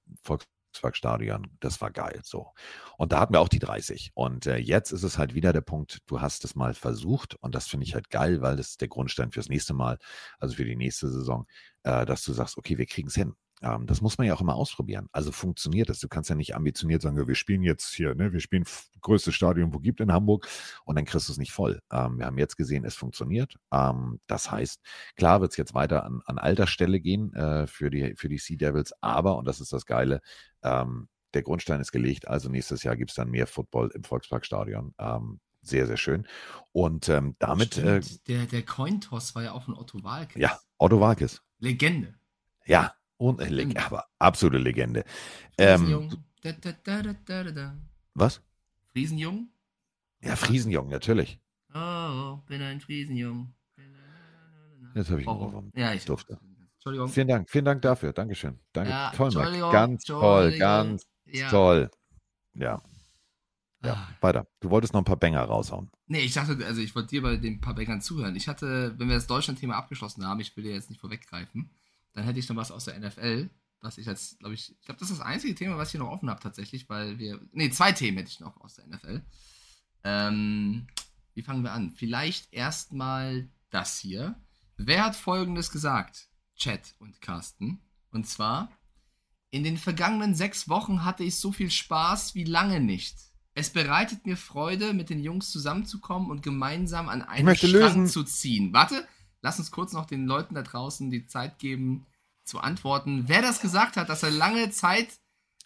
[0.72, 2.20] Volkswagen-Stadion, das war geil.
[2.22, 2.52] So.
[2.96, 4.12] Und da hatten wir auch die 30.
[4.14, 7.54] Und äh, jetzt ist es halt wieder der Punkt, du hast es mal versucht und
[7.54, 9.98] das finde ich halt geil, weil das ist der Grundstein fürs nächste Mal,
[10.38, 11.46] also für die nächste Saison,
[11.84, 13.34] äh, dass du sagst, okay, wir kriegen es hin.
[13.62, 15.08] Ähm, das muss man ja auch immer ausprobieren.
[15.12, 16.00] Also funktioniert das.
[16.00, 18.64] Du kannst ja nicht ambitioniert sagen, wir spielen jetzt hier, ne, wir spielen
[19.00, 20.48] größtes Stadion, wo gibt in Hamburg
[20.84, 21.80] und dann kriegst du es nicht voll.
[21.92, 23.54] Ähm, wir haben jetzt gesehen, es funktioniert.
[23.72, 24.80] Ähm, das heißt,
[25.16, 28.38] klar wird es jetzt weiter an, an alter Stelle gehen äh, für, die, für die
[28.38, 30.20] Sea Devils, aber, und das ist das Geile,
[30.62, 34.94] ähm, der Grundstein ist gelegt, also nächstes Jahr gibt es dann mehr Football im Volksparkstadion.
[34.98, 36.26] Ähm, sehr, sehr schön.
[36.72, 40.40] Und ähm, damit, äh, der, der Cointoss war ja auch von Otto Walkes.
[40.40, 41.42] ja, Otto Walkes.
[41.58, 42.14] Legende.
[42.64, 43.76] Ja, und, Stimmt.
[43.84, 45.04] aber absolute Legende.
[45.58, 46.24] Ähm, Friesenjung.
[46.42, 47.76] Da, da, da, da,
[48.14, 48.40] was?
[48.92, 49.48] Friesenjung?
[50.22, 51.38] Ja, Friesenjung, natürlich.
[51.74, 53.52] Oh, bin ein Friesenjung.
[54.94, 55.70] Jetzt habe ich Oh, Ohrwurm.
[55.74, 56.38] ja, ich Durfte.
[56.76, 57.08] Entschuldigung.
[57.08, 58.12] Vielen Dank, vielen Dank dafür.
[58.12, 58.58] Dankeschön.
[58.72, 58.90] Danke.
[58.90, 59.26] Ja, toll.
[59.26, 61.50] Entschuldigung, Ganz toll, ganz Ja.
[61.50, 61.90] toll.
[62.54, 62.82] Ja,
[63.84, 64.08] ja, Ah.
[64.20, 64.46] weiter.
[64.60, 65.90] Du wolltest noch ein paar Banger raushauen.
[66.06, 68.34] Nee, ich dachte, also ich wollte dir bei den paar Bängern zuhören.
[68.34, 71.70] Ich hatte, wenn wir das Deutschland-Thema abgeschlossen haben, ich will dir jetzt nicht vorweggreifen,
[72.18, 73.48] dann hätte ich noch was aus der NFL,
[73.80, 76.00] was ich als, glaube ich, ich glaube, das ist das einzige Thema, was ich hier
[76.00, 79.22] noch offen habe tatsächlich, weil wir, nee, zwei Themen hätte ich noch aus der NFL.
[80.02, 80.88] Ähm,
[81.34, 81.92] wie fangen wir an?
[81.92, 84.34] Vielleicht erstmal das hier.
[84.76, 86.28] Wer hat Folgendes gesagt?
[86.56, 87.80] Chat und Carsten.
[88.10, 88.68] Und zwar,
[89.50, 93.16] in den vergangenen sechs Wochen hatte ich so viel Spaß wie lange nicht.
[93.54, 98.06] Es bereitet mir Freude, mit den Jungs zusammenzukommen und gemeinsam an möchte Strang lösen.
[98.08, 98.72] zu ziehen.
[98.72, 99.06] Warte,
[99.42, 102.06] lass uns kurz noch den Leuten da draußen die Zeit geben,
[102.44, 103.24] zu antworten.
[103.26, 105.08] Wer das gesagt hat, dass er lange Zeit.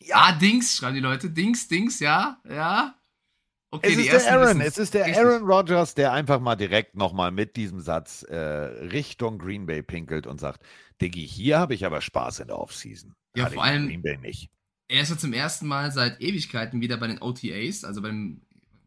[0.01, 1.31] Ja, Dings, schreiben die Leute.
[1.31, 2.95] Dings, Dings, ja, ja.
[3.71, 5.25] Okay, Es die ist der Aaron, es ist der Richtig.
[5.25, 10.27] Aaron Rodgers, der einfach mal direkt nochmal mit diesem Satz äh, Richtung Green Bay pinkelt
[10.27, 10.63] und sagt,
[11.01, 13.15] Diggi, hier habe ich aber Spaß in der Offseason.
[13.35, 14.51] Ja, Hatte vor allem- Green Bay nicht.
[14.89, 18.43] Er ist ja zum ersten Mal seit Ewigkeiten wieder bei den OTAs, also beim,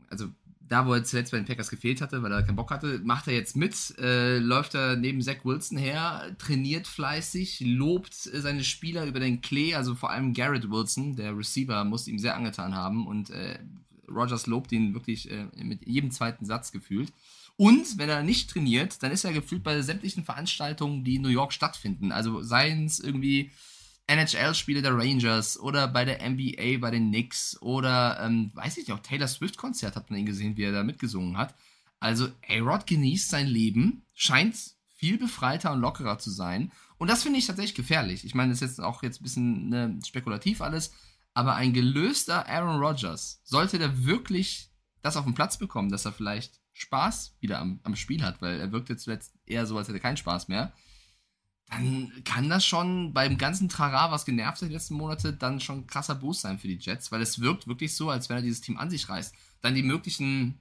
[0.10, 0.28] also
[0.67, 3.27] da, wo er zuletzt bei den Packers gefehlt hatte, weil er keinen Bock hatte, macht
[3.27, 8.63] er jetzt mit, äh, läuft er neben Zach Wilson her, trainiert fleißig, lobt äh, seine
[8.63, 12.73] Spieler über den Klee, also vor allem Garrett Wilson, der Receiver, muss ihm sehr angetan
[12.73, 13.59] haben und äh,
[14.09, 17.11] Rogers lobt ihn wirklich äh, mit jedem zweiten Satz gefühlt.
[17.57, 21.29] Und wenn er nicht trainiert, dann ist er gefühlt bei sämtlichen Veranstaltungen, die in New
[21.29, 22.11] York stattfinden.
[22.11, 23.51] Also seien es irgendwie
[24.07, 28.91] NHL-Spiele der Rangers oder bei der NBA bei den Knicks oder, ähm, weiß ich nicht,
[28.91, 31.56] auch Taylor Swift-Konzert hat man ihn gesehen, wie er da mitgesungen hat.
[31.99, 34.56] Also A-Rod genießt sein Leben, scheint
[34.95, 36.72] viel befreiter und lockerer zu sein.
[36.98, 38.26] Und das finde ich tatsächlich gefährlich.
[38.26, 40.94] Ich meine, das ist jetzt auch jetzt ein bisschen ne, spekulativ alles,
[41.34, 44.69] aber ein gelöster Aaron Rodgers, sollte der wirklich
[45.02, 48.60] das auf den Platz bekommen, dass er vielleicht Spaß wieder am, am Spiel hat, weil
[48.60, 50.73] er wirkt jetzt zuletzt eher so, als hätte er keinen Spaß mehr,
[51.69, 55.79] dann kann das schon beim ganzen Trara, was genervt hat die letzten Monate, dann schon
[55.79, 58.43] ein krasser Boost sein für die Jets, weil es wirkt wirklich so, als wenn er
[58.43, 59.33] dieses Team an sich reißt.
[59.61, 60.59] Dann die möglichen,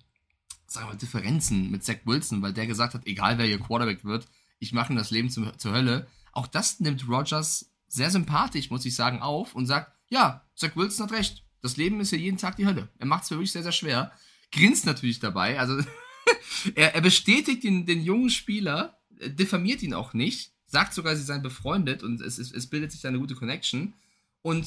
[0.66, 4.26] sagen wir Differenzen mit Zach Wilson, weil der gesagt hat, egal wer ihr Quarterback wird,
[4.58, 6.06] ich mache ihm das Leben zum, zur Hölle.
[6.32, 11.06] Auch das nimmt Rogers sehr sympathisch, muss ich sagen, auf und sagt, ja, Zach Wilson
[11.06, 11.44] hat recht.
[11.60, 12.88] Das Leben ist ja jeden Tag die Hölle.
[12.98, 14.12] Er macht es wirklich sehr, sehr schwer.
[14.52, 15.58] Grinst natürlich dabei.
[15.58, 15.78] Also
[16.74, 21.42] er, er, bestätigt den, den jungen Spieler, diffamiert ihn auch nicht, sagt sogar, sie seien
[21.42, 23.94] befreundet und es, es, es bildet sich da eine gute Connection.
[24.42, 24.66] Und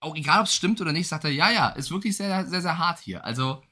[0.00, 2.62] auch egal, ob es stimmt oder nicht, sagt er, ja, ja, ist wirklich sehr, sehr,
[2.62, 3.24] sehr hart hier.
[3.24, 3.62] Also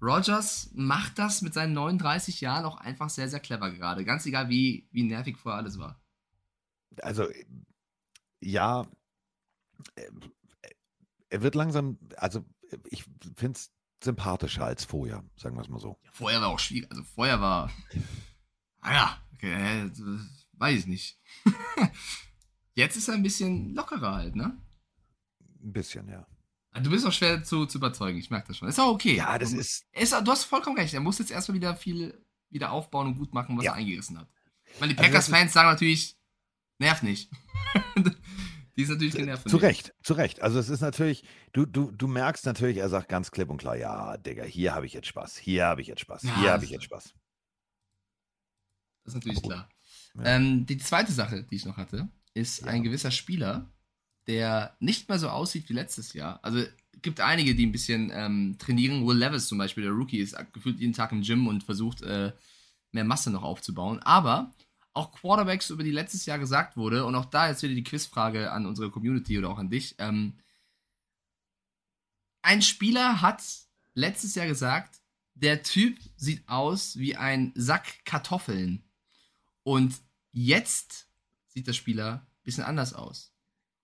[0.00, 4.04] Rogers macht das mit seinen 39 Jahren auch einfach sehr, sehr clever gerade.
[4.04, 6.00] Ganz egal, wie, wie nervig vorher alles war.
[7.02, 7.28] Also,
[8.40, 8.86] ja,
[11.28, 12.44] er wird langsam, also
[12.90, 13.04] ich
[13.36, 13.70] finde es
[14.02, 15.98] sympathischer als vorher, sagen wir es mal so.
[16.04, 16.90] Ja, vorher war auch schwierig.
[16.90, 17.70] Also vorher war,
[18.82, 19.90] naja, okay, äh,
[20.58, 21.18] weiß ich nicht.
[22.74, 24.56] Jetzt ist er ein bisschen lockerer halt, ne?
[25.62, 26.26] Ein bisschen, ja.
[26.70, 28.68] Ah, du bist auch schwer zu, zu überzeugen, ich merke das schon.
[28.68, 29.16] Ist auch okay.
[29.16, 30.12] Ja, das ist, ist.
[30.12, 30.94] Du hast vollkommen recht.
[30.94, 33.72] Er muss jetzt erstmal wieder viel wieder aufbauen und gut machen, was ja.
[33.72, 34.28] er eingerissen hat.
[34.80, 36.16] Meine, die also Packers-Fans also sagen natürlich,
[36.78, 37.30] nervt nicht.
[38.76, 39.48] Die ist natürlich genervt.
[39.48, 40.40] Zu Recht, zu Recht.
[40.40, 43.76] Also es ist natürlich, du, du, du merkst natürlich, er sagt ganz klipp und klar,
[43.76, 46.64] ja, Digga, hier habe ich jetzt Spaß, hier habe ich jetzt Spaß, ja, hier habe
[46.64, 47.12] ich jetzt Spaß.
[49.02, 49.68] Das ist natürlich klar.
[50.16, 50.24] Ja.
[50.24, 52.66] Ähm, die zweite Sache, die ich noch hatte, ist ja.
[52.68, 53.70] ein gewisser Spieler,
[54.26, 56.40] der nicht mehr so aussieht wie letztes Jahr.
[56.42, 56.64] Also
[57.02, 59.06] gibt einige, die ein bisschen ähm, trainieren.
[59.06, 62.32] Will Levis zum Beispiel, der Rookie, ist gefühlt jeden Tag im Gym und versucht, äh,
[62.92, 64.00] mehr Masse noch aufzubauen.
[64.00, 64.52] Aber
[64.94, 68.50] auch Quarterbacks, über die letztes Jahr gesagt wurde, und auch da jetzt wieder die Quizfrage
[68.50, 69.94] an unsere Community oder auch an dich.
[69.98, 70.34] Ähm,
[72.42, 73.42] ein Spieler hat
[73.94, 75.00] letztes Jahr gesagt,
[75.34, 78.82] der Typ sieht aus wie ein Sack Kartoffeln.
[79.62, 79.94] Und
[80.32, 81.08] jetzt
[81.46, 83.32] sieht der Spieler ein bisschen anders aus.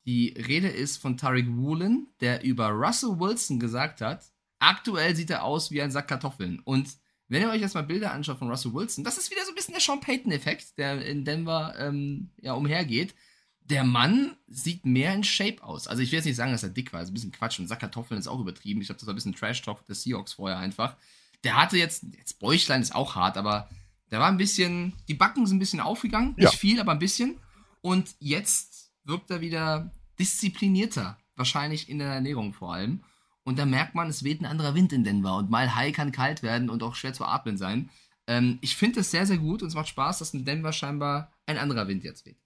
[0.06, 4.24] Die Rede ist von Tariq Woolen, der über Russell Wilson gesagt hat,
[4.58, 6.60] aktuell sieht er aus wie ein Sack Kartoffeln.
[6.60, 6.90] Und
[7.28, 9.54] wenn ihr euch jetzt mal Bilder anschaut von Russell Wilson, das ist wieder so ein
[9.54, 13.14] bisschen der Sean Payton-Effekt, der in Denver ähm, ja, umhergeht.
[13.60, 15.88] Der Mann sieht mehr in Shape aus.
[15.88, 17.58] Also ich will jetzt nicht sagen, dass er dick war, das ist ein bisschen Quatsch
[17.58, 18.82] und Sackkartoffeln ist auch übertrieben.
[18.82, 20.96] Ich glaube, das war ein bisschen Trash-Talk der Seahawks vorher einfach.
[21.44, 23.70] Der hatte jetzt, jetzt Bäuchlein ist auch hart, aber
[24.10, 26.58] der war ein bisschen, die Backen sind ein bisschen aufgegangen, nicht ja.
[26.58, 27.40] viel, aber ein bisschen.
[27.80, 33.04] Und jetzt wirkt er wieder disziplinierter, wahrscheinlich in der Ernährung vor allem.
[33.44, 35.36] Und da merkt man, es weht ein anderer Wind in Denver.
[35.36, 37.90] Und mal high kann kalt werden und auch schwer zu atmen sein.
[38.26, 41.30] Ähm, ich finde es sehr, sehr gut und es macht Spaß, dass in Denver scheinbar
[41.46, 42.38] ein anderer Wind jetzt weht.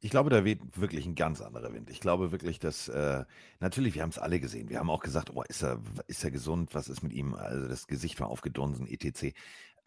[0.00, 1.90] Ich glaube, da weht wirklich ein ganz anderer Wind.
[1.90, 3.24] Ich glaube wirklich, dass äh,
[3.58, 4.68] natürlich, wir haben es alle gesehen.
[4.68, 6.70] Wir haben auch gesagt, oh, ist er, ist er gesund?
[6.72, 7.34] Was ist mit ihm?
[7.34, 9.34] Also das Gesicht war aufgedunsen, etc.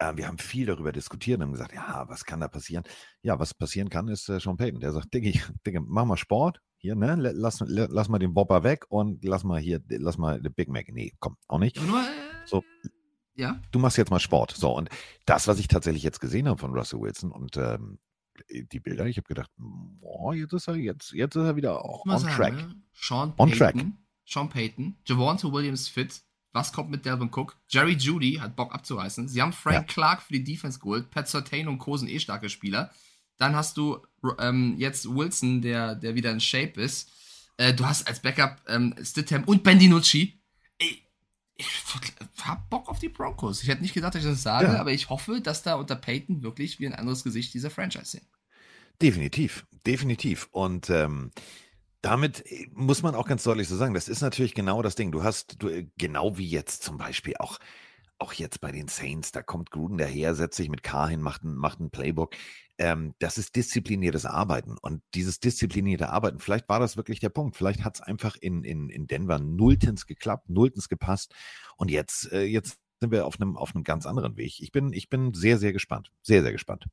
[0.02, 2.84] Äh, wir haben viel darüber diskutiert und haben gesagt, ja, was kann da passieren?
[3.22, 4.80] Ja, was passieren kann, ist äh, Sean Payton.
[4.80, 8.86] Der sagt, Diggi, Diggi, mach mal Sport, hier, ne, lass, lass mal den Bobber weg
[8.88, 10.88] und lass mal hier, lass mal den Big Mac.
[10.92, 11.76] Nee, komm, auch nicht.
[11.76, 11.80] Äh,
[12.44, 12.64] so.
[13.34, 13.60] Ja.
[13.70, 14.52] Du machst jetzt mal Sport.
[14.52, 14.90] So, und
[15.24, 17.98] das, was ich tatsächlich jetzt gesehen habe von Russell Wilson und ähm,
[18.50, 22.18] die Bilder, ich habe gedacht, boah, jetzt ist er, jetzt, jetzt ist er wieder on
[22.18, 22.54] sagen, track.
[22.54, 22.82] Ne?
[22.92, 23.86] Sean on Payton, track.
[24.26, 26.22] Sean Payton, Javante Williams fit.
[26.52, 27.56] Was kommt mit Delvin Cook?
[27.68, 29.28] Jerry Judy hat Bock abzureißen.
[29.28, 29.82] Sie haben Frank ja.
[29.84, 31.10] Clark für die Defense geholt.
[31.10, 31.96] Pat Sertain und Co.
[31.96, 32.90] sind eh starke Spieler.
[33.38, 33.98] Dann hast du
[34.38, 37.10] ähm, jetzt Wilson, der, der wieder in Shape ist.
[37.56, 40.38] Äh, du hast als Backup ähm, Stidham und Ben DiNucci.
[40.78, 41.02] Ich,
[41.56, 41.66] ich
[42.44, 43.62] hab Bock auf die Broncos.
[43.62, 44.80] Ich hätte nicht gedacht, dass ich das sage, ja.
[44.80, 48.26] aber ich hoffe, dass da unter Peyton wirklich wie ein anderes Gesicht dieser Franchise sehen.
[49.00, 50.48] Definitiv, definitiv.
[50.52, 51.32] Und ähm,
[52.02, 55.12] damit äh, muss man auch ganz deutlich so sagen, das ist natürlich genau das Ding.
[55.12, 57.58] Du hast, du, äh, genau wie jetzt zum Beispiel auch
[58.22, 61.42] auch jetzt bei den Saints, da kommt Gruden daher, setzt sich mit K hin, macht
[61.42, 62.36] ein, macht ein Playbook.
[62.78, 64.78] Ähm, das ist diszipliniertes Arbeiten.
[64.80, 67.56] Und dieses disziplinierte Arbeiten, vielleicht war das wirklich der Punkt.
[67.56, 71.34] Vielleicht hat es einfach in, in, in Denver nulltens geklappt, nulltens gepasst.
[71.76, 74.60] Und jetzt, äh, jetzt sind wir auf einem, auf einem ganz anderen Weg.
[74.60, 76.12] Ich bin, ich bin sehr, sehr gespannt.
[76.22, 76.86] Sehr, sehr gespannt.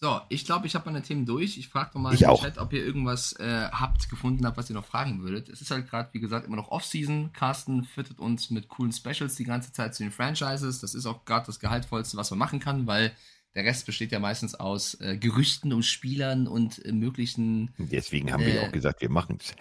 [0.00, 1.58] So, ich glaube, ich habe meine Themen durch.
[1.58, 2.40] Ich frage doch mal Ich im.
[2.40, 5.48] Chat, ob ihr irgendwas äh, habt, gefunden habt, was ihr noch fragen würdet.
[5.48, 7.32] Es ist halt gerade, wie gesagt, immer noch Off-Season.
[7.32, 10.78] Carsten füttert uns mit coolen Specials die ganze Zeit zu den Franchises.
[10.80, 13.10] Das ist auch gerade das Gehaltvollste, was man machen kann, weil
[13.56, 17.74] der Rest besteht ja meistens aus äh, Gerüchten um Spielern und äh, möglichen.
[17.78, 19.52] Deswegen haben wir ja Äh, auch gesagt, wir machen es.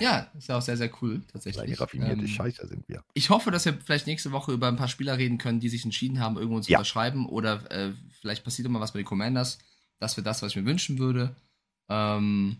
[0.00, 1.78] Ja, ist ja auch sehr, sehr cool, tatsächlich.
[1.78, 3.04] raffinierte Ähm, Scheißer sind wir.
[3.12, 5.84] Ich hoffe, dass wir vielleicht nächste Woche über ein paar Spieler reden können, die sich
[5.84, 6.78] entschieden haben, irgendwo zu Ja.
[6.78, 7.26] unterschreiben.
[7.26, 7.92] Oder äh,
[8.22, 9.58] vielleicht passiert immer was bei den Commanders.
[10.02, 11.36] Das wäre das, was ich mir wünschen würde.
[11.88, 12.56] Ähm,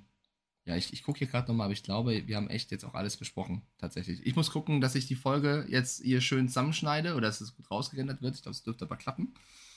[0.64, 2.94] ja, ich, ich gucke hier gerade nochmal, aber ich glaube, wir haben echt jetzt auch
[2.94, 4.24] alles besprochen, tatsächlich.
[4.24, 7.68] Ich muss gucken, dass ich die Folge jetzt hier schön zusammenschneide oder dass es gut
[7.68, 8.36] rausgerendert wird.
[8.36, 9.34] Ich glaube, es dürfte aber klappen.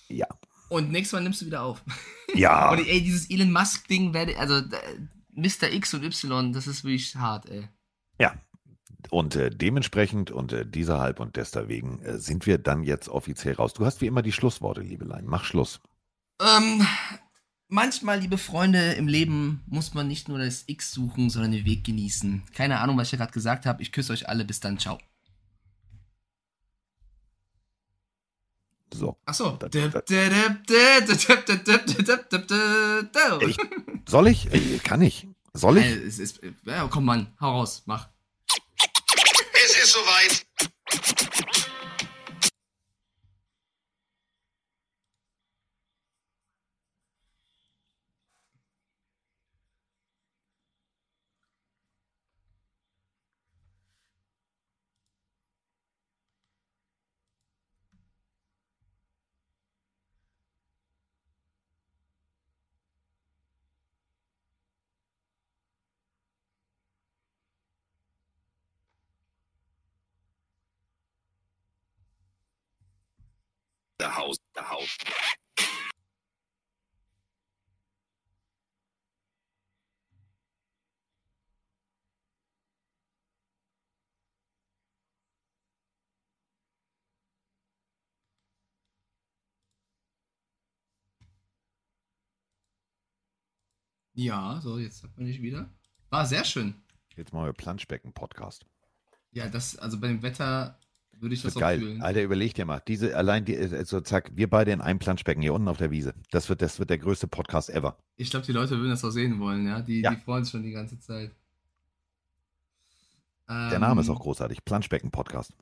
[0.09, 0.27] Ja.
[0.69, 1.83] Und nächstes Mal nimmst du wieder auf.
[2.35, 4.99] Ja, Und ey, dieses Elon Musk-Ding werde, also äh,
[5.31, 5.73] Mr.
[5.73, 7.67] X und Y, das ist wirklich hart, ey.
[9.09, 13.73] und äh, dementsprechend und äh, deshalb und deswegen äh, sind wir dann jetzt offiziell raus.
[13.73, 15.25] Du hast wie immer die Schlussworte, Liebelein.
[15.25, 15.81] Mach Schluss.
[16.39, 16.85] Ähm,
[17.67, 21.83] manchmal, liebe Freunde, im Leben muss man nicht nur das X suchen, sondern den Weg
[21.83, 22.43] genießen.
[22.53, 23.81] Keine Ahnung, was ich ja gerade gesagt habe.
[23.81, 24.45] Ich küsse euch alle.
[24.45, 24.77] Bis dann.
[24.79, 24.99] Ciao.
[28.93, 29.17] So.
[29.25, 29.57] Achso.
[34.07, 34.53] Soll ich?
[34.53, 35.27] Äh, kann ich?
[35.53, 35.85] Soll ich?
[35.85, 37.33] es ist, ja, komm, Mann.
[37.39, 37.83] Hau raus.
[37.85, 38.09] Mach.
[39.53, 40.45] Es ist soweit.
[74.55, 75.35] The house, the house.
[94.17, 95.69] Ja, so, jetzt hat man dich wieder.
[96.09, 96.81] War sehr schön.
[97.17, 98.65] Jetzt machen wir Planschbecken-Podcast.
[99.31, 100.79] Ja, das, also bei dem Wetter
[101.19, 101.79] würde ich Das das geil.
[101.79, 102.01] fühlen.
[102.01, 102.81] Alter, überleg dir mal.
[102.87, 105.91] Diese, allein die, äh, so zack, wir beide in einem Planschbecken hier unten auf der
[105.91, 106.13] Wiese.
[106.31, 107.97] Das wird, das wird der größte Podcast ever.
[108.17, 109.81] Ich glaube, die Leute würden das auch sehen wollen, ja.
[109.81, 110.11] Die, Ja.
[110.13, 111.31] die freuen sich schon die ganze Zeit.
[113.47, 114.65] Der Name ist Ähm, auch großartig.
[114.65, 115.53] Planschbecken-Podcast.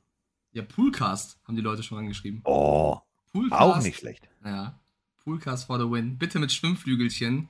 [0.52, 2.40] Ja, Poolcast haben die Leute schon angeschrieben.
[2.44, 2.98] Oh,
[3.32, 3.60] Poolcast.
[3.60, 4.28] auch nicht schlecht.
[4.44, 4.80] Ja.
[5.22, 6.16] Poolcast for the win.
[6.16, 7.48] Bitte mit Schwimmflügelchen.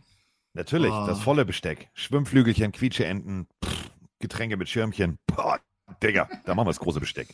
[0.54, 1.06] Natürlich, Oh.
[1.06, 1.88] das volle Besteck.
[1.94, 3.46] Schwimmflügelchen, Quietscheenten,
[4.20, 5.18] Getränke mit Schirmchen.
[5.26, 5.60] Boah,
[6.02, 7.28] Digga, da machen wir das große Besteck.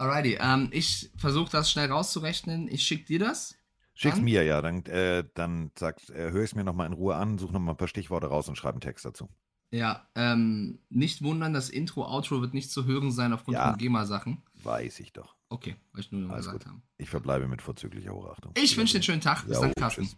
[0.00, 2.68] Alrighty, ähm, ich versuche das schnell rauszurechnen.
[2.68, 3.54] Ich schicke dir das.
[3.92, 4.24] Schick's Dann?
[4.24, 4.62] mir, ja.
[4.62, 7.76] Dann, äh, dann sagst, äh, hör es mir nochmal in Ruhe an, such nochmal ein
[7.76, 9.28] paar Stichworte raus und schreib einen Text dazu.
[9.72, 13.68] Ja, ähm, nicht wundern, das Intro, Outro wird nicht zu hören sein aufgrund Ja.
[13.68, 14.42] von GEMA-Sachen.
[14.54, 15.36] Weiß ich doch.
[15.50, 16.72] Okay, wollte ich nur noch Alles gesagt gut.
[16.72, 16.82] haben.
[16.96, 18.52] Ich verbleibe mit vorzüglicher Hochachtung.
[18.56, 19.44] Ich wünsche dir einen schönen Tag.
[19.46, 20.08] Bis Ja, dann, oh, Carsten.